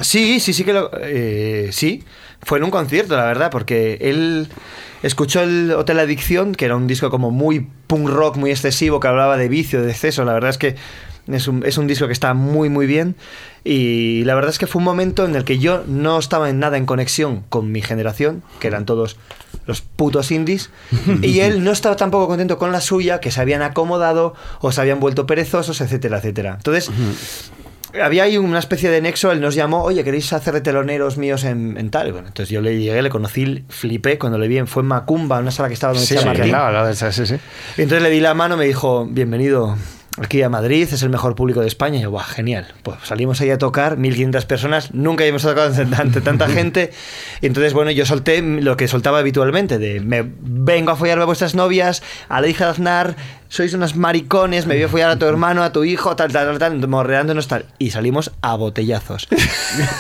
Sí, 0.03 0.41
sí, 0.41 0.53
sí 0.53 0.65
que 0.65 0.73
lo. 0.73 0.91
eh, 1.01 1.71
sí, 1.73 2.05
fue 2.43 2.59
en 2.59 2.65
un 2.65 2.71
concierto, 2.71 3.17
la 3.17 3.25
verdad, 3.25 3.51
porque 3.51 3.99
él 4.01 4.49
escuchó 5.03 5.41
el 5.43 5.73
Hotel 5.73 5.99
Adicción, 5.99 6.55
que 6.55 6.65
era 6.65 6.77
un 6.77 6.87
disco 6.87 7.11
como 7.11 7.31
muy 7.31 7.69
punk 7.87 8.09
rock, 8.09 8.37
muy 8.37 8.51
excesivo, 8.51 9.01
que 9.01 9.09
hablaba 9.09 9.37
de 9.37 9.49
vicio, 9.49 9.83
de 9.83 9.91
exceso. 9.91 10.25
La 10.25 10.33
verdad 10.33 10.51
es 10.51 10.59
que 10.59 10.77
es 11.29 11.47
un, 11.47 11.65
es 11.65 11.79
un 11.79 11.87
disco 11.87 12.07
que 12.07 12.13
está 12.13 12.35
muy, 12.35 12.69
muy 12.69 12.87
bien. 12.87 13.15
Y 13.65 14.25
la 14.25 14.35
verdad 14.35 14.51
es 14.51 14.59
que 14.59 14.67
fue 14.67 14.81
un 14.81 14.85
momento 14.85 15.25
en 15.25 15.37
el 15.37 15.45
que 15.45 15.59
yo 15.59 15.85
no 15.87 16.19
estaba 16.19 16.51
en 16.51 16.59
nada 16.59 16.77
en 16.77 16.87
conexión 16.87 17.45
con 17.49 17.71
mi 17.71 17.81
generación, 17.81 18.43
que 18.59 18.67
eran 18.67 18.87
todos 18.87 19.17
los 19.67 19.83
putos 19.83 20.33
indies, 20.33 20.71
y 21.23 21.41
él 21.41 21.63
no 21.63 21.71
estaba 21.71 21.95
tampoco 21.95 22.27
contento 22.27 22.59
con 22.59 22.73
la 22.73 22.81
suya, 22.81 23.21
que 23.21 23.31
se 23.31 23.41
habían 23.41 23.63
acomodado 23.63 24.35
o 24.61 24.73
se 24.73 24.81
habían 24.81 24.99
vuelto 24.99 25.27
perezosos, 25.27 25.81
etcétera, 25.81 26.19
etcétera. 26.19 26.55
Entonces, 26.57 26.91
había 28.01 28.23
ahí 28.25 28.39
una 28.39 28.59
especie 28.59 28.91
de 28.91 29.01
nexo, 29.01 29.33
él 29.33 29.41
nos 29.41 29.55
llamó, 29.55 29.83
oye, 29.83 30.05
¿queréis 30.05 30.33
hacer 30.33 30.55
de 30.55 30.61
teloneros 30.61 31.19
míos 31.19 31.45
en, 31.45 31.77
en 31.77 31.91
tal? 31.91 32.13
Bueno, 32.13 32.29
entonces 32.29 32.51
yo 32.53 32.61
le 32.61 32.79
llegué, 32.79 33.03
le 33.03 33.11
conocí, 33.11 33.65
flipé 33.69 34.19
cuando 34.19 34.39
le 34.39 34.49
vi, 34.49 34.59
en- 34.59 34.67
fue 34.67 34.83
en 34.83 34.89
Macumba, 34.89 35.39
una 35.41 35.51
sala 35.51 35.69
que 35.69 35.75
estaba 35.75 35.93
donde 35.93 36.07
Sí, 36.07 36.15
está 36.15 36.23
sí, 36.23 36.27
Martín. 36.29 36.49
claro, 36.51 36.71
claro, 36.73 36.95
sí, 36.95 37.07
sí, 37.13 37.27
sí. 37.27 37.35
Y 37.77 37.83
entonces 37.83 38.03
le 38.03 38.11
di 38.11 38.21
la 38.21 38.35
mano, 38.35 38.57
me 38.57 38.65
dijo, 38.65 39.07
bienvenido 39.11 39.77
aquí 40.19 40.43
a 40.43 40.51
Madrid, 40.51 40.87
es 40.93 41.03
el 41.03 41.09
mejor 41.09 41.35
público 41.35 41.61
de 41.63 41.67
España. 41.67 41.99
Y 41.99 42.03
yo, 42.03 42.11
guau, 42.11 42.23
genial. 42.25 42.67
Pues 42.83 42.99
salimos 43.05 43.41
ahí 43.41 43.49
a 43.51 43.57
tocar, 43.57 43.97
1500 43.97 44.45
personas, 44.45 44.93
nunca 44.95 45.25
habíamos 45.25 45.43
tocado 45.43 45.73
ante 45.97 46.21
tanta 46.21 46.49
gente. 46.51 46.93
Y 47.41 47.47
entonces, 47.47 47.73
bueno, 47.73 47.91
yo 47.91 48.05
solté 48.05 48.43
lo 48.43 48.77
que 48.77 48.89
soltaba 48.89 49.19
habitualmente, 49.21 49.79
de 49.79 50.01
me 50.01 50.23
vengo 50.41 50.91
a 50.91 50.97
follarme 50.97 51.23
a 51.23 51.27
vuestras 51.27 51.55
novias, 51.55 52.03
a 52.29 52.41
la 52.43 52.49
hija 52.49 52.67
de 52.67 52.71
Aznar, 52.73 53.17
sois 53.53 53.75
unos 53.75 53.97
maricones, 53.97 54.65
me 54.67 54.77
voy 54.77 54.85
a 54.85 54.89
follar 54.89 55.11
a 55.11 55.19
tu 55.19 55.27
hermano, 55.27 55.63
a 55.63 55.73
tu 55.73 55.85
hijo, 55.85 56.17
tal, 56.17 56.33
tal, 56.33 56.47
tal, 56.47 56.59
tal, 56.59 56.89
morreándonos 56.89 57.49
tal. 57.49 57.67
Y 57.79 57.91
salimos 57.91 58.31
a 58.41 58.55
botellazos. 58.57 59.29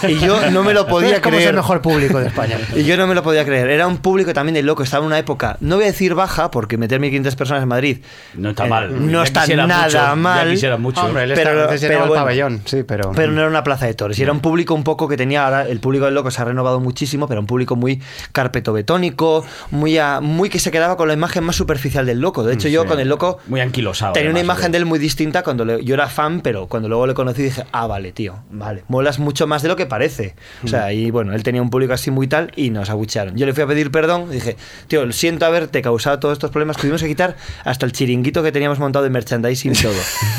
y 0.09 0.19
yo 0.21 0.51
no 0.51 0.63
me 0.63 0.73
lo 0.73 0.87
podía 0.87 1.17
es 1.17 1.21
creer. 1.21 1.51
el 1.51 1.57
mejor 1.57 1.83
público 1.83 2.19
de 2.19 2.29
España. 2.29 2.57
Y 2.75 2.85
yo 2.85 2.97
no 2.97 3.07
me 3.07 3.15
lo 3.15 3.23
podía 3.23 3.45
creer. 3.45 3.69
Era 3.69 3.87
un 3.87 3.99
público 3.99 4.33
también 4.33 4.55
de 4.55 4.63
loco. 4.63 4.83
Estaba 4.83 5.03
en 5.05 5.09
una 5.09 5.19
época, 5.19 5.59
no 5.61 5.75
voy 5.77 5.85
a 5.85 5.89
decir 5.89 6.15
baja, 6.15 6.51
porque 6.51 6.79
meter 6.79 6.99
1.500 6.99 7.35
personas 7.37 7.63
en 7.63 7.69
Madrid 7.69 7.99
No 8.33 8.51
está 8.51 8.65
eh, 8.65 8.71
mal. 8.71 9.07
No 9.13 9.19
Ya 9.19 9.25
está 9.25 9.47
nada 9.49 9.85
mucho, 9.85 9.93
ya 9.99 10.15
mal. 10.15 10.51
quisiera 10.51 10.77
mucho. 10.79 11.03
Hombre, 11.05 11.25
él 11.25 11.33
Pero- 11.35 11.67
pero, 11.69 11.79
pero 11.79 12.05
el 12.07 12.11
pabellón, 12.13 12.63
sí, 12.65 12.85
pero... 12.85 13.13
Pero 13.15 13.33
no 13.33 13.41
era 13.43 13.51
una 13.51 13.63
plaza 13.63 13.85
de 13.85 13.93
toros. 13.93 14.19
Y 14.19 14.23
era 14.23 14.33
un 14.33 14.41
público 14.41 14.73
un 14.73 14.83
poco 14.85 15.09
que 15.09 15.19
tenía 15.19 15.45
ahora. 15.45 15.69
El 15.69 15.79
público 15.79 16.07
del 16.07 16.15
loco 16.15 16.31
se 16.31 16.41
ha 16.41 16.47
renovado 16.47 16.81
muchísimo, 16.81 17.29
pero 17.29 17.41
un 17.41 17.47
público 17.47 17.77
muy 17.77 18.01
carpetobetónico, 18.33 19.45
muy, 19.71 19.99
a- 19.99 20.21
muy 20.23 20.49
que 20.49 20.59
se 20.59 20.71
quedaba 20.71 20.97
con 20.97 21.09
la 21.09 21.15
imagen 21.15 21.45
más 21.45 21.57
superficial 21.57 22.07
del 22.07 22.21
loco. 22.21 22.43
De 22.45 22.55
hecho, 22.55 22.69
yo 22.69 22.83
Sí. 22.85 22.89
con 22.89 22.99
el 22.99 23.09
loco. 23.11 23.39
Muy 23.47 23.61
anquilosado. 23.61 24.13
Tenía 24.13 24.31
una 24.31 24.41
imagen 24.41 24.67
¿eh? 24.67 24.71
de 24.73 24.79
él 24.79 24.87
muy 24.87 24.99
distinta 24.99 25.43
cuando 25.43 25.65
le- 25.65 25.85
yo 25.85 25.95
era 25.95 26.09
fan, 26.09 26.41
pero 26.43 26.69
cuando 26.69 26.89
luego 26.89 27.07
le 27.07 27.15
conocí 27.15 27.43
dije, 27.43 27.65
ah, 27.73 27.87
vale, 27.87 28.13
tío, 28.13 28.39
vale, 28.51 28.85
molas 28.89 29.19
mucho 29.19 29.47
más 29.47 29.63
de 29.63 29.69
lo 29.69 29.77
que 29.77 29.87
parece. 29.87 30.35
O 30.65 30.69
sea, 30.69 30.93
y 30.93 31.11
bueno, 31.11 31.33
él 31.35 31.43
tenía 31.43 31.61
un 31.61 31.69
público 31.71 31.93
así 31.93 32.11
muy 32.11 32.29
tal 32.29 32.53
y 32.55 32.71
nos 32.71 32.89
abuchearon. 32.91 33.37
Yo 33.37 33.45
le 33.47 33.53
fui 33.53 33.65
a 33.65 33.67
pedir 33.67 33.91
perdón, 33.91 34.31
dije, 34.31 34.57
tío, 34.87 35.11
siento 35.13 35.45
haberte 35.47 35.83
causado 35.83 36.19
todos 36.21 36.35
estos 36.35 36.51
problemas, 36.51 36.77
tuvimos 36.77 37.03
que 37.03 37.09
quitar 37.09 37.37
hasta 37.65 37.85
el 37.85 37.93
chiringuito 37.93 38.43
que 38.43 38.53
teníamos 38.53 38.79
montado 38.79 39.03
de 39.03 39.11
merchandising 39.11 39.73
y 39.73 39.75
todo. 39.75 39.95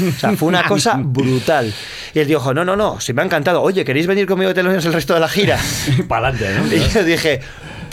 O 0.08 0.20
sea, 0.20 0.32
fue 0.38 0.48
una 0.48 0.64
cosa 0.68 0.98
brutal. 0.98 1.74
Y 2.14 2.20
él 2.20 2.28
dijo, 2.28 2.54
no, 2.54 2.64
no, 2.64 2.76
no, 2.76 3.00
se 3.02 3.14
me 3.14 3.22
ha 3.22 3.26
encantado. 3.26 3.62
Oye, 3.62 3.84
¿queréis 3.84 4.08
venir 4.08 4.26
conmigo 4.28 4.52
a 4.52 4.54
teloneros 4.54 4.86
el 4.86 4.94
resto 4.94 5.14
de 5.14 5.20
la 5.20 5.28
gira? 5.28 5.60
Para 6.08 6.30
adelante, 6.30 6.78
¿no? 6.78 6.84
Y 6.84 6.90
yo 6.90 7.04
dije, 7.04 7.42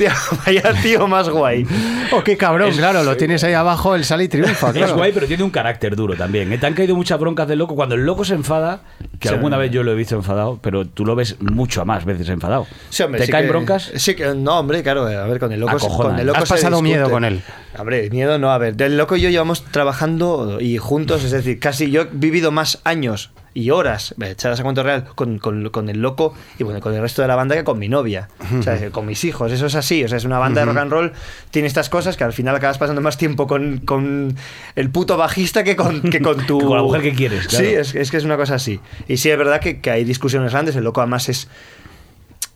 vaya 0.46 0.62
tío 0.82 1.06
más 1.08 1.28
guay. 1.28 1.66
Oh, 2.12 2.22
qué 2.24 2.36
cabrón, 2.36 2.72
claro, 2.72 3.02
lo 3.04 3.16
tienes 3.16 3.42
ahí 3.44 3.52
abajo, 3.54 3.94
él 3.94 4.04
sale 4.04 4.24
y 4.24 4.28
triunfa, 4.28 4.72
claro. 4.72 4.86
Es 4.86 4.92
guay, 4.94 5.12
pero 5.12 5.26
tiene 5.26 5.42
un 5.42 5.50
carácter 5.50 5.94
duro 5.96 6.14
también. 6.16 6.52
¿eh? 6.52 6.58
Te 6.58 6.66
han 6.66 6.74
caído 6.74 6.94
muchas 6.96 7.18
broncas 7.18 7.46
del 7.48 7.58
loco. 7.58 7.74
Cuando 7.74 7.94
el 7.94 8.04
loco 8.04 8.24
se 8.24 8.34
enfada, 8.34 8.80
que 9.18 9.28
Sí. 9.28 9.34
alguna 9.34 9.56
vez 9.58 9.70
yo 9.70 9.82
lo 9.82 9.92
he 9.92 9.94
visto 9.94 10.14
enfadado, 10.16 10.58
pero 10.62 10.86
tú 10.86 11.04
lo 11.04 11.14
ves 11.14 11.36
mucho 11.40 11.84
más 11.84 12.04
veces 12.04 12.28
enfadado. 12.28 12.66
Sí, 12.88 13.02
hombre, 13.02 13.20
¿Te 13.20 13.26
sí 13.26 13.32
caen 13.32 13.44
que- 13.44 13.50
broncas? 13.50 13.92
Sí, 13.96 14.14
que 14.14 14.34
no, 14.34 14.58
hombre, 14.58 14.82
claro, 14.82 15.06
a 15.06 15.26
ver, 15.26 15.38
con 15.38 15.52
el 15.52 15.60
loco, 15.60 15.76
Acojona, 15.76 16.08
con 16.10 16.14
el 16.16 16.20
¿eh? 16.22 16.24
loco 16.24 16.38
Has 16.38 16.48
se 16.48 16.54
pasado 16.54 16.76
discute. 16.76 16.88
miedo 16.96 17.10
con 17.10 17.24
él. 17.24 17.42
Hombre, 17.78 18.10
miedo 18.10 18.38
no, 18.38 18.50
a 18.52 18.58
ver, 18.58 18.74
del 18.76 18.96
loco 18.96 19.16
y 19.16 19.20
yo 19.20 19.28
llevamos 19.30 19.64
trabajando 19.64 20.58
y 20.60 20.78
juntos, 20.78 21.24
es 21.24 21.30
decir, 21.30 21.58
casi 21.60 21.90
yo 21.90 22.02
he 22.02 22.08
vivido 22.12 22.50
más 22.50 22.80
años 22.84 23.30
y 23.52 23.70
horas, 23.70 24.14
echadas 24.20 24.60
a 24.60 24.62
cuento 24.62 24.82
real, 24.84 25.06
con, 25.16 25.38
con- 25.38 25.70
con 25.70 25.88
el 25.88 26.00
loco 26.00 26.34
y 26.58 26.62
bueno, 26.62 26.80
con 26.80 26.94
el 26.94 27.00
resto 27.00 27.20
de 27.22 27.28
la 27.28 27.34
banda 27.34 27.56
que 27.56 27.64
con 27.64 27.78
mi 27.80 27.88
novia, 27.88 28.28
o 28.58 28.62
sea, 28.62 28.90
con 28.90 29.06
mis 29.06 29.24
hijos, 29.24 29.50
eso 29.50 29.66
es 29.66 29.74
así, 29.74 30.04
o 30.04 30.08
sea, 30.08 30.18
es 30.18 30.24
una 30.24 30.38
banda 30.38 30.60
de 30.60 30.66
rock 30.66 30.76
and 30.76 30.92
roll, 30.92 31.12
tiene 31.50 31.66
estas 31.66 31.88
cosas 31.88 32.16
que 32.16 32.22
al 32.22 32.32
final 32.32 32.54
acabas 32.54 32.78
pasando 32.78 33.00
más 33.00 33.16
tiempo 33.18 33.46
con, 33.48 33.78
con 33.78 34.36
el 34.76 34.90
puto 34.90 35.16
bajista 35.16 35.64
que 35.64 35.74
con, 35.74 36.00
que 36.00 36.22
con 36.22 36.36
tu... 36.46 36.60
Con 36.60 36.76
la 36.76 36.82
mujer 36.84 37.02
que 37.02 37.12
quieres, 37.12 37.48
claro. 37.48 37.64
Sí, 37.64 37.72
es, 37.74 37.94
es 37.96 38.10
que 38.12 38.18
es 38.18 38.24
una 38.24 38.36
cosa 38.36 38.54
así. 38.54 38.78
Y 39.08 39.16
sí, 39.16 39.30
es 39.30 39.36
verdad 39.38 39.60
que, 39.60 39.80
que 39.80 39.90
hay 39.90 40.04
discusiones 40.04 40.52
grandes, 40.52 40.76
el 40.76 40.84
loco 40.84 41.00
además 41.00 41.28
es... 41.28 41.48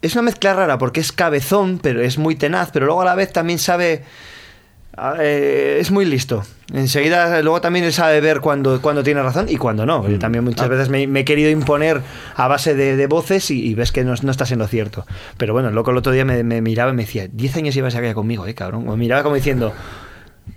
Es 0.00 0.12
una 0.14 0.22
mezcla 0.22 0.52
rara 0.52 0.76
porque 0.78 1.00
es 1.00 1.12
cabezón, 1.12 1.80
pero 1.82 2.02
es 2.02 2.18
muy 2.18 2.34
tenaz, 2.36 2.70
pero 2.72 2.84
luego 2.86 3.02
a 3.02 3.04
la 3.06 3.14
vez 3.14 3.32
también 3.32 3.58
sabe... 3.58 4.04
a- 4.96 5.16
eh, 5.20 5.78
es 5.80 5.90
muy 5.90 6.04
listo. 6.04 6.42
Enseguida, 6.72 7.40
luego 7.42 7.60
también 7.60 7.84
él 7.84 7.92
sabe 7.92 8.20
ver 8.20 8.40
cuando, 8.40 8.80
cuando 8.80 9.02
tiene 9.02 9.22
razón 9.22 9.46
y 9.48 9.56
cuando 9.56 9.84
no. 9.86 10.08
Yo 10.08 10.18
también 10.18 10.44
muchas 10.44 10.68
veces 10.68 10.88
me, 10.88 11.06
me 11.06 11.20
he 11.20 11.24
querido 11.24 11.50
imponer 11.50 12.00
a 12.36 12.48
base 12.48 12.74
de, 12.74 12.96
de 12.96 13.06
voces 13.06 13.50
y, 13.50 13.64
y 13.66 13.74
ves 13.74 13.92
que 13.92 14.02
no, 14.04 14.14
no 14.22 14.30
está 14.30 14.46
siendo 14.46 14.66
cierto. 14.66 15.06
Pero 15.36 15.52
bueno, 15.52 15.68
el 15.68 15.74
loco 15.74 15.90
el 15.90 15.96
otro 15.98 16.12
día 16.12 16.24
me, 16.24 16.42
me 16.42 16.60
miraba 16.62 16.90
y 16.90 16.94
me 16.94 17.02
decía, 17.04 17.28
10 17.30 17.56
años 17.56 17.74
llevas 17.74 17.94
aquí 17.94 18.12
conmigo, 18.14 18.46
eh, 18.46 18.54
cabrón. 18.54 18.86
Me 18.88 18.96
miraba 18.96 19.22
como 19.22 19.34
diciendo... 19.36 19.72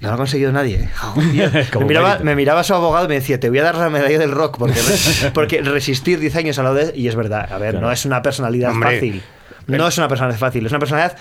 No 0.01 0.09
lo 0.09 0.15
ha 0.15 0.17
conseguido 0.17 0.51
nadie. 0.51 0.81
eh. 0.81 0.89
Me, 1.79 1.85
miraba, 1.85 2.19
me 2.19 2.35
miraba 2.35 2.61
su 2.65 2.73
abogado 2.73 3.05
y 3.05 3.07
me 3.07 3.13
decía, 3.15 3.39
te 3.39 3.49
voy 3.49 3.59
a 3.59 3.63
dar 3.63 3.75
la 3.77 3.89
medalla 3.89 4.19
del 4.19 4.31
rock, 4.31 4.57
porque, 4.57 4.79
porque 5.33 5.61
resistir 5.61 6.19
10 6.19 6.35
años 6.35 6.59
a 6.59 6.63
la 6.63 6.73
de... 6.73 6.91
Y 6.93 7.07
es 7.07 7.15
verdad, 7.15 7.49
a 7.51 7.57
ver, 7.57 7.71
Claro. 7.71 7.87
no 7.87 7.91
es 7.93 8.03
una 8.05 8.21
personalidad 8.21 8.71
Hombre, 8.71 8.95
fácil. 8.95 9.21
No 9.67 9.87
es 9.87 9.97
una 9.97 10.09
personalidad 10.09 10.39
fácil, 10.39 10.65
es 10.65 10.71
una 10.73 10.79
personalidad 10.79 11.17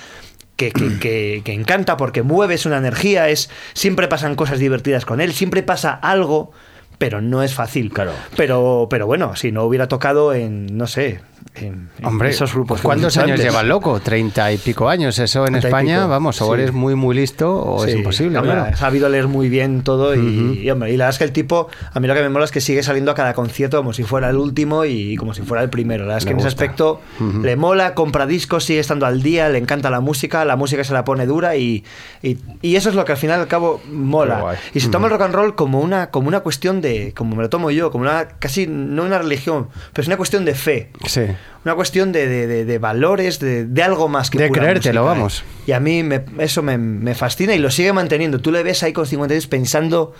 que, 0.56 0.70
que- 0.72 0.98
que- 0.98 1.42
que 1.44 1.52
encanta 1.52 1.96
porque 1.96 2.22
mueve, 2.22 2.54
es 2.54 2.66
una 2.66 2.78
energía, 2.78 3.28
es 3.28 3.50
siempre 3.74 4.08
pasan 4.08 4.34
cosas 4.34 4.58
divertidas 4.58 5.04
con 5.04 5.20
él, 5.20 5.32
siempre 5.32 5.62
pasa 5.62 5.92
algo, 5.92 6.52
pero 6.98 7.20
no 7.20 7.42
es 7.42 7.54
fácil. 7.54 7.92
Claro. 7.92 8.12
Pero, 8.36 8.86
pero 8.90 9.06
bueno, 9.06 9.36
si 9.36 9.52
no 9.52 9.64
hubiera 9.64 9.86
tocado 9.88 10.32
en, 10.32 10.76
no 10.78 10.86
sé, 10.86 11.20
en, 11.58 11.90
en 11.98 12.04
Hombre, 12.04 12.30
esos 12.30 12.52
grupos. 12.52 12.80
que 12.80 12.84
¿cuántos 12.84 13.16
años 13.16 13.40
lleva 13.40 13.60
el 13.60 13.68
loco? 13.68 14.00
Treinta 14.00 14.52
y 14.52 14.58
pico 14.58 14.88
años. 14.88 15.18
Eso 15.18 15.46
en 15.46 15.56
España, 15.56 15.98
pico, 15.98 16.08
vamos, 16.08 16.40
o 16.42 16.46
sí. 16.46 16.52
eres 16.54 16.72
muy, 16.72 16.94
muy 16.94 17.14
listo 17.14 17.54
o 17.54 17.84
es 17.84 17.94
imposible, 17.94 18.38
hombre, 18.38 18.54
claro. 18.54 18.70
Ha 18.72 18.76
sabido 18.76 19.08
leer 19.08 19.28
muy 19.28 19.48
bien 19.48 19.82
todo 19.82 20.14
y, 20.14 20.60
y, 20.62 20.70
hombre, 20.70 20.92
y 20.92 20.96
la 20.96 21.04
verdad 21.04 21.14
es 21.14 21.18
que 21.18 21.24
el 21.24 21.32
tipo, 21.32 21.68
a 21.92 22.00
mí 22.00 22.08
lo 22.08 22.14
que 22.14 22.22
me 22.22 22.28
mola 22.28 22.44
es 22.44 22.50
que 22.50 22.60
sigue 22.60 22.82
saliendo 22.82 23.10
a 23.10 23.14
cada 23.14 23.34
concierto 23.34 23.76
como 23.78 23.92
si 23.92 24.02
fuera 24.02 24.30
el 24.30 24.36
último 24.36 24.84
y 24.84 25.16
como 25.16 25.34
si 25.34 25.42
fuera 25.42 25.62
el 25.62 25.70
primero. 25.70 26.04
La 26.04 26.14
verdad 26.14 26.18
es 26.18 26.24
Me 26.24 26.28
que 26.30 26.32
en 26.34 26.38
ese 26.40 26.48
aspecto 26.48 27.00
le 27.42 27.56
mola, 27.56 27.94
compra 27.94 28.26
discos, 28.26 28.64
sigue 28.64 28.80
estando 28.80 29.06
al 29.06 29.22
día, 29.22 29.48
le 29.48 29.58
encanta 29.58 29.90
la 29.90 30.00
música, 30.00 30.44
la 30.44 30.56
música 30.56 30.84
se 30.84 30.92
la 30.92 31.04
pone 31.04 31.26
dura 31.26 31.56
y, 31.56 31.84
y, 32.22 32.38
y 32.62 32.76
eso 32.76 32.88
es 32.88 32.94
lo 32.94 33.04
que 33.04 33.12
al 33.12 33.18
final 33.18 33.38
y 33.38 33.42
al 33.42 33.48
cabo 33.48 33.80
mola. 33.90 34.56
Y 34.74 34.80
se 34.80 34.88
toma 34.88 35.06
el 35.06 35.12
rock 35.12 35.22
and 35.22 35.34
roll 35.34 35.54
como 35.54 35.80
una, 35.80 36.10
como 36.10 36.28
una 36.28 36.40
cuestión 36.40 36.80
de, 36.80 37.12
como 37.16 37.36
me 37.36 37.42
lo 37.42 37.48
tomo 37.48 37.70
yo, 37.70 37.90
como 37.90 38.02
una, 38.04 38.28
casi 38.38 38.66
no 38.66 39.04
una 39.04 39.18
religión, 39.18 39.68
pero 39.92 40.02
es 40.02 40.08
una 40.08 40.16
cuestión 40.16 40.44
de 40.44 40.54
fe. 40.54 40.90
Sí. 41.06 41.22
Una 41.64 41.74
cuestión 41.74 42.12
de, 42.12 42.28
de- 42.28 42.64
de- 42.64 42.78
valores, 42.78 43.40
de, 43.40 43.64
de 43.66 43.82
algo 43.82 44.08
más 44.08 44.30
que 44.30 44.38
De 44.38 44.48
pura 44.48 44.62
creértelo, 44.62 45.02
música, 45.02 45.12
¿eh? 45.12 45.16
vamos. 45.18 45.44
Y 45.66 45.72
a 45.72 45.80
mí 45.80 46.02
me- 46.02 46.24
eso 46.38 46.62
me, 46.62 46.78
me 46.78 47.14
fascina 47.14 47.54
y 47.54 47.58
lo 47.58 47.70
sigue 47.70 47.92
manteniendo. 47.92 48.40
Tú 48.40 48.52
le 48.52 48.62
ves 48.62 48.82
ahí 48.82 48.92
con 48.92 49.06
50 49.06 49.34
años 49.34 49.46
pensando 49.48 50.14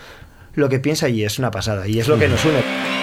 lo 0.55 0.67
que 0.69 0.79
piensa 0.79 1.07
y 1.07 1.23
es 1.23 1.39
una 1.39 1.51
pasada. 1.51 1.87
Y 1.87 1.99
es 1.99 2.07
lo 2.07 2.17
que 2.19 2.27
nos 2.27 2.43
une. 2.43 2.96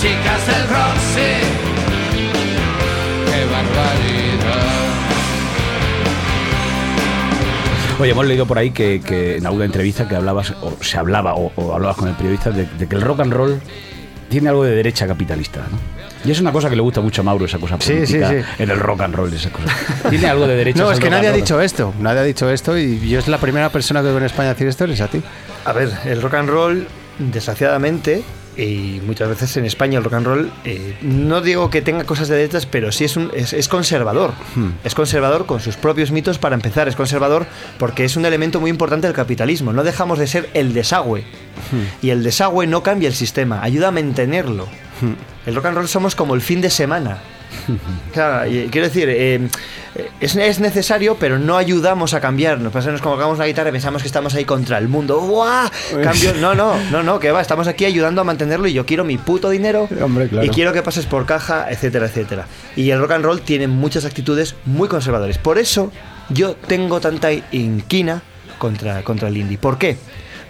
Chicas 0.00 0.46
del 0.46 0.68
Roxy. 0.68 1.30
¡Qué 3.26 3.44
barbaridad! 3.44 4.80
Oye, 8.00 8.10
hemos 8.12 8.26
leído 8.26 8.46
por 8.46 8.58
ahí 8.58 8.70
que, 8.70 9.00
que 9.04 9.36
en 9.36 9.46
alguna 9.46 9.66
entrevista 9.66 10.08
que 10.08 10.16
hablabas, 10.16 10.52
o 10.62 10.76
se 10.82 10.96
hablaba, 10.98 11.34
o, 11.34 11.52
o 11.56 11.74
hablabas 11.74 11.96
con 11.96 12.08
el 12.08 12.14
periodista, 12.14 12.50
de, 12.50 12.64
de 12.66 12.86
que 12.86 12.96
el 12.96 13.02
rock 13.02 13.20
and 13.20 13.32
roll 13.32 13.60
tiene 14.30 14.48
algo 14.48 14.64
de 14.64 14.74
derecha 14.74 15.06
capitalista, 15.06 15.60
¿no? 15.70 15.78
Y 16.24 16.30
es 16.30 16.40
una 16.40 16.52
cosa 16.52 16.68
que 16.70 16.76
le 16.76 16.82
gusta 16.82 17.00
mucho 17.00 17.22
a 17.22 17.24
Mauro, 17.24 17.46
esa 17.46 17.58
cosa 17.58 17.76
Sí, 17.80 17.92
política, 17.94 18.28
sí, 18.30 18.36
sí. 18.40 18.62
en 18.62 18.70
el 18.70 18.78
rock 18.78 19.00
and 19.02 19.14
roll, 19.14 19.32
esa 19.32 19.50
cosa. 19.50 19.74
Tiene 20.10 20.28
algo 20.28 20.46
de 20.46 20.54
derecha. 20.54 20.82
No, 20.82 20.92
es 20.92 21.00
que 21.00 21.08
nadie 21.10 21.28
ha 21.28 21.32
dicho 21.32 21.60
esto. 21.60 21.94
Nadie 21.98 22.20
ha 22.20 22.24
dicho 22.24 22.50
esto 22.50 22.76
y 22.78 23.08
yo 23.08 23.18
es 23.18 23.26
la 23.28 23.38
primera 23.38 23.70
persona 23.70 24.00
que 24.00 24.08
veo 24.08 24.18
en 24.18 24.24
España 24.24 24.50
decir 24.50 24.68
esto, 24.68 24.84
es 24.84 25.00
a 25.00 25.08
ti. 25.08 25.22
A 25.64 25.72
ver, 25.72 25.90
el 26.04 26.20
rock 26.22 26.34
and 26.34 26.48
roll, 26.50 26.86
desgraciadamente, 27.18 28.22
y 28.60 29.00
muchas 29.04 29.28
veces 29.28 29.56
en 29.56 29.64
España 29.64 29.98
el 29.98 30.04
rock 30.04 30.14
and 30.14 30.26
roll, 30.26 30.52
eh, 30.64 30.96
no 31.02 31.40
digo 31.40 31.70
que 31.70 31.82
tenga 31.82 32.04
cosas 32.04 32.28
de 32.28 32.36
derechas, 32.36 32.66
pero 32.66 32.92
sí 32.92 33.04
es, 33.04 33.16
un, 33.16 33.30
es, 33.34 33.52
es 33.52 33.68
conservador. 33.68 34.32
Es 34.84 34.94
conservador 34.94 35.46
con 35.46 35.60
sus 35.60 35.76
propios 35.76 36.10
mitos 36.10 36.38
para 36.38 36.54
empezar. 36.54 36.88
Es 36.88 36.96
conservador 36.96 37.46
porque 37.78 38.04
es 38.04 38.16
un 38.16 38.26
elemento 38.26 38.60
muy 38.60 38.70
importante 38.70 39.06
del 39.06 39.16
capitalismo. 39.16 39.72
No 39.72 39.82
dejamos 39.82 40.18
de 40.18 40.26
ser 40.26 40.50
el 40.54 40.74
desagüe. 40.74 41.24
Y 42.02 42.10
el 42.10 42.22
desagüe 42.22 42.66
no 42.66 42.82
cambia 42.82 43.08
el 43.08 43.14
sistema, 43.14 43.62
ayuda 43.62 43.88
a 43.88 43.92
mantenerlo. 43.92 44.66
El 45.46 45.54
rock 45.54 45.66
and 45.66 45.76
roll 45.76 45.88
somos 45.88 46.14
como 46.14 46.34
el 46.34 46.40
fin 46.40 46.60
de 46.60 46.70
semana. 46.70 47.18
Claro, 48.12 48.50
y 48.50 48.68
quiero 48.68 48.88
decir, 48.88 49.08
eh, 49.08 49.48
es, 50.20 50.34
es 50.36 50.60
necesario, 50.60 51.16
pero 51.18 51.38
no 51.38 51.56
ayudamos 51.56 52.14
a 52.14 52.20
cambiar. 52.20 52.58
Nos 52.58 52.72
pasa, 52.72 52.90
nos 52.90 53.00
colocamos 53.00 53.38
la 53.38 53.46
guitarra 53.46 53.68
y 53.68 53.72
pensamos 53.72 54.02
que 54.02 54.08
estamos 54.08 54.34
ahí 54.34 54.44
contra 54.44 54.78
el 54.78 54.88
mundo. 54.88 55.20
¡Buah! 55.20 55.70
Cambio. 56.02 56.34
No, 56.34 56.54
no, 56.54 56.74
no, 56.90 57.02
no, 57.02 57.20
que 57.20 57.30
va, 57.30 57.40
estamos 57.40 57.68
aquí 57.68 57.84
ayudando 57.84 58.20
a 58.20 58.24
mantenerlo 58.24 58.66
y 58.66 58.72
yo 58.72 58.86
quiero 58.86 59.04
mi 59.04 59.18
puto 59.18 59.50
dinero 59.50 59.88
Hombre, 60.02 60.28
claro. 60.28 60.46
y 60.46 60.50
quiero 60.50 60.72
que 60.72 60.82
pases 60.82 61.06
por 61.06 61.26
caja, 61.26 61.70
etcétera, 61.70 62.06
etcétera. 62.06 62.46
Y 62.76 62.90
el 62.90 63.00
rock 63.00 63.12
and 63.12 63.24
roll 63.24 63.40
tiene 63.42 63.68
muchas 63.68 64.04
actitudes 64.04 64.54
muy 64.64 64.88
conservadoras. 64.88 65.38
Por 65.38 65.58
eso 65.58 65.92
yo 66.30 66.54
tengo 66.54 67.00
tanta 67.00 67.32
inquina 67.32 68.22
contra, 68.58 69.02
contra 69.02 69.28
el 69.28 69.36
indie. 69.36 69.58
¿Por 69.58 69.78
qué? 69.78 69.96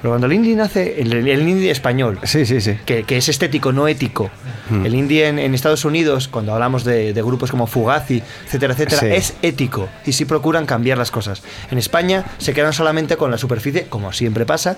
Pero 0.01 0.13
cuando 0.13 0.27
el 0.27 0.33
indie 0.33 0.57
nace, 0.57 1.01
el, 1.03 1.13
el 1.29 1.49
indie 1.49 1.71
español, 1.71 2.19
Sí, 2.25 2.47
sí, 2.47 2.61
sí. 2.61 2.77
que, 2.87 3.03
que 3.05 3.19
es 3.19 3.29
estético, 3.29 3.73
no 3.73 3.87
ético. 3.87 4.31
El 4.85 4.95
indie 4.95 5.27
en, 5.29 5.39
en 5.39 5.53
Estados 5.55 5.85
Unidos, 5.85 6.29
cuando 6.29 6.53
hablamos 6.55 6.85
de, 6.85 7.13
de 7.13 7.23
grupos 7.23 7.51
como 7.51 7.67
Fugazi, 7.67 8.23
etcétera, 8.47 8.73
etcétera, 8.75 9.01
Sí. 9.01 9.07
es 9.09 9.35
ético 9.43 9.89
y 10.07 10.13
sí 10.13 10.25
procuran 10.25 10.65
cambiar 10.65 10.97
las 10.97 11.11
cosas. 11.11 11.43
En 11.71 11.79
España 11.79 12.25
se 12.39 12.55
quedan 12.55 12.73
solamente 12.73 13.17
con 13.17 13.31
la 13.31 13.37
superficie, 13.39 13.87
como 13.89 14.13
siempre 14.13 14.47
pasa, 14.47 14.77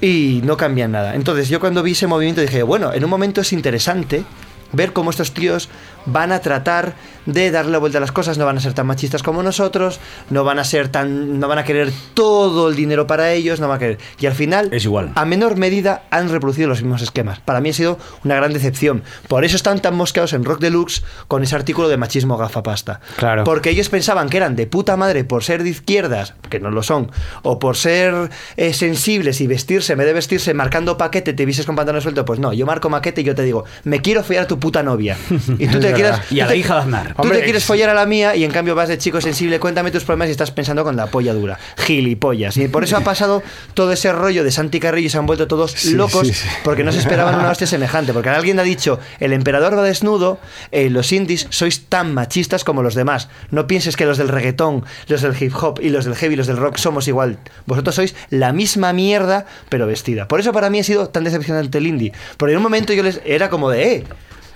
y 0.00 0.40
no 0.44 0.56
cambian 0.56 0.92
nada. 0.92 1.14
Entonces 1.14 1.48
yo 1.48 1.60
cuando 1.60 1.82
vi 1.82 1.92
ese 1.92 2.06
movimiento 2.06 2.40
dije, 2.40 2.62
bueno, 2.62 2.92
en 2.92 3.04
un 3.04 3.10
momento 3.10 3.42
es 3.42 3.52
interesante 3.52 4.24
ver 4.72 4.92
cómo 4.92 5.10
estos 5.10 5.32
tíos 5.32 5.68
van 6.06 6.32
a 6.32 6.40
tratar 6.40 6.94
de 7.26 7.52
darle 7.52 7.70
la 7.70 7.78
vuelta 7.78 7.98
a 7.98 8.00
las 8.00 8.10
cosas, 8.10 8.36
no 8.36 8.44
van 8.44 8.56
a 8.56 8.60
ser 8.60 8.72
tan 8.72 8.86
machistas 8.88 9.22
como 9.22 9.42
nosotros, 9.44 10.00
no 10.30 10.42
van 10.42 10.58
a 10.58 10.64
ser 10.64 10.88
tan 10.88 11.38
no 11.38 11.46
van 11.46 11.58
a 11.58 11.64
querer 11.64 11.92
todo 12.14 12.68
el 12.68 12.74
dinero 12.74 13.06
para 13.06 13.32
ellos, 13.32 13.60
no 13.60 13.68
van 13.68 13.76
a 13.76 13.78
querer. 13.78 13.98
Y 14.18 14.26
al 14.26 14.34
final 14.34 14.68
Es 14.72 14.84
igual. 14.84 15.12
a 15.14 15.24
menor 15.24 15.56
medida 15.56 16.02
han 16.10 16.28
reproducido 16.30 16.68
los 16.68 16.82
mismos 16.82 17.02
esquemas. 17.02 17.38
Para 17.40 17.60
mí 17.60 17.70
ha 17.70 17.72
sido 17.72 17.98
una 18.24 18.34
gran 18.34 18.52
decepción. 18.52 19.04
Por 19.28 19.44
eso 19.44 19.54
están 19.54 19.80
tan 19.80 19.94
mosqueados 19.94 20.32
en 20.32 20.44
Rock 20.44 20.60
Deluxe 20.60 21.04
con 21.28 21.44
ese 21.44 21.54
artículo 21.54 21.88
de 21.88 21.96
machismo 21.96 22.36
gafapasta. 22.36 23.00
Claro. 23.16 23.44
Porque 23.44 23.70
ellos 23.70 23.88
pensaban 23.88 24.28
que 24.28 24.38
eran 24.38 24.56
de 24.56 24.66
puta 24.66 24.96
madre 24.96 25.22
por 25.22 25.44
ser 25.44 25.62
de 25.62 25.68
izquierdas, 25.70 26.34
que 26.50 26.58
no 26.58 26.70
lo 26.72 26.82
son, 26.82 27.12
o 27.42 27.60
por 27.60 27.76
ser 27.76 28.30
eh, 28.56 28.72
sensibles 28.74 29.40
y 29.40 29.46
vestirse, 29.46 29.94
me 29.94 30.04
de 30.04 30.12
vestirse 30.12 30.52
marcando 30.54 30.96
paquete, 30.98 31.32
te 31.32 31.46
vistes 31.46 31.66
con 31.66 31.76
pantalones 31.76 32.02
sueltos. 32.02 32.24
Pues 32.26 32.40
no, 32.40 32.52
yo 32.52 32.66
marco 32.66 32.88
maquete 32.90 33.20
y 33.20 33.24
yo 33.24 33.36
te 33.36 33.42
digo, 33.44 33.64
me 33.84 34.00
quiero 34.00 34.24
follar 34.24 34.44
a 34.44 34.48
tu 34.48 34.58
puta 34.62 34.82
novia. 34.82 35.18
Y 35.58 35.66
tú 35.66 35.78
te 35.80 35.88
Es 35.90 35.94
quieres. 35.94 36.16
Y 36.30 36.40
a 36.40 36.46
la 36.46 36.54
hija 36.54 36.74
de 36.76 36.80
Aznar. 36.80 37.14
Tú 37.20 37.28
te 37.28 37.42
quieres 37.42 37.62
es- 37.62 37.64
follar 37.66 37.90
a 37.90 37.94
la 37.94 38.06
mía 38.06 38.34
y 38.36 38.44
en 38.44 38.50
cambio 38.50 38.74
vas 38.74 38.88
de 38.88 38.96
chico 38.96 39.20
sensible, 39.20 39.58
cuéntame 39.60 39.90
tus 39.90 40.04
problemas 40.04 40.28
y 40.28 40.30
estás 40.30 40.50
pensando 40.52 40.84
con 40.84 40.96
la 40.96 41.08
polla 41.08 41.34
dura. 41.34 41.58
Gilipollas. 41.76 42.56
Y 42.56 42.68
por 42.68 42.84
eso 42.84 42.96
ha 42.96 43.00
pasado 43.04 43.42
todo 43.74 43.92
ese 43.92 44.12
rollo 44.12 44.44
de 44.44 44.50
Santi 44.50 44.80
Carrillo 44.80 45.08
y 45.08 45.10
se 45.10 45.18
han 45.18 45.26
vuelto 45.26 45.46
todos 45.46 45.72
Sí, 45.72 45.94
locos 45.94 46.28
sí, 46.28 46.32
sí. 46.34 46.48
porque 46.64 46.84
no 46.84 46.92
se 46.92 47.00
esperaban 47.00 47.34
una 47.38 47.50
hostia 47.50 47.66
semejante. 47.66 48.12
Porque 48.12 48.28
alguien 48.30 48.58
ha 48.58 48.62
dicho, 48.62 48.98
el 49.20 49.32
emperador 49.32 49.76
va 49.76 49.82
desnudo, 49.82 50.38
eh, 50.70 50.88
los 50.90 51.12
indies 51.12 51.46
sois 51.50 51.86
tan 51.88 52.14
machistas 52.14 52.64
como 52.64 52.82
los 52.82 52.94
demás. 52.94 53.28
No 53.50 53.66
pienses 53.66 53.96
que 53.96 54.06
los 54.06 54.16
del 54.18 54.28
reggaetón, 54.28 54.84
los 55.08 55.22
del 55.22 55.34
hip 55.40 55.52
hop 55.60 55.80
y 55.82 55.88
los 55.90 56.04
del 56.04 56.14
heavy 56.14 56.36
los 56.36 56.46
del 56.46 56.56
rock 56.56 56.76
somos 56.76 57.08
igual. 57.08 57.38
Vosotros 57.66 57.94
sois 57.96 58.14
la 58.30 58.52
misma 58.52 58.92
mierda, 58.92 59.46
pero 59.68 59.86
vestida. 59.86 60.28
Por 60.28 60.40
eso 60.40 60.52
para 60.52 60.70
mí 60.70 60.78
ha 60.78 60.84
sido 60.84 61.08
tan 61.08 61.24
decepcionante 61.24 61.78
el 61.78 61.86
indie. 61.86 62.12
Porque 62.36 62.52
en 62.52 62.58
un 62.58 62.62
momento 62.62 62.92
yo 62.92 63.02
les 63.02 63.20
era 63.24 63.50
como 63.50 63.70
de, 63.70 63.94
eh, 63.94 64.04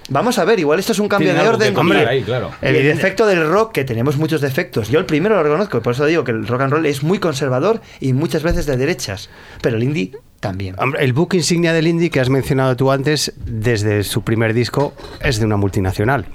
vamos 0.08 0.38
a 0.38 0.44
ver, 0.44 0.58
igual 0.58 0.78
esto 0.78 0.92
es 0.92 0.98
un 0.98 1.08
cambio 1.08 1.34
de 1.34 1.40
orden. 1.40 1.74
ahí, 2.06 2.22
claro. 2.22 2.52
el 2.60 2.82
defecto 2.82 3.26
del 3.26 3.48
rock, 3.48 3.72
que 3.72 3.84
tenemos 3.84 4.16
muchos 4.16 4.40
defectos. 4.40 4.88
Yo 4.88 4.98
el 4.98 5.06
primero 5.06 5.36
lo 5.36 5.42
reconozco, 5.42 5.82
por 5.82 5.94
eso 5.94 6.06
digo 6.06 6.24
que 6.24 6.32
el 6.32 6.46
rock 6.46 6.62
and 6.62 6.72
roll 6.72 6.86
es 6.86 7.02
muy 7.02 7.18
conservador 7.18 7.80
y 8.00 8.12
muchas 8.12 8.42
veces 8.42 8.66
de 8.66 8.76
derechas. 8.76 9.30
Pero 9.62 9.76
el 9.76 9.82
indie 9.82 10.12
también. 10.40 10.76
El 10.98 11.12
book 11.12 11.34
insignia 11.34 11.72
del 11.72 11.86
indie 11.86 12.10
que 12.10 12.20
has 12.20 12.30
mencionado 12.30 12.76
tú 12.76 12.90
antes, 12.90 13.32
desde 13.36 14.02
su 14.04 14.22
primer 14.22 14.54
disco, 14.54 14.94
es 15.20 15.38
de 15.38 15.46
una 15.46 15.56
multinacional. 15.56 16.26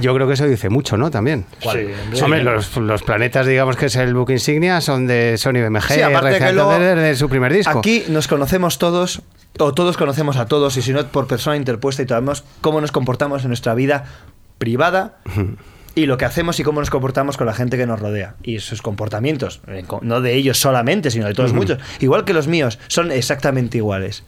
Yo 0.00 0.14
creo 0.14 0.26
que 0.26 0.34
eso 0.34 0.46
dice 0.46 0.68
mucho, 0.68 0.96
¿no? 0.96 1.10
También. 1.10 1.44
¿Cuál? 1.62 1.88
Sí, 2.12 2.22
Hombre, 2.22 2.42
los, 2.42 2.76
los 2.76 3.02
planetas, 3.02 3.46
digamos 3.46 3.76
que 3.76 3.86
es 3.86 3.96
el 3.96 4.14
book 4.14 4.30
insignia, 4.30 4.80
son 4.80 5.06
de 5.06 5.36
Sony 5.36 5.60
BMG, 5.66 5.92
Sí, 5.92 6.00
aparte 6.00 6.38
que 6.38 6.52
luego, 6.52 6.78
desde 6.78 7.14
su 7.16 7.28
primer 7.28 7.52
disco. 7.52 7.78
Aquí 7.78 8.04
nos 8.08 8.26
conocemos 8.26 8.78
todos, 8.78 9.22
o 9.58 9.74
todos 9.74 9.96
conocemos 9.96 10.36
a 10.38 10.46
todos, 10.46 10.76
y 10.76 10.82
si 10.82 10.92
no 10.92 11.06
por 11.08 11.26
persona 11.26 11.56
interpuesta, 11.56 12.02
y 12.02 12.08
sabemos 12.08 12.42
cómo 12.60 12.80
nos 12.80 12.90
comportamos 12.90 13.42
en 13.42 13.48
nuestra 13.48 13.74
vida 13.74 14.04
privada 14.58 15.18
y 15.94 16.06
lo 16.06 16.16
que 16.16 16.24
hacemos 16.24 16.58
y 16.60 16.62
cómo 16.62 16.80
nos 16.80 16.90
comportamos 16.90 17.36
con 17.36 17.46
la 17.46 17.54
gente 17.54 17.76
que 17.76 17.86
nos 17.86 18.00
rodea. 18.00 18.34
Y 18.42 18.58
sus 18.60 18.80
comportamientos, 18.82 19.60
co- 19.86 20.00
no 20.02 20.20
de 20.20 20.34
ellos 20.34 20.58
solamente, 20.58 21.10
sino 21.10 21.26
de 21.26 21.34
todos 21.34 21.52
muchos, 21.52 21.78
igual 22.00 22.24
que 22.24 22.32
los 22.32 22.46
míos, 22.48 22.78
son 22.88 23.12
exactamente 23.12 23.78
iguales. 23.78 24.24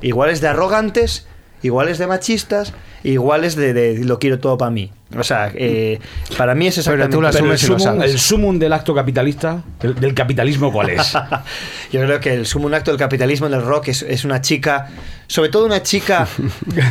Iguales 0.00 0.40
de 0.40 0.48
arrogantes, 0.48 1.26
iguales 1.62 1.98
de 1.98 2.06
machistas, 2.06 2.72
iguales 3.04 3.56
de, 3.56 3.72
de 3.74 4.04
lo 4.04 4.18
quiero 4.18 4.38
todo 4.38 4.56
para 4.58 4.70
mí. 4.70 4.90
O 5.18 5.22
sea, 5.24 5.50
eh, 5.54 5.98
para 6.36 6.54
mí 6.54 6.66
es 6.66 6.74
Pero 6.76 7.02
exactamente 7.04 7.16
tú 7.16 7.22
lo 7.22 7.30
Pero 7.30 7.44
el 7.44 7.50
lo 7.50 7.58
sumum, 7.58 8.02
el 8.02 8.18
sumum 8.18 8.58
del 8.58 8.72
acto 8.72 8.94
capitalista, 8.94 9.62
del, 9.80 9.94
del 9.94 10.14
capitalismo, 10.14 10.72
¿cuál 10.72 10.90
es? 10.90 11.12
Yo 11.92 12.00
creo 12.00 12.20
que 12.20 12.34
el 12.34 12.46
sumo 12.46 12.68
acto 12.74 12.90
del 12.90 12.98
capitalismo 12.98 13.46
en 13.46 13.54
el 13.54 13.62
rock 13.62 13.88
es, 13.88 14.02
es 14.02 14.24
una 14.24 14.40
chica, 14.40 14.88
sobre 15.26 15.50
todo 15.50 15.66
una 15.66 15.82
chica, 15.82 16.26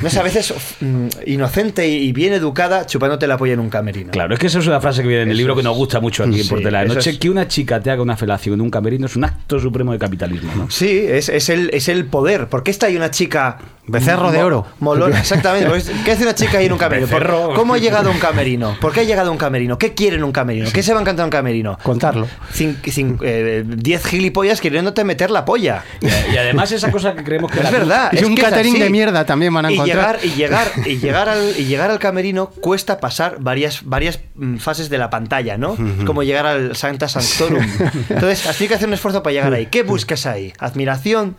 no 0.03 0.09
sé, 0.09 0.19
a 0.19 0.23
veces 0.23 0.53
mm, 0.81 1.07
inocente 1.25 1.87
y, 1.87 2.11
bien 2.11 2.33
educada, 2.33 2.85
chupándote 2.85 3.25
la 3.27 3.37
polla 3.37 3.53
en 3.53 3.59
un 3.59 3.69
camerino. 3.69 4.11
Claro, 4.11 4.33
es 4.33 4.39
que 4.39 4.47
esa 4.47 4.59
es 4.59 4.67
una 4.67 4.79
frase 4.81 5.01
que 5.01 5.07
viene 5.07 5.23
en 5.23 5.29
el 5.29 5.33
Eso 5.33 5.39
libro 5.39 5.55
que 5.55 5.61
es. 5.61 5.65
nos 5.65 5.75
gusta 5.75 5.99
mucho 5.99 6.23
aquí 6.23 6.37
en 6.39 6.43
Sí, 6.43 6.49
Portela 6.49 6.81
de 6.81 6.87
Noche. 6.89 7.09
es. 7.11 7.17
Que 7.19 7.29
una 7.29 7.47
chica 7.47 7.79
te 7.79 7.89
haga 7.89 8.01
una 8.03 8.15
felación 8.17 8.55
en 8.55 8.61
un 8.61 8.69
camerino 8.69 9.05
es 9.07 9.15
un 9.15 9.23
acto 9.23 9.59
supremo 9.59 9.91
de 9.93 9.99
capitalismo, 9.99 10.51
¿no? 10.55 10.69
Sí, 10.69 11.03
es, 11.07 11.29
es 11.29 11.49
el, 11.49 11.69
es 11.73 11.87
el 11.89 12.05
poder. 12.05 12.47
¿Por 12.47 12.63
qué 12.63 12.71
está 12.71 12.85
ahí 12.87 12.95
una 12.95 13.09
chica... 13.11 13.57
Becerro 13.87 14.31
de 14.31 14.41
oro. 14.43 14.65
Molona, 14.79 15.19
exactamente. 15.21 15.67
¿Qué 16.05 16.11
hace 16.11 16.23
una 16.23 16.35
chica 16.35 16.59
ahí 16.59 16.67
en 16.67 16.73
un 16.73 16.77
camerino? 16.77 17.07
¿Por- 17.07 17.19
Becerro. 17.23 17.53
¿Cómo 17.55 17.73
ha 17.73 17.77
llegado 17.79 18.10
a 18.11 18.13
un 18.15 18.19
camerino? 18.19 18.77
¿Por 18.79 18.93
qué 18.93 19.01
ha 19.01 19.03
llegado 19.03 19.29
a 19.29 19.31
un 19.31 19.37
camerino? 19.37 19.77
¿Qué 19.77 19.93
quiere 19.93 20.17
en 20.17 20.23
un 20.23 20.31
camerino? 20.31 20.69
¿Qué 20.71 20.83
se 20.83 20.93
va 20.93 20.99
a 20.99 21.01
encantar 21.01 21.23
en 21.23 21.27
un 21.27 21.31
camerino? 21.31 21.77
Contarlo. 21.81 22.27
Cin- 22.53 22.79
cin- 22.83 23.17
eh, 23.23 23.63
diez 23.65 24.05
gilipollas 24.05 24.61
queriéndote 24.61 25.03
meter 25.03 25.31
la 25.31 25.45
polla. 25.45 25.83
Y, 26.01 26.07
y 26.07 26.37
además 26.37 26.71
esa 26.71 26.91
cosa 26.91 27.15
que 27.15 27.23
creemos 27.23 27.51
que 27.51 27.59
Es 27.59 27.63
la- 27.65 27.71
verdad. 27.71 28.09
Y 28.13 28.17
es 28.17 28.23
un 28.23 28.33
es 28.33 28.43
catering 28.43 28.73
así. 28.75 28.83
de 28.83 28.89
mierda 28.89 29.25
también 29.25 29.53
van 29.53 29.65
a 29.65 29.71
y 29.71 29.75
encontrar. 29.75 30.19
llegar 30.21 30.25
y 30.25 30.29
llegar 30.37 30.87
y 30.87 30.97
llegar 30.97 31.29
al 31.29 31.53
y 31.57 31.65
llegar 31.65 31.89
al 31.91 31.99
camerino 31.99 32.47
cuesta 32.49 32.99
pasar 32.99 33.37
varias 33.39 33.81
varias 33.85 34.19
mm, 34.35 34.57
fases 34.57 34.89
de 34.89 34.97
la 34.97 35.09
pantalla, 35.09 35.57
¿no? 35.57 35.75
Como 36.05 36.23
llegar 36.23 36.45
al 36.45 36.75
Santa 36.75 37.07
Sanctorum. 37.07 37.63
Entonces, 38.09 38.45
has 38.47 38.57
tenido 38.57 38.69
que 38.69 38.75
hacer 38.75 38.87
un 38.87 38.93
esfuerzo 38.93 39.23
para 39.23 39.33
llegar 39.33 39.53
ahí. 39.53 39.67
¿Qué 39.67 39.83
buscas 39.83 40.25
ahí? 40.25 40.53
Admiración. 40.59 41.35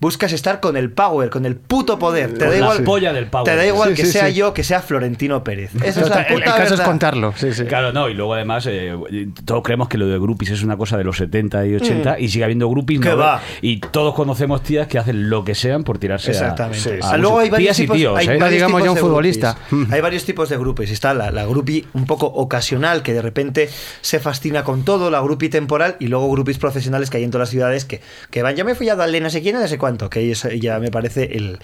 Buscas 0.00 0.32
estar 0.32 0.60
con 0.60 0.76
el 0.76 0.90
power, 0.92 1.30
con 1.30 1.44
el 1.46 1.56
puto 1.56 1.98
poder. 1.98 2.34
Te 2.38 2.44
da 2.44 2.50
la 2.50 2.56
igual, 2.56 2.84
polla 2.84 3.12
del 3.12 3.26
power. 3.26 3.44
Te 3.44 3.56
da 3.56 3.66
igual 3.66 3.90
Sí, 3.90 3.94
que 3.96 4.06
sí, 4.06 4.12
sea 4.12 4.28
sí. 4.28 4.34
yo, 4.34 4.54
que 4.54 4.62
sea 4.64 4.80
Florentino 4.80 5.42
Pérez. 5.44 5.70
Esa 5.82 6.00
es 6.02 6.08
la 6.08 6.22
el, 6.22 6.34
el 6.34 6.38
puta 6.40 6.56
caso 6.56 6.74
es 6.74 6.80
contarlo. 6.80 7.34
Sí, 7.36 7.52
sí. 7.52 7.64
Claro, 7.64 7.92
no, 7.92 8.08
y 8.08 8.14
luego 8.14 8.34
además 8.34 8.66
eh, 8.68 8.96
todos 9.44 9.62
creemos 9.62 9.88
que 9.88 9.98
lo 9.98 10.06
de 10.06 10.18
groupies 10.18 10.50
es 10.50 10.62
una 10.62 10.76
cosa 10.76 10.96
de 10.96 11.04
los 11.04 11.16
70 11.16 11.66
y 11.66 11.74
80 11.76 12.18
y 12.20 12.28
sigue 12.28 12.44
habiendo 12.44 12.68
groupies 12.68 13.00
Mm. 13.00 13.02
¿Qué 13.02 13.08
¿no? 13.10 13.16
va? 13.18 13.42
y 13.60 13.80
todos 13.80 14.14
conocemos 14.14 14.62
tías 14.62 14.86
que 14.86 14.98
hacen 14.98 15.28
lo 15.28 15.44
que 15.44 15.54
sean 15.54 15.84
por 15.84 15.98
tirarse 15.98 16.30
a- 16.30 16.32
Exactamente. 16.32 16.78
Sí, 16.80 16.90
sí. 16.90 16.98
Ah, 17.02 17.16
luego 17.18 17.38
hay 17.40 17.50
varios 17.50 17.66
tías 17.76 17.78
y 17.78 17.82
tipos, 17.82 17.96
tíos, 17.96 18.16
hay 18.18 18.26
¿eh? 18.28 18.38
Varios 18.38 18.50
digamos 18.52 18.76
tipos 18.80 18.84
ya 18.84 18.90
un 18.90 18.94
de 18.94 19.00
futbolista. 19.00 19.56
groupies. 19.70 19.92
Hay 19.92 20.00
varios 20.00 20.24
tipos 20.24 20.48
de 20.48 20.56
groupies. 20.56 20.90
Está 20.90 21.12
la, 21.14 21.30
la 21.30 21.44
groupie 21.44 21.84
un 21.94 22.06
poco 22.06 22.26
ocasional, 22.26 23.02
que 23.02 23.12
de 23.12 23.20
repente 23.22 23.68
se 24.00 24.20
fascina 24.20 24.64
con 24.64 24.84
todo, 24.84 25.10
la 25.10 25.20
groupie 25.20 25.48
temporal, 25.48 25.96
y 26.00 26.06
luego 26.06 26.30
groupies 26.30 26.58
profesionales 26.58 27.10
que 27.10 27.16
hay 27.18 27.24
en 27.24 27.30
todas 27.30 27.48
las 27.48 27.50
ciudades 27.50 27.84
que, 27.84 28.00
que 28.30 28.42
van, 28.42 28.56
ya 28.56 28.64
me 28.64 28.72
he 28.72 28.74
follado 28.74 29.02
al 29.02 29.12
de 29.12 29.20
no 29.20 29.28
sé 29.30 29.42
quién, 29.42 29.56
no 29.60 29.66
sé 29.66 29.76
cuánto, 29.88 30.10
que 30.10 30.18
ahí 30.20 30.30
es- 30.32 30.46
ya 30.60 30.78
me 30.78 30.90
parece 30.90 31.36
el 31.36 31.58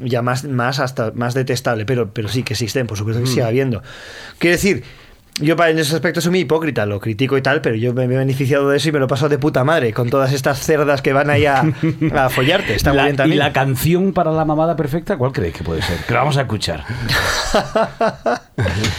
ya 0.00 0.22
más, 0.22 0.44
más 0.44 0.78
hasta 0.78 1.10
más 1.14 1.34
detestable, 1.34 1.84
pero, 1.84 2.12
pero 2.14 2.28
sí 2.28 2.44
que 2.44 2.52
existen, 2.54 2.86
por 2.86 2.96
supuesto 2.96 3.20
que 3.22 3.28
sigue 3.28 3.42
habiendo. 3.42 3.82
Quiero 4.38 4.54
decir, 4.54 4.84
yo 5.40 5.56
en 5.66 5.78
ese 5.78 5.94
aspecto 5.94 6.20
soy 6.20 6.30
muy 6.30 6.40
hipócrita, 6.40 6.84
lo 6.86 7.00
critico 7.00 7.36
y 7.36 7.42
tal, 7.42 7.60
pero 7.62 7.74
yo 7.74 7.92
me, 7.94 8.04
he 8.04 8.06
beneficiado 8.06 8.68
de 8.70 8.76
eso 8.76 8.88
y 8.90 8.92
me 8.92 8.98
lo 9.00 9.08
paso 9.08 9.28
de 9.28 9.38
puta 9.38 9.64
madre 9.64 9.92
con 9.92 10.08
todas 10.10 10.32
estas 10.32 10.60
cerdas 10.60 11.02
que 11.02 11.12
van 11.12 11.30
ahí 11.30 11.46
a, 11.46 11.64
a 12.14 12.28
follarte. 12.28 12.74
Está 12.74 12.90
muy 12.90 12.96
La- 12.98 13.02
bien 13.04 13.14
y 13.14 13.16
también. 13.16 13.38
la 13.40 13.52
canción 13.52 14.12
para 14.12 14.30
la 14.30 14.44
mamada 14.44 14.76
perfecta, 14.76 15.16
¿cuál 15.16 15.32
creéis 15.32 15.54
que 15.56 15.64
puede 15.64 15.82
ser? 15.82 15.96
Que 16.06 16.12
la 16.14 16.20
vamos 16.20 16.36
a 16.36 16.42
escuchar. 16.42 16.84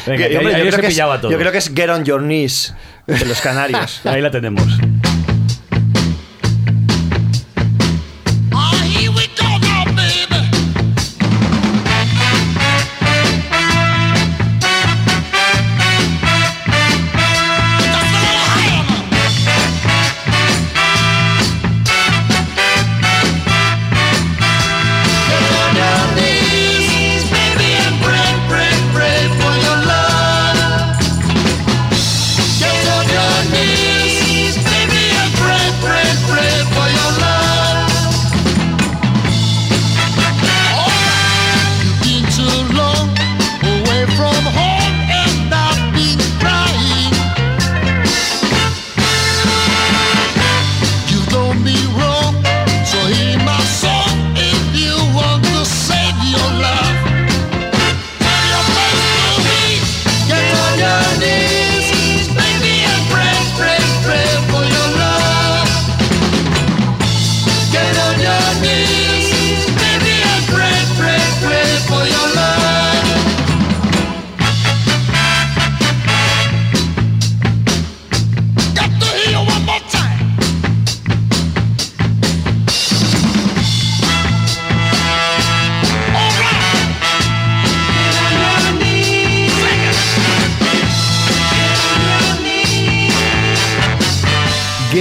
Venga, 0.08 0.28
Que- 0.28 0.38
hombre, 0.38 0.56
ahí- 0.56 0.64
yo, 0.66 0.70
creo 0.72 0.82
que 0.82 0.88
es, 0.88 0.96
yo 0.98 1.38
creo 1.38 1.52
que 1.52 1.58
es 1.60 1.72
Get 1.74 1.90
on 1.90 2.04
Your 2.04 2.22
Knees 2.22 2.74
de 3.08 3.26
los 3.26 3.40
Canarios. 3.42 4.02
Ahí 4.06 4.22
la 4.22 4.32
tenemos. 4.32 4.66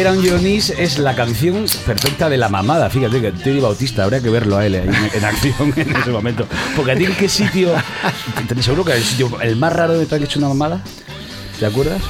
On 0.06 0.22
Your 0.22 0.38
Knees 0.38 0.70
es 0.70 0.98
la 0.98 1.14
canción 1.14 1.66
perfecta 1.86 2.28
de 2.28 2.36
la 2.36 2.48
mamada. 2.48 2.88
Fíjate 2.90 3.20
que 3.20 3.32
Teddy 3.32 3.60
Bautista, 3.60 4.04
habría 4.04 4.20
que 4.20 4.30
verlo 4.30 4.56
a 4.56 4.66
él 4.66 4.74
ahí 4.74 4.88
en, 4.88 4.94
en 5.18 5.24
acción 5.24 5.72
en 5.76 5.96
ese 5.96 6.10
momento. 6.10 6.46
Porque 6.76 6.92
a 6.92 6.96
ti 6.96 7.04
en 7.04 7.14
qué 7.14 7.28
sitio, 7.28 7.70
seguro 8.60 8.84
que 8.84 8.92
el 8.92 9.02
sitio 9.02 9.40
el 9.40 9.56
más 9.56 9.72
raro 9.72 9.98
de 9.98 10.06
te 10.06 10.14
han 10.14 10.22
hecho 10.22 10.38
una 10.38 10.48
mamada, 10.48 10.80
¿te 11.58 11.66
acuerdas? 11.66 12.02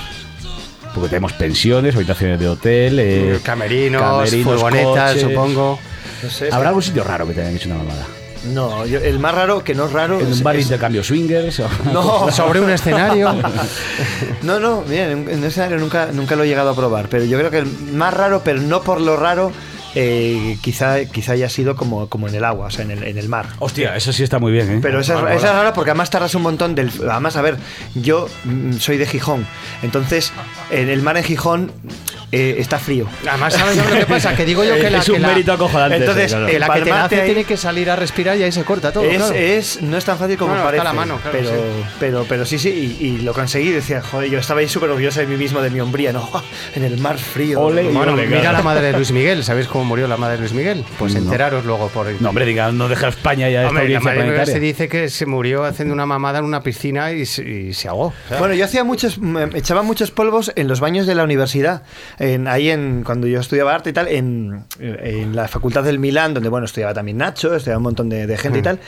Porque 0.94 1.08
tenemos 1.08 1.32
pensiones, 1.34 1.94
habitaciones 1.94 2.40
de 2.40 2.48
hotel, 2.48 2.98
eh, 2.98 3.40
Camerinos, 3.42 4.02
camerinos, 4.02 4.44
furgonetas, 4.44 5.12
coches. 5.14 5.28
supongo. 5.28 5.78
No 6.22 6.30
sé, 6.30 6.48
¿Habrá 6.50 6.68
algún 6.68 6.82
sitio 6.82 7.04
raro 7.04 7.26
que 7.28 7.34
te 7.34 7.40
hayan 7.42 7.54
hecho 7.56 7.68
una 7.68 7.78
mamada? 7.78 8.06
No, 8.44 8.86
yo- 8.86 9.00
el 9.00 9.18
más 9.18 9.34
raro, 9.34 9.62
que 9.64 9.74
no 9.74 9.86
es 9.86 9.92
raro. 9.92 10.20
¿En 10.20 10.28
es- 10.28 10.38
un 10.38 10.42
bar 10.44 10.54
de 10.54 10.60
es- 10.60 10.66
intercambio 10.66 11.02
swingers? 11.04 11.60
o- 11.60 11.68
No, 11.92 12.30
Sobre 12.32 12.60
un 12.60 12.70
escenario. 12.70 13.34
no, 14.42 14.60
no, 14.60 14.82
bien, 14.82 15.10
en 15.10 15.28
en 15.28 15.38
un 15.38 15.44
escenario 15.44 15.78
nunca, 15.78 16.08
nunca 16.12 16.36
lo 16.36 16.44
he 16.44 16.48
llegado 16.48 16.70
a 16.70 16.74
probar, 16.76 17.08
pero 17.08 17.24
yo 17.24 17.38
creo 17.38 17.50
que 17.50 17.58
el 17.58 17.66
más 17.92 18.14
raro, 18.14 18.42
pero 18.44 18.60
no 18.60 18.80
por 18.82 19.00
lo 19.00 19.16
raro, 19.16 19.52
eh, 19.94 20.58
quizá, 20.62 21.04
quizá 21.06 21.32
haya 21.32 21.48
sido 21.48 21.76
como, 21.76 22.08
como 22.08 22.28
en 22.28 22.34
el 22.34 22.44
agua, 22.44 22.66
o 22.66 22.70
sea, 22.70 22.84
en 22.84 22.90
el, 22.92 23.02
en 23.04 23.18
el 23.18 23.28
mar. 23.28 23.46
Hostia, 23.58 23.96
eso 23.96 24.12
sí 24.12 24.22
está 24.22 24.38
muy 24.38 24.52
bien, 24.52 24.70
¿eh? 24.70 24.78
Pero 24.82 25.00
esa, 25.00 25.14
es- 25.30 25.38
esa 25.38 25.48
es 25.48 25.54
rara 25.54 25.72
porque 25.72 25.90
además 25.90 26.10
tardas 26.10 26.34
un 26.34 26.42
montón 26.42 26.74
del... 26.74 26.90
Además, 27.10 27.36
a 27.36 27.42
ver, 27.42 27.56
yo 27.94 28.28
mm, 28.44 28.74
soy 28.74 28.96
de 28.98 29.06
Gijón, 29.06 29.46
entonces 29.82 30.32
en 30.70 30.88
el 30.88 31.02
mar 31.02 31.16
en 31.16 31.24
Gijón 31.24 31.72
eh, 32.30 32.56
está 32.58 32.78
frío. 32.78 33.06
Además, 33.26 33.54
¿sabes 33.54 33.76
lo 33.78 33.84
que 33.98 34.04
pasa? 34.04 34.36
Que 34.36 34.44
digo 34.44 34.62
yo 34.62 34.74
que 34.80 34.90
la, 34.90 34.98
es 34.98 35.06
que 35.06 35.12
un 35.12 35.22
la- 35.22 35.28
mérito 35.28 35.52
acojonante. 35.54 35.96
Entonces, 35.96 36.26
ese, 36.26 36.34
claro. 36.36 36.46
que 36.46 36.58
la 36.58 36.68
que 36.74 36.80
te 36.82 36.90
nace 36.90 37.20
ahí- 37.22 37.26
tiene 37.26 37.44
que 37.44 37.56
salir 37.56 37.90
a 37.90 37.96
respirar 37.96 38.36
y 38.36 38.42
ahí 38.42 38.52
se 38.52 38.64
corta 38.64 38.92
todo. 38.92 39.04
es, 39.04 39.16
claro. 39.16 39.34
es- 39.34 39.80
no 39.80 39.96
es 39.96 40.04
tan 40.04 40.18
fácil 40.18 40.36
como 40.36 40.54
No, 40.54 40.58
no, 40.58 40.60
está 40.60 40.66
parece. 40.68 40.80
a 40.82 40.84
la 40.84 40.92
mano, 40.92 41.16
claro, 41.22 41.38
pero, 41.38 41.48
sí. 41.50 41.56
pero, 41.98 42.26
pero 42.28 42.44
sí, 42.44 42.58
sí, 42.58 42.68
y, 43.00 43.06
y 43.06 43.18
lo 43.22 43.32
conseguí. 43.32 43.70
Decía, 43.70 44.02
joder, 44.02 44.28
yo 44.30 44.38
estaba 44.38 44.60
ahí 44.60 44.68
súper 44.68 44.90
orgulloso 44.90 45.20
de 45.20 45.26
mí 45.26 45.36
mismo, 45.38 45.62
de 45.62 45.70
mi 45.70 45.80
hombría, 45.80 46.12
¿no? 46.12 46.28
En 46.74 46.84
el 46.84 46.98
mar 46.98 47.16
frío. 47.16 47.62
Ole. 47.62 47.84
Bueno, 47.84 48.12
Ole, 48.12 48.26
mira 48.26 48.40
claro. 48.42 48.58
la 48.58 48.62
madre 48.62 48.86
de 48.88 48.92
Luis 48.92 49.10
Miguel. 49.10 49.42
¿Sabéis 49.42 49.66
cómo 49.66 49.86
murió 49.88 50.06
la 50.06 50.16
madre 50.16 50.34
de 50.34 50.40
Luis 50.40 50.52
Miguel? 50.52 50.84
Pues 50.98 51.14
No. 51.14 51.20
enteraros 51.20 51.64
luego 51.64 51.88
por 51.88 52.06
No, 52.20 52.28
hombre, 52.28 52.44
diga, 52.44 52.70
no 52.70 52.88
deja 52.88 53.06
a 53.06 53.08
España 53.08 53.48
ya 53.48 53.62
esta 53.62 53.68
Hombre, 53.70 53.84
la 53.88 53.98
audiencia 53.98 54.04
madre 54.10 54.20
Luis 54.20 54.34
planetaria. 54.34 54.54
se 54.54 54.60
dice 54.60 54.88
que 54.88 55.08
se 55.08 55.26
murió 55.26 55.64
haciendo 55.64 55.94
una 55.94 56.06
mamada 56.06 56.38
en 56.38 56.44
una 56.44 56.62
piscina 56.62 57.10
y 57.12 57.26
se, 57.26 57.42
y 57.48 57.72
se 57.74 57.88
ahogó. 57.88 58.12
Bueno, 58.38 58.54
yo 58.54 58.64
hacía 58.64 58.84
muchos, 58.84 59.18
me 59.18 59.44
echaba 59.58 59.82
muchos 59.82 60.10
polvos 60.10 60.52
en 60.54 60.68
los 60.68 60.80
baños 60.80 61.06
de 61.06 61.14
la 61.14 61.24
universidad, 61.24 61.82
en, 62.18 62.46
ahí 62.46 62.70
en 62.70 63.02
cuando 63.04 63.26
yo 63.26 63.40
estudiaba 63.40 63.74
arte 63.74 63.90
y 63.90 63.92
tal, 63.92 64.08
en, 64.08 64.64
en 64.78 65.34
la 65.34 65.48
facultad 65.48 65.82
del 65.82 65.98
Milán, 65.98 66.34
donde 66.34 66.48
bueno 66.48 66.66
estudiaba 66.66 66.94
también 66.94 67.16
Nacho, 67.16 67.54
estudiaba 67.56 67.78
un 67.78 67.84
montón 67.84 68.08
de, 68.08 68.26
de 68.26 68.36
gente 68.36 68.58
y 68.58 68.62
tal, 68.62 68.78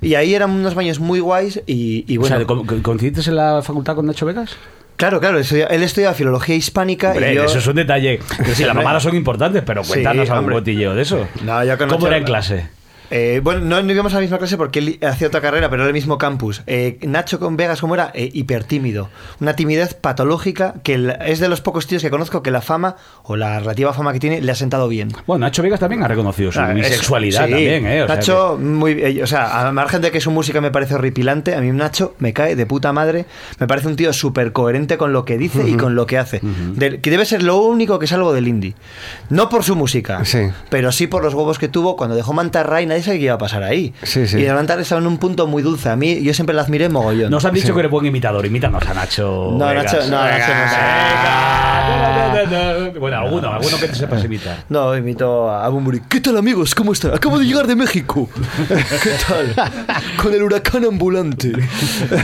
y 0.00 0.14
ahí 0.14 0.34
eran 0.34 0.50
unos 0.50 0.74
baños 0.74 0.98
muy 1.00 1.20
guays 1.20 1.60
y, 1.66 2.04
y 2.08 2.16
O 2.16 2.20
bueno, 2.22 2.36
sea, 2.38 2.46
¿co- 2.46 2.64
co- 2.66 2.82
¿coincidiste 2.82 3.28
en 3.30 3.36
la 3.36 3.60
facultad 3.62 3.94
con 3.94 4.06
Nacho 4.06 4.24
Vegas? 4.26 4.56
Claro, 5.00 5.18
claro, 5.20 5.38
él 5.38 5.82
estudiaba 5.82 6.14
filología 6.14 6.54
hispánica 6.54 7.10
Hombre, 7.10 7.32
y 7.32 7.34
yo, 7.34 7.44
eso 7.44 7.58
es 7.58 7.66
un 7.66 7.74
detalle. 7.74 8.20
Que 8.44 8.54
sí, 8.54 8.64
las 8.64 8.76
mamadas 8.76 9.02
son 9.02 9.16
importantes, 9.16 9.62
pero 9.66 9.82
Sí, 9.82 9.90
cuéntanos 9.92 10.28
algún 10.30 10.38
hombre. 10.44 10.54
cotilleo 10.56 10.94
de 10.94 11.02
eso. 11.02 11.26
No, 11.42 11.64
yo 11.64 11.76
con 11.76 11.88
¿Cómo 11.88 12.06
era 12.06 12.18
en 12.18 12.24
clase? 12.24 12.68
Eh, 13.10 13.40
bueno, 13.42 13.60
no, 13.60 13.82
no 13.82 13.92
íbamos 13.92 14.12
a 14.12 14.16
la 14.16 14.20
misma 14.22 14.38
clase 14.38 14.56
porque 14.56 14.78
él 14.78 14.98
hacía 15.02 15.26
otra 15.28 15.40
carrera, 15.40 15.68
pero 15.68 15.82
era 15.82 15.88
el 15.88 15.94
mismo 15.94 16.16
campus. 16.18 16.62
Eh, 16.66 16.98
Nacho 17.02 17.38
con 17.40 17.56
Vegas, 17.56 17.80
¿cómo 17.80 17.94
era? 17.94 18.10
Eh, 18.14 18.30
hipertímido. 18.32 19.08
Una 19.40 19.54
timidez 19.56 19.94
patológica 19.94 20.74
que 20.82 20.94
el- 20.94 21.16
es 21.26 21.40
de 21.40 21.48
los 21.48 21.60
pocos 21.60 21.86
tíos 21.86 22.02
que 22.02 22.10
conozco 22.10 22.42
que 22.42 22.50
la 22.50 22.60
fama 22.60 22.96
o 23.24 23.36
la 23.36 23.58
relativa 23.60 23.92
fama 23.92 24.12
que 24.12 24.20
tiene 24.20 24.40
le 24.40 24.52
ha 24.52 24.54
sentado 24.54 24.86
bien. 24.88 25.08
Bueno, 25.26 25.46
Nacho 25.46 25.62
Vegas 25.62 25.80
también 25.80 26.02
ha 26.02 26.08
reconocido 26.08 26.52
su 26.52 26.60
Ah, 26.60 26.72
bisexualidad 26.72 27.46
sí. 27.46 27.50
también, 27.50 27.86
¿eh? 27.86 28.02
O 28.02 28.06
sea 28.06 28.16
Nacho, 28.16 28.58
muy, 28.60 28.92
eh, 28.92 29.22
o 29.22 29.26
sea, 29.26 29.66
a 29.68 29.72
margen 29.72 30.02
de 30.02 30.10
que 30.10 30.20
su 30.20 30.30
música 30.30 30.60
me 30.60 30.70
parece 30.70 30.94
horripilante, 30.94 31.54
a 31.54 31.60
mí 31.60 31.70
Nacho 31.72 32.14
me 32.18 32.32
cae 32.32 32.54
de 32.56 32.66
puta 32.66 32.92
madre. 32.92 33.26
Me 33.58 33.66
parece 33.66 33.88
un 33.88 33.96
tío 33.96 34.12
súper 34.12 34.52
coherente 34.52 34.96
con 34.98 35.12
lo 35.12 35.24
que 35.24 35.36
dice 35.38 35.68
y 35.68 35.74
con 35.76 35.94
lo 35.94 36.06
que 36.06 36.18
hace. 36.18 36.40
Del- 36.74 37.00
que 37.00 37.10
debe 37.10 37.24
ser 37.24 37.42
lo 37.42 37.56
único 37.58 37.98
que 37.98 38.06
salvo 38.06 38.32
del 38.32 38.46
indie. 38.48 38.74
No 39.30 39.48
por 39.48 39.64
su 39.64 39.74
música, 39.74 40.24
Sí. 40.24 40.40
pero 40.68 40.92
sí 40.92 41.06
por 41.06 41.24
los 41.24 41.34
huevos 41.34 41.58
que 41.58 41.68
tuvo 41.68 41.96
cuando 41.96 42.14
dejó 42.16 42.32
Mantarray. 42.32 42.86
Nadie 42.86 42.99
nadie 43.00 43.04
sabe 43.04 43.18
qué 43.18 43.24
iba 43.24 43.34
a 43.34 43.38
pasar 43.38 43.62
ahí. 43.62 43.92
Sí, 44.02 44.26
sí. 44.26 44.38
Y 44.38 44.46
Atlanta 44.46 44.78
estaba 44.80 45.00
en 45.00 45.06
un 45.06 45.18
punto 45.18 45.46
muy 45.46 45.62
dulce. 45.62 45.88
A 45.88 45.96
mí, 45.96 46.22
yo 46.22 46.34
siempre 46.34 46.54
la 46.54 46.62
admiré 46.62 46.88
mogollón. 46.88 47.30
Nos 47.30 47.44
han 47.44 47.54
dicho 47.54 47.72
que 47.74 47.80
eres 47.80 47.90
buen 47.90 48.06
imitador. 48.06 48.44
Imítanos 48.46 48.86
a 48.86 48.94
Nacho. 48.94 49.54
No, 49.58 49.66
Vegas. 49.66 49.84
Nacho- 49.92 50.08
no, 50.10 50.22
Nacho 50.24 50.54
no 50.54 50.70
sé. 50.70 50.76
Bueno, 52.98 53.18
alguno, 53.18 53.52
alguno 53.52 53.78
que 53.78 53.88
te 53.88 53.94
sepas 53.94 54.24
imitar. 54.24 54.64
No, 54.68 54.96
invito 54.96 55.50
a 55.50 55.68
Bumburi. 55.68 56.00
¿Qué 56.08 56.20
tal, 56.20 56.36
amigos? 56.36 56.74
¿Cómo 56.74 56.92
están? 56.92 57.12
Acabo 57.14 57.38
de 57.38 57.44
llegar 57.44 57.66
de 57.66 57.76
México. 57.76 58.28
¿Qué 58.68 59.10
tal? 59.26 59.54
Con 60.20 60.32
el 60.34 60.42
huracán 60.42 60.84
ambulante. 60.84 61.52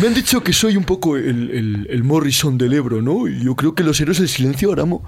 Me 0.00 0.06
han 0.06 0.14
dicho 0.14 0.42
que 0.42 0.52
soy 0.52 0.76
un 0.76 0.84
poco 0.84 1.16
el, 1.16 1.50
el- 1.50 1.86
el 1.90 2.04
Morrison 2.04 2.56
del 2.58 2.72
Ebro, 2.74 3.02
¿no? 3.02 3.28
Y 3.28 3.44
yo 3.44 3.54
creo 3.54 3.74
que 3.74 3.82
los 3.82 4.00
héroes 4.00 4.18
del 4.18 4.28
silencio 4.28 4.68
ahora 4.70 4.84
mo- 4.84 5.02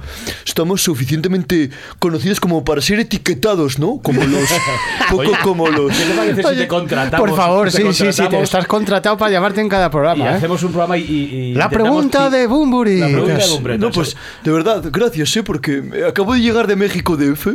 estamos 0.47 0.83
suficientemente 0.83 1.71
conocidos 1.99 2.41
como 2.41 2.65
para 2.65 2.81
ser 2.81 3.01
etiquetados, 3.01 3.79
¿no? 3.79 4.01
Como 4.03 4.23
los. 4.25 4.49
poco 5.11 5.33
como 5.43 5.58
¿Qué 5.65 6.05
te 6.05 6.15
parece 6.17 6.43
si 6.43 6.49
Oye, 6.49 6.61
te 6.63 6.69
contratamos? 6.69 7.29
Por 7.29 7.37
favor, 7.37 7.71
sí, 7.71 7.83
sí, 7.93 8.13
sí, 8.13 8.29
te 8.29 8.41
estás 8.41 8.67
contratado 8.67 9.17
para 9.17 9.31
llamarte 9.31 9.61
en 9.61 9.69
cada 9.69 9.87
Y 9.87 9.91
programa. 9.91 10.25
¿eh? 10.27 10.35
hacemos 10.35 10.63
un 10.63 10.71
programa 10.73 10.97
y. 10.97 11.03
y- 11.03 11.35
y 11.51 11.55
La 11.55 11.69
pregunta 11.69 12.31
de 12.31 12.47
Bumburi. 12.47 12.99
La 12.99 13.07
pregunta 13.09 13.37
de 13.39 13.47
Bumburi. 13.49 13.79
No, 13.79 13.91
pues, 13.91 14.17
de 14.45 14.51
verdad, 14.51 14.83
gracias, 14.93 15.37
¿eh? 15.37 15.43
Porque 15.43 15.83
acabo 16.09 16.35
de 16.35 16.41
llegar 16.41 16.67
de 16.67 16.77
México 16.77 17.17
DF. 17.17 17.47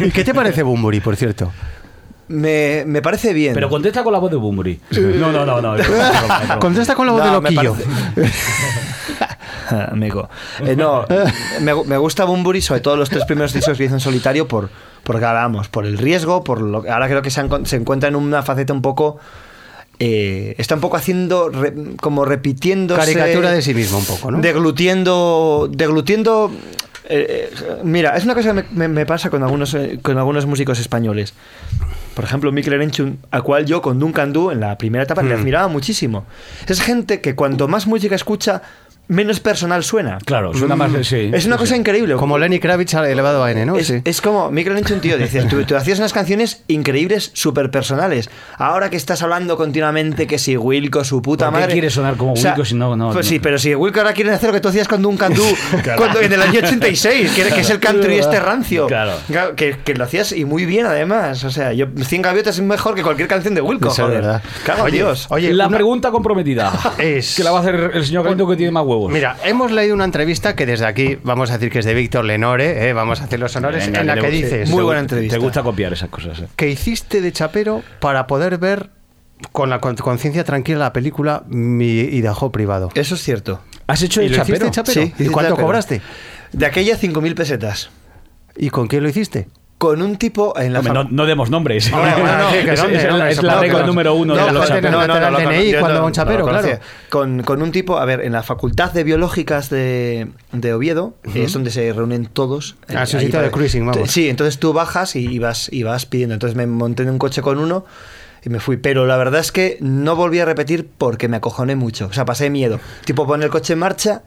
¿Y 0.00 0.10
qué 0.10 0.24
te 0.24 0.34
parece 0.34 0.62
Bumburi, 0.62 1.00
por 1.00 1.16
cierto? 1.16 1.52
Me, 2.28 2.84
me 2.86 3.00
parece 3.00 3.32
bien. 3.32 3.54
Pero 3.54 3.70
contesta 3.70 4.04
con 4.04 4.12
la 4.12 4.18
voz 4.18 4.30
de 4.30 4.36
Bumburi. 4.36 4.78
No, 4.90 5.32
no, 5.32 5.46
no, 5.46 5.62
no. 5.62 5.72
broma, 5.72 5.78
es 5.80 5.88
broma. 5.88 6.58
Contesta 6.60 6.94
con 6.94 7.06
la 7.06 7.12
voz 7.12 7.24
No, 7.24 7.40
de 7.40 7.40
me 7.40 7.50
loquillo. 7.50 7.74
Amigo. 9.90 10.28
Eh, 10.64 10.76
no, 10.76 11.04
me, 11.60 11.74
me 11.84 11.96
gusta 11.98 12.24
Bumburi, 12.24 12.60
sobre 12.60 12.80
todo 12.80 12.96
los 12.96 13.10
tres 13.10 13.24
primeros 13.24 13.52
discos 13.52 13.76
que 13.76 13.84
hizo 13.84 13.94
en 13.94 14.00
solitario, 14.00 14.46
por, 14.48 14.70
porque 15.04 15.24
ahora 15.24 15.40
vamos, 15.42 15.68
por 15.68 15.86
el 15.86 15.98
riesgo, 15.98 16.44
por 16.44 16.60
lo 16.60 16.78
ahora 16.90 17.08
creo 17.08 17.22
que 17.22 17.30
se, 17.30 17.40
han- 17.40 17.66
se 17.66 17.76
encuentra 17.76 18.08
en 18.08 18.16
una 18.16 18.42
faceta 18.42 18.72
un 18.72 18.82
poco. 18.82 19.18
eh, 19.98 20.54
está 20.58 20.74
un 20.76 20.80
poco 20.80 20.96
haciendo, 20.96 21.48
re- 21.48 21.74
como 22.00 22.24
repitiendo. 22.24 22.96
Caricatura 22.96 23.50
de 23.50 23.62
sí 23.62 23.74
mismo 23.74 23.98
un 23.98 24.04
poco, 24.06 24.30
¿no? 24.30 24.40
Deglutiendo. 24.40 25.68
Deglutiendo. 25.72 26.50
eh, 27.08 27.50
mira, 27.84 28.16
es 28.16 28.24
una 28.24 28.34
cosa 28.34 28.54
que 28.54 28.64
me, 28.88 29.06
pasa 29.06 29.28
con 29.30 29.42
algunos, 29.42 29.76
con 30.02 30.18
algunos 30.18 30.46
músicos 30.46 30.78
españoles. 30.78 31.34
Por 32.14 32.24
ejemplo, 32.24 32.50
Mikel 32.52 32.72
Erenchun, 32.74 33.18
a 33.30 33.42
cual 33.42 33.64
yo 33.64 33.80
con 33.80 33.98
Duncan 34.00 34.32
Du 34.32 34.50
en 34.50 34.60
la 34.60 34.76
primera 34.76 35.04
etapa 35.04 35.22
le 35.22 35.34
Hmm. 35.36 35.40
admiraba 35.40 35.68
muchísimo. 35.68 36.26
Es 36.66 36.80
gente 36.80 37.20
que 37.20 37.34
cuanto 37.36 37.68
más 37.68 37.86
música 37.86 38.14
escucha, 38.16 38.62
menos 39.08 39.40
personal 39.40 39.82
suena. 39.84 40.18
Claro, 40.24 40.54
suena 40.54 40.76
más. 40.76 40.90
Sí, 41.06 41.30
Es 41.32 41.46
una 41.46 41.56
sí, 41.56 41.60
cosa 41.60 41.74
sí. 41.74 41.80
increíble. 41.80 42.14
Como 42.16 42.38
Lenny 42.38 42.58
Kravitz 42.60 42.94
elevado 42.94 43.42
a 43.44 43.50
N, 43.50 43.64
¿no? 43.66 43.76
Es, 43.76 43.86
Sí. 43.88 44.00
es 44.04 44.20
como 44.20 44.50
Mikel 44.50 44.72
Erenchun, 44.72 45.00
tío, 45.00 45.16
dices, 45.18 45.48
tú, 45.48 45.62
tú 45.64 45.76
hacías 45.76 45.98
unas 45.98 46.12
canciones 46.12 46.62
increíbles, 46.68 47.30
súper 47.34 47.70
personales. 47.70 48.28
Ahora 48.56 48.90
que 48.90 48.96
estás 48.96 49.22
hablando 49.22 49.56
continuamente 49.56 50.26
que 50.26 50.38
si 50.38 50.56
Wilco, 50.56 51.04
su 51.04 51.22
puta 51.22 51.46
¿Por 51.46 51.54
qué 51.54 51.60
madre. 51.60 51.72
quieres 51.72 51.94
sonar 51.94 52.16
como 52.16 52.32
Wilco 52.34 52.64
si 52.64 52.74
no- 52.74 52.96
no- 52.96 53.12
Pues 53.12 53.26
no? 53.26 53.30
sí, 53.30 53.38
pero 53.38 53.58
si 53.58 53.74
Wilco 53.74 53.98
ahora 54.00 54.12
quiere 54.12 54.30
hacer 54.32 54.48
lo 54.50 54.54
que 54.54 54.60
tú 54.60 54.68
hacías 54.68 54.88
con 54.88 55.02
Duncan 55.02 55.32
Du 55.34 55.42
cuando, 55.96 56.20
en 56.20 56.32
el 56.32 56.42
año 56.42 56.60
86, 56.62 57.32
que, 57.32 57.42
que 57.44 57.60
es 57.60 57.70
el 57.70 57.80
country 57.80 58.14
este 58.18 58.40
rancio. 58.40 58.86
Claro. 58.86 59.12
Que, 59.56 59.76
que 59.84 59.94
lo 59.94 60.04
hacías 60.04 60.32
y 60.32 60.44
muy 60.44 60.66
bien 60.66 60.86
además. 60.86 61.44
O 61.44 61.50
sea, 61.50 61.72
yo 61.72 61.86
100 61.96 62.22
gaviotas 62.22 62.56
es 62.56 62.62
mejor 62.64 62.94
que 62.94 63.02
cualquier 63.02 63.28
canción 63.28 63.54
de 63.54 63.60
Wilco. 63.60 63.88
Eso 63.88 64.02
es 64.02 64.06
joder. 64.08 64.22
verdad. 64.22 64.42
Cago 64.64 64.86
en 64.88 64.92
Dios. 64.94 65.26
Oye, 65.30 65.52
la 65.54 65.66
una- 65.68 65.76
pregunta 65.76 66.10
comprometida. 66.10 66.72
Es- 66.98 67.36
Que 67.36 67.44
la 67.44 67.52
va 67.52 67.58
a 67.58 67.60
hacer 67.62 67.90
el 67.94 68.04
señor 68.04 68.24
Galindo 68.24 68.46
que 68.48 68.56
tiene 68.56 68.70
más 68.72 68.84
huevos. 68.84 68.97
Mira, 69.08 69.36
hemos 69.44 69.70
leído 69.70 69.94
una 69.94 70.04
entrevista 70.04 70.56
que 70.56 70.66
desde 70.66 70.86
aquí 70.86 71.18
vamos 71.22 71.50
a 71.50 71.54
decir 71.58 71.70
que 71.70 71.80
es 71.80 71.84
de 71.84 71.94
Víctor 71.94 72.24
Lenore, 72.24 72.88
¿eh? 72.88 72.92
vamos 72.92 73.20
a 73.20 73.24
hacer 73.24 73.38
los 73.38 73.54
honores, 73.56 73.84
Venga, 73.86 74.00
en 74.00 74.06
la 74.06 74.16
que 74.16 74.30
dices 74.30 74.68
Muy 74.70 74.82
buena 74.82 75.00
entrevista. 75.00 75.36
Te 75.36 75.40
gusta 75.42 75.62
copiar 75.62 75.92
esas 75.92 76.08
cosas. 76.08 76.40
eh. 76.40 76.48
que 76.56 76.68
hiciste 76.68 77.20
de 77.20 77.30
chapero 77.32 77.82
para 78.00 78.26
poder 78.26 78.58
ver 78.58 78.90
con 79.52 79.70
la 79.70 79.78
con- 79.80 79.94
conciencia 79.96 80.42
tranquila 80.42 80.78
la 80.80 80.92
película 80.92 81.44
Mi 81.48 82.00
Idaho 82.00 82.50
privado. 82.50 82.88
Eso 82.94 83.14
es 83.14 83.22
cierto. 83.22 83.60
¿Has 83.86 84.02
hecho 84.02 84.20
¿Y 84.22 84.26
el 84.26 84.34
chapero? 84.34 84.70
chapero? 84.70 85.00
Sí, 85.02 85.14
¿Y 85.18 85.26
cuánto 85.26 85.50
chapero. 85.50 85.66
cobraste? 85.66 86.02
De 86.52 86.66
aquella 86.66 86.96
5.000 86.98 87.34
pesetas. 87.34 87.90
¿Y 88.56 88.70
con 88.70 88.88
quién 88.88 89.02
lo 89.04 89.08
hiciste? 89.08 89.48
Con 89.78 90.02
un 90.02 90.16
tipo 90.16 90.58
en 90.58 90.72
la 90.72 90.80
Hombre, 90.80 90.92
no, 90.92 91.04
no 91.04 91.24
demos 91.24 91.50
nombres. 91.50 91.88
Bueno, 91.92 92.16
bueno, 92.20 92.50
sí, 92.50 92.64
que 92.64 92.72
Es- 92.72 92.82
es, 92.82 93.38
es 93.38 93.42
la 93.44 93.60
regla 93.60 93.84
número 93.84 94.12
uno 94.14 94.34
No, 94.34 94.46
de 94.46 94.52
los 94.52 94.66
chaperos. 94.66 94.90
no, 94.90 95.06
no, 95.06 95.30
no, 95.30 95.38
DNI 95.38 95.74
cuando 95.78 96.04
un 96.04 96.10
chapero, 96.12 96.44
claro. 96.46 96.68
Con, 97.08 97.44
con 97.44 97.62
un 97.62 97.70
tipo, 97.70 97.96
a 97.96 98.04
ver, 98.04 98.22
en 98.22 98.32
la 98.32 98.42
Facultad 98.42 98.90
de 98.92 99.04
Biológicas 99.04 99.70
de, 99.70 100.26
de 100.50 100.74
Oviedo, 100.74 101.14
es 101.32 101.52
donde 101.52 101.70
se 101.70 101.92
reúnen 101.92 102.26
todos. 102.26 102.74
Ah, 102.88 103.04
es 103.04 103.14
un 103.14 103.20
Ahí 103.20 103.26
sitio 103.26 103.40
de 103.40 103.50
cruising, 103.52 103.86
vamos. 103.86 104.10
Sí, 104.10 104.28
entonces 104.28 104.58
tú 104.58 104.72
bajas 104.72 105.14
y, 105.14 105.26
y 105.28 105.38
vas, 105.38 105.68
y 105.72 105.84
vas 105.84 106.06
pidiendo. 106.06 106.34
Entonces 106.34 106.56
me 106.56 106.66
monté 106.66 107.04
en 107.04 107.10
un 107.10 107.18
coche 107.18 107.40
con 107.40 107.58
uno 107.58 107.84
y 108.44 108.48
me 108.50 108.58
fui. 108.58 108.78
Pero 108.78 109.06
la 109.06 109.16
verdad 109.16 109.40
es 109.40 109.52
que 109.52 109.78
no 109.80 110.16
volví 110.16 110.40
a 110.40 110.44
repetir 110.44 110.88
porque 110.98 111.28
me 111.28 111.36
acojoné 111.36 111.76
mucho. 111.76 112.06
O 112.06 112.12
sea, 112.12 112.24
pasé 112.24 112.50
miedo. 112.50 112.80
Tipo, 113.04 113.28
pone 113.28 113.44
el 113.44 113.50
coche 113.52 113.74
en 113.74 113.78
marcha, 113.78 114.22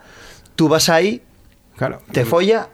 tú 0.55 0.69
vas 0.69 0.87
ahí, 0.87 1.21
Claro. 1.75 2.01
te 2.13 2.23
folla 2.23 2.69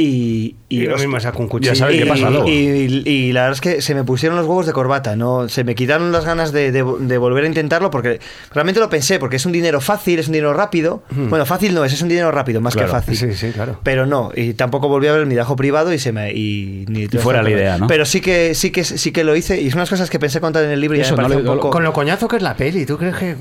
y... 0.00 0.56
Y 0.72 0.82
lo 0.82 0.94
os- 0.94 1.00
mismo 1.00 1.18
saca 1.18 1.36
un 1.38 1.48
cuchillo. 1.48 1.72
Ya 1.72 1.78
sabes 1.78 1.96
qué 1.98 2.04
y, 2.04 2.08
pasa 2.08 2.30
luego. 2.30 2.48
y- 2.48 3.02
y 3.04 3.32
la 3.32 3.40
verdad 3.42 3.54
es 3.56 3.60
que 3.60 3.82
se 3.82 3.94
me 3.94 4.04
pusieron 4.04 4.36
los 4.38 4.46
huevos 4.46 4.66
de 4.66 4.72
corbata, 4.72 5.16
no 5.16 5.48
se 5.48 5.64
me 5.64 5.74
quitaron 5.74 6.12
las 6.12 6.24
ganas 6.24 6.52
de, 6.52 6.70
de- 6.70 6.84
de 7.00 7.18
volver 7.18 7.42
a 7.44 7.46
intentarlo 7.48 7.90
porque 7.90 8.20
realmente 8.54 8.78
lo 8.80 8.88
pensé, 8.88 9.18
porque 9.18 9.36
es 9.36 9.46
un 9.46 9.52
dinero 9.52 9.80
fácil, 9.80 10.18
es 10.20 10.28
un 10.28 10.32
dinero 10.34 10.52
rápido. 10.54 11.02
Bueno, 11.10 11.44
fácil 11.44 11.74
no 11.74 11.84
es, 11.84 11.92
es 11.92 12.02
un 12.02 12.08
dinero 12.08 12.30
rápido, 12.30 12.60
más 12.60 12.74
Claro, 12.74 12.88
que 12.88 12.92
fácil. 12.92 13.16
sí, 13.16 13.34
sí, 13.34 13.50
claro. 13.52 13.80
Pero 13.82 14.06
no, 14.06 14.30
y 14.34 14.54
tampoco 14.54 14.88
volví 14.88 15.08
a 15.08 15.12
ver 15.12 15.22
el 15.22 15.26
midajo 15.26 15.56
privado 15.56 15.92
y 15.92 15.98
se 15.98 16.12
me 16.12 16.30
y, 16.32 16.84
ni 16.88 17.08
fuera 17.08 17.42
la 17.42 17.50
idea, 17.50 17.78
¿no? 17.78 17.86
Pero 17.88 18.04
sí 18.04 18.20
que 18.20 18.54
sí 18.54 18.70
que 18.70 18.84
sí 18.84 19.10
que 19.10 19.24
lo 19.24 19.34
hice 19.34 19.60
y 19.60 19.70
son 19.70 19.78
unas 19.80 19.90
cosas 19.90 20.08
que 20.08 20.18
pensé 20.20 20.40
contar 20.40 20.64
en 20.64 20.70
el 20.70 20.80
libro 20.80 20.96
y 20.96 21.02
ya 21.02 21.14
me 21.16 21.28
no 21.28 21.36
un 21.36 21.44
poco 21.44 21.70
Con 21.70 21.82
lo 21.82 21.92
coñazo 21.92 22.28
que 22.28 22.36
es 22.36 22.42
la 22.42 22.54
peli, 22.54 22.86
¿tú 22.86 22.96
crees 22.96 23.16
que...? 23.16 23.36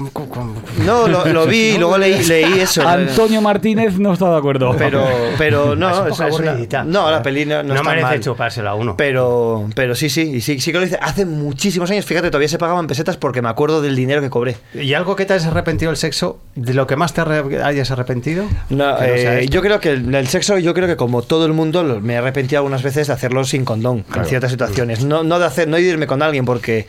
No, 0.85 1.07
lo, 1.07 1.25
lo 1.25 1.45
vi 1.45 1.73
y 1.75 1.77
luego 1.79 1.97
leí, 1.97 2.23
leí 2.23 2.59
eso. 2.59 2.87
Antonio 2.87 3.41
Martínez 3.41 3.99
no 3.99 4.13
está 4.13 4.31
de 4.31 4.37
acuerdo. 4.37 4.75
pero 4.77 5.05
pero 5.37 5.75
no, 5.75 6.07
Es 6.07 6.19
un 6.19 6.25
es- 6.27 6.39
no, 6.85 7.11
la 7.11 7.21
peli 7.21 7.45
no, 7.45 7.63
no, 7.63 7.73
No 7.75 7.83
merece 7.83 8.03
mal. 8.03 8.19
chupársela 8.19 8.71
a 8.71 8.75
uno. 8.75 8.95
Pero, 8.97 9.67
pero 9.75 9.95
sí, 9.95 10.09
sí, 10.09 10.21
y 10.35 10.41
sí, 10.41 10.59
sí 10.59 10.71
que 10.71 10.79
lo 10.79 10.85
hice 10.85 10.97
hace 11.01 11.25
muchísimos 11.25 11.89
años. 11.91 12.05
Fíjate, 12.05 12.29
todavía 12.29 12.47
se 12.47 12.57
pagaban 12.57 12.87
pesetas 12.87 13.17
porque 13.17 13.41
me 13.41 13.49
acuerdo 13.49 13.81
del 13.81 13.95
dinero 13.95 14.21
que 14.21 14.29
cobré. 14.29 14.57
¿Y 14.73 14.93
algo 14.93 15.15
que 15.15 15.25
te 15.25 15.33
has 15.33 15.45
arrepentido 15.45 15.91
del 15.91 15.97
sexo? 15.97 16.39
¿De 16.55 16.73
lo 16.73 16.87
que 16.87 16.95
más 16.95 17.13
te 17.13 17.21
hayas 17.21 17.91
arrepentido? 17.91 18.45
No, 18.69 18.95
eh, 19.01 19.47
yo 19.49 19.61
creo 19.61 19.79
que 19.79 19.91
el, 19.91 20.13
el 20.13 20.27
sexo, 20.27 20.57
yo 20.57 20.73
creo 20.73 20.87
que 20.87 20.95
como 20.95 21.21
todo 21.21 21.45
el 21.45 21.53
mundo, 21.53 21.83
me 22.01 22.13
he 22.13 22.17
arrepentido 22.17 22.59
algunas 22.59 22.83
veces 22.83 23.07
de 23.07 23.13
hacerlo 23.13 23.43
sin 23.43 23.65
condón 23.65 24.05
en 24.15 24.25
ciertas 24.25 24.51
situaciones. 24.51 25.03
No, 25.03 25.23
no 25.23 25.39
de 25.39 25.45
hacer, 25.45 25.67
no 25.67 25.77
de 25.77 25.83
irme 25.83 26.07
con 26.07 26.21
alguien 26.21 26.45
porque, 26.45 26.87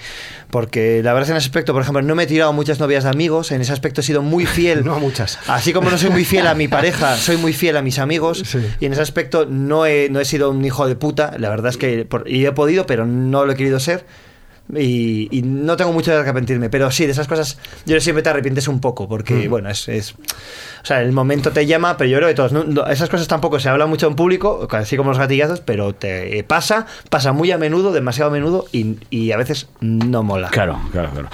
porque 0.51 1.03
la 1.03 1.13
verdad 1.13 1.23
es 1.23 1.27
que 1.29 1.33
en 1.33 1.37
ese 1.39 1.47
aspecto, 1.47 1.73
por 1.73 1.83
ejemplo, 1.83 2.03
no 2.03 2.15
me 2.15 2.25
he 2.25 2.27
tirado 2.27 2.53
muchas 2.53 2.79
novias 2.81 3.05
de 3.05 3.11
amigos. 3.11 3.51
En 3.53 3.61
ese 3.61 3.73
aspecto 3.73 4.01
he 4.01 4.05
sido 4.05 4.23
muy 4.23 4.47
fiel. 4.47 4.85
No 4.85 4.95
a 4.95 4.99
muchas. 4.99 5.39
Así 5.47 5.73
como 5.73 5.91
no 5.91 5.99
soy 5.99 6.11
muy 6.11 6.25
fiel 6.25 6.47
a 6.47 6.55
mi 6.55 6.69
pareja, 6.69 7.17
soy 7.17 7.37
muy 7.37 7.53
fiel 7.53 7.77
a 7.77 7.83
mis 7.83 7.99
amigos. 7.99 8.43
Sí. 8.47 8.59
Y 8.81 8.87
en 8.87 8.93
ese 8.93 9.03
aspecto 9.03 9.47
no 9.47 9.87
he, 9.87 10.09
no 10.11 10.21
he 10.21 10.25
sido 10.25 10.51
un 10.51 10.65
hijo 10.65 10.87
de 10.87 10.97
puta. 10.97 11.33
La 11.39 11.49
verdad 11.51 11.71
es 11.71 11.77
que 11.77 12.05
por- 12.05 12.29
y 12.29 12.45
he 12.47 12.53
podido, 12.53 12.87
pero 12.87 13.07
no 13.07 13.45
lo 13.45 13.53
he 13.53 13.57
querido 13.57 13.81
ser. 13.81 14.05
Y, 14.77 15.29
y 15.31 15.43
no 15.43 15.77
tengo 15.77 15.93
mucho 15.93 16.11
de 16.13 16.19
arrepentirme, 16.19 16.71
pero 16.71 16.91
sí, 16.91 17.07
de 17.07 17.13
esas 17.13 17.27
cosas 17.27 17.59
yo 17.87 18.01
siempre 18.01 18.23
te 18.23 18.31
arrepientes 18.31 18.69
un 18.69 18.81
poco, 18.81 19.09
porque 19.09 19.47
Mm. 19.47 19.51
bueno, 19.51 19.71
es, 19.71 19.89
es- 19.89 20.13
O 20.83 20.87
sea, 20.87 21.03
el 21.03 21.13
momento 21.13 21.51
te 21.51 21.67
llama, 21.67 21.97
pero 21.97 22.09
yo 22.11 22.17
creo 22.19 22.29
que 22.29 22.35
todos. 22.35 22.53
no- 22.53 22.65
no, 22.65 22.87
esas 22.87 23.09
cosas 23.11 23.29
tampoco 23.29 23.59
se 23.61 23.69
habla 23.69 23.87
mucho 23.87 24.07
en 24.07 24.15
público, 24.17 24.67
así 24.71 24.97
como 24.97 25.11
los 25.11 25.19
gatillazos, 25.19 25.61
pero 25.61 25.95
te 25.95 26.43
pasa, 26.45 26.87
pasa 27.11 27.33
muy 27.33 27.51
a 27.51 27.59
menudo, 27.59 27.93
demasiado 27.93 28.31
a 28.31 28.33
menudo, 28.33 28.67
y, 28.73 28.97
y 29.11 29.33
a 29.33 29.37
veces 29.37 29.67
no 29.81 30.23
mola. 30.23 30.49
Claro, 30.49 30.81
claro, 30.93 31.11
claro. 31.11 31.29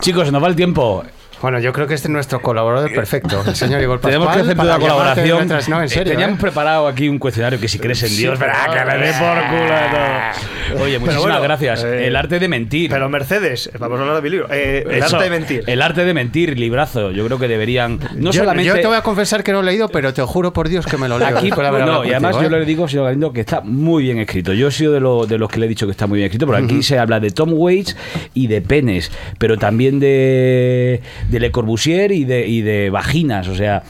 Chicos, 0.00 0.30
nos 0.30 0.42
va 0.42 0.48
el 0.48 0.56
tiempo. 0.56 1.04
Bueno, 1.42 1.58
yo 1.58 1.72
creo 1.72 1.86
que 1.86 1.94
este 1.94 2.06
es 2.08 2.12
nuestro 2.12 2.40
colaborador 2.40 2.92
perfecto, 2.94 3.42
el 3.46 3.54
señor 3.56 3.82
Igor 3.82 4.00
Pascual. 4.00 4.12
Tenemos 4.32 4.34
que 4.36 4.40
hacer 4.42 4.58
una 4.60 4.78
colaboración. 4.78 5.36
mientras- 5.38 5.68
no, 5.68 5.82
en 5.82 5.88
Eh. 5.92 6.04
Teníamos 6.04 6.38
¿eh? 6.38 6.40
preparado 6.40 6.86
aquí 6.88 7.08
un 7.08 7.18
cuestionario 7.18 7.58
que 7.60 7.68
si 7.68 7.78
crees 7.78 8.02
en 8.04 8.08
Sí, 8.10 8.16
Dios, 8.18 8.38
verá, 8.38 8.66
que 8.72 8.96
le 8.98 9.06
dé 9.06 9.12
por 9.12 9.38
culo. 9.50 10.84
Oye, 10.84 10.98
muchísimas 10.98 11.22
bueno, 11.26 11.42
gracias. 11.42 11.84
eh, 11.84 12.06
el 12.06 12.16
arte 12.16 12.38
de 12.38 12.48
mentir. 12.48 12.90
Pero 12.90 13.08
Mercedes, 13.08 13.70
vamos 13.78 13.98
a 13.98 14.02
hablar 14.02 14.16
de 14.16 14.22
mi 14.22 14.30
libro. 14.30 14.46
eh, 14.50 14.84
el 14.88 15.02
Eso, 15.02 15.16
arte 15.16 15.24
de 15.28 15.30
mentir. 15.38 15.64
El 15.66 15.82
arte 15.82 16.04
de 16.04 16.14
mentir, 16.14 16.58
librazo. 16.58 17.10
Yo 17.10 17.26
creo 17.26 17.38
que 17.38 17.48
deberían. 17.48 17.98
No 18.14 18.30
yo, 18.30 18.40
solamente. 18.40 18.68
yo 18.68 18.74
te 18.80 18.86
voy 18.86 18.96
a 18.96 19.02
confesar 19.02 19.42
que 19.42 19.52
no 19.52 19.60
lo 19.62 19.68
he 19.68 19.72
leído, 19.72 19.88
pero 19.88 20.14
te 20.14 20.22
juro 20.22 20.52
por 20.52 20.68
Dios 20.68 20.86
que 20.86 20.96
me 20.96 21.08
lo 21.08 21.18
leo. 21.18 21.28
Aquí, 21.36 21.50
no, 21.50 21.56
hablado 21.56 22.04
y 22.04 22.10
además 22.12 22.36
yo 22.36 22.46
¿eh? 22.46 22.50
le 22.50 22.64
digo, 22.64 22.86
señor 22.88 23.06
Galindo, 23.06 23.32
que 23.32 23.40
está 23.40 23.60
muy 23.62 24.04
bien 24.04 24.18
escrito. 24.18 24.52
Yo 24.52 24.68
he 24.68 24.72
sido 24.72 24.92
de, 24.92 25.00
lo- 25.00 25.26
de 25.26 25.38
los 25.38 25.48
que 25.50 25.58
le 25.58 25.66
he 25.66 25.68
dicho 25.68 25.86
que 25.86 25.92
está 25.92 26.06
muy 26.06 26.18
bien 26.18 26.26
escrito, 26.26 26.46
pero 26.46 26.58
aquí 26.64 26.82
se 26.82 26.98
habla 26.98 27.18
de 27.20 27.30
Tom 27.30 27.50
Waits 27.52 27.96
y 28.34 28.46
de 28.46 28.60
penes, 28.62 29.10
pero 29.38 29.58
también 29.58 29.98
de, 30.00 31.00
de 31.32 31.40
Le 31.40 31.50
Corbusier 31.50 32.12
y 32.12 32.24
de, 32.24 32.46
y 32.46 32.60
de 32.62 32.90
vaginas, 32.90 33.48
o 33.48 33.54
sea... 33.56 33.82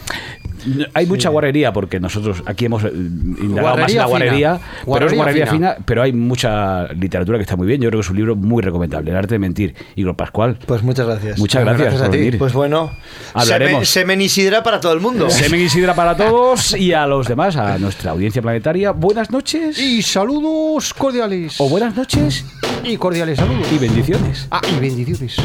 Hay 0.94 1.06
mucha 1.06 1.28
guarrería 1.28 1.72
porque 1.72 1.98
nosotros 1.98 2.44
aquí 2.46 2.66
hemos 2.66 2.84
eh, 2.84 2.92
indagado 2.94 3.78
más 3.78 3.90
en 3.90 3.98
la 3.98 4.06
Guarrería 4.06 4.58
fina. 4.60 4.84
pero 4.94 5.06
es 5.08 5.12
Guarrería 5.14 5.46
fina. 5.48 5.72
fina, 5.74 5.84
pero 5.84 6.02
hay 6.02 6.12
mucha 6.12 6.86
literatura 6.92 7.36
que 7.36 7.42
está 7.42 7.56
muy 7.56 7.66
bien. 7.66 7.80
Yo 7.80 7.88
creo 7.88 7.98
que 8.00 8.04
es 8.04 8.10
un 8.10 8.16
libro 8.16 8.36
muy 8.36 8.62
recomendable, 8.62 9.10
El 9.10 9.16
arte 9.16 9.34
de 9.34 9.38
mentir. 9.40 9.74
Igor 9.96 10.14
Pascual, 10.14 10.58
Pues 10.64 10.84
muchas 10.84 11.04
gracias. 11.08 11.36
muchas 11.40 11.64
gracias, 11.64 11.80
gracias 11.88 12.00
a 12.02 12.04
por 12.04 12.12
ti. 12.12 12.18
venir. 12.18 12.38
Pues 12.38 12.52
bueno, 12.52 12.92
Hablaremos. 13.34 13.88
Semen, 13.88 14.06
semen 14.18 14.20
y 14.20 14.28
sidra 14.28 14.62
para 14.62 14.78
todo 14.78 14.92
el 14.92 15.00
mundo. 15.00 15.28
Semen 15.30 15.60
y 15.66 15.68
sidra 15.68 15.94
para 15.96 16.16
todos 16.16 16.76
y 16.78 16.92
a 16.92 17.08
los 17.08 17.26
demás, 17.26 17.56
a 17.56 17.76
nuestra 17.78 18.12
audiencia 18.12 18.40
planetaria. 18.40 18.92
Buenas 18.92 19.32
noches. 19.32 19.76
Y 19.80 20.00
saludos 20.02 20.94
cordiales. 20.94 21.56
O 21.60 21.68
buenas 21.68 21.96
noches 21.96 22.44
Y 22.84 22.96
cordiales 22.98 23.36
saludos. 23.40 23.66
Y 23.72 23.78
bendiciones. 23.78 24.46
Ah, 24.52 24.60
y 24.76 24.78
bendiciones. 24.78 25.38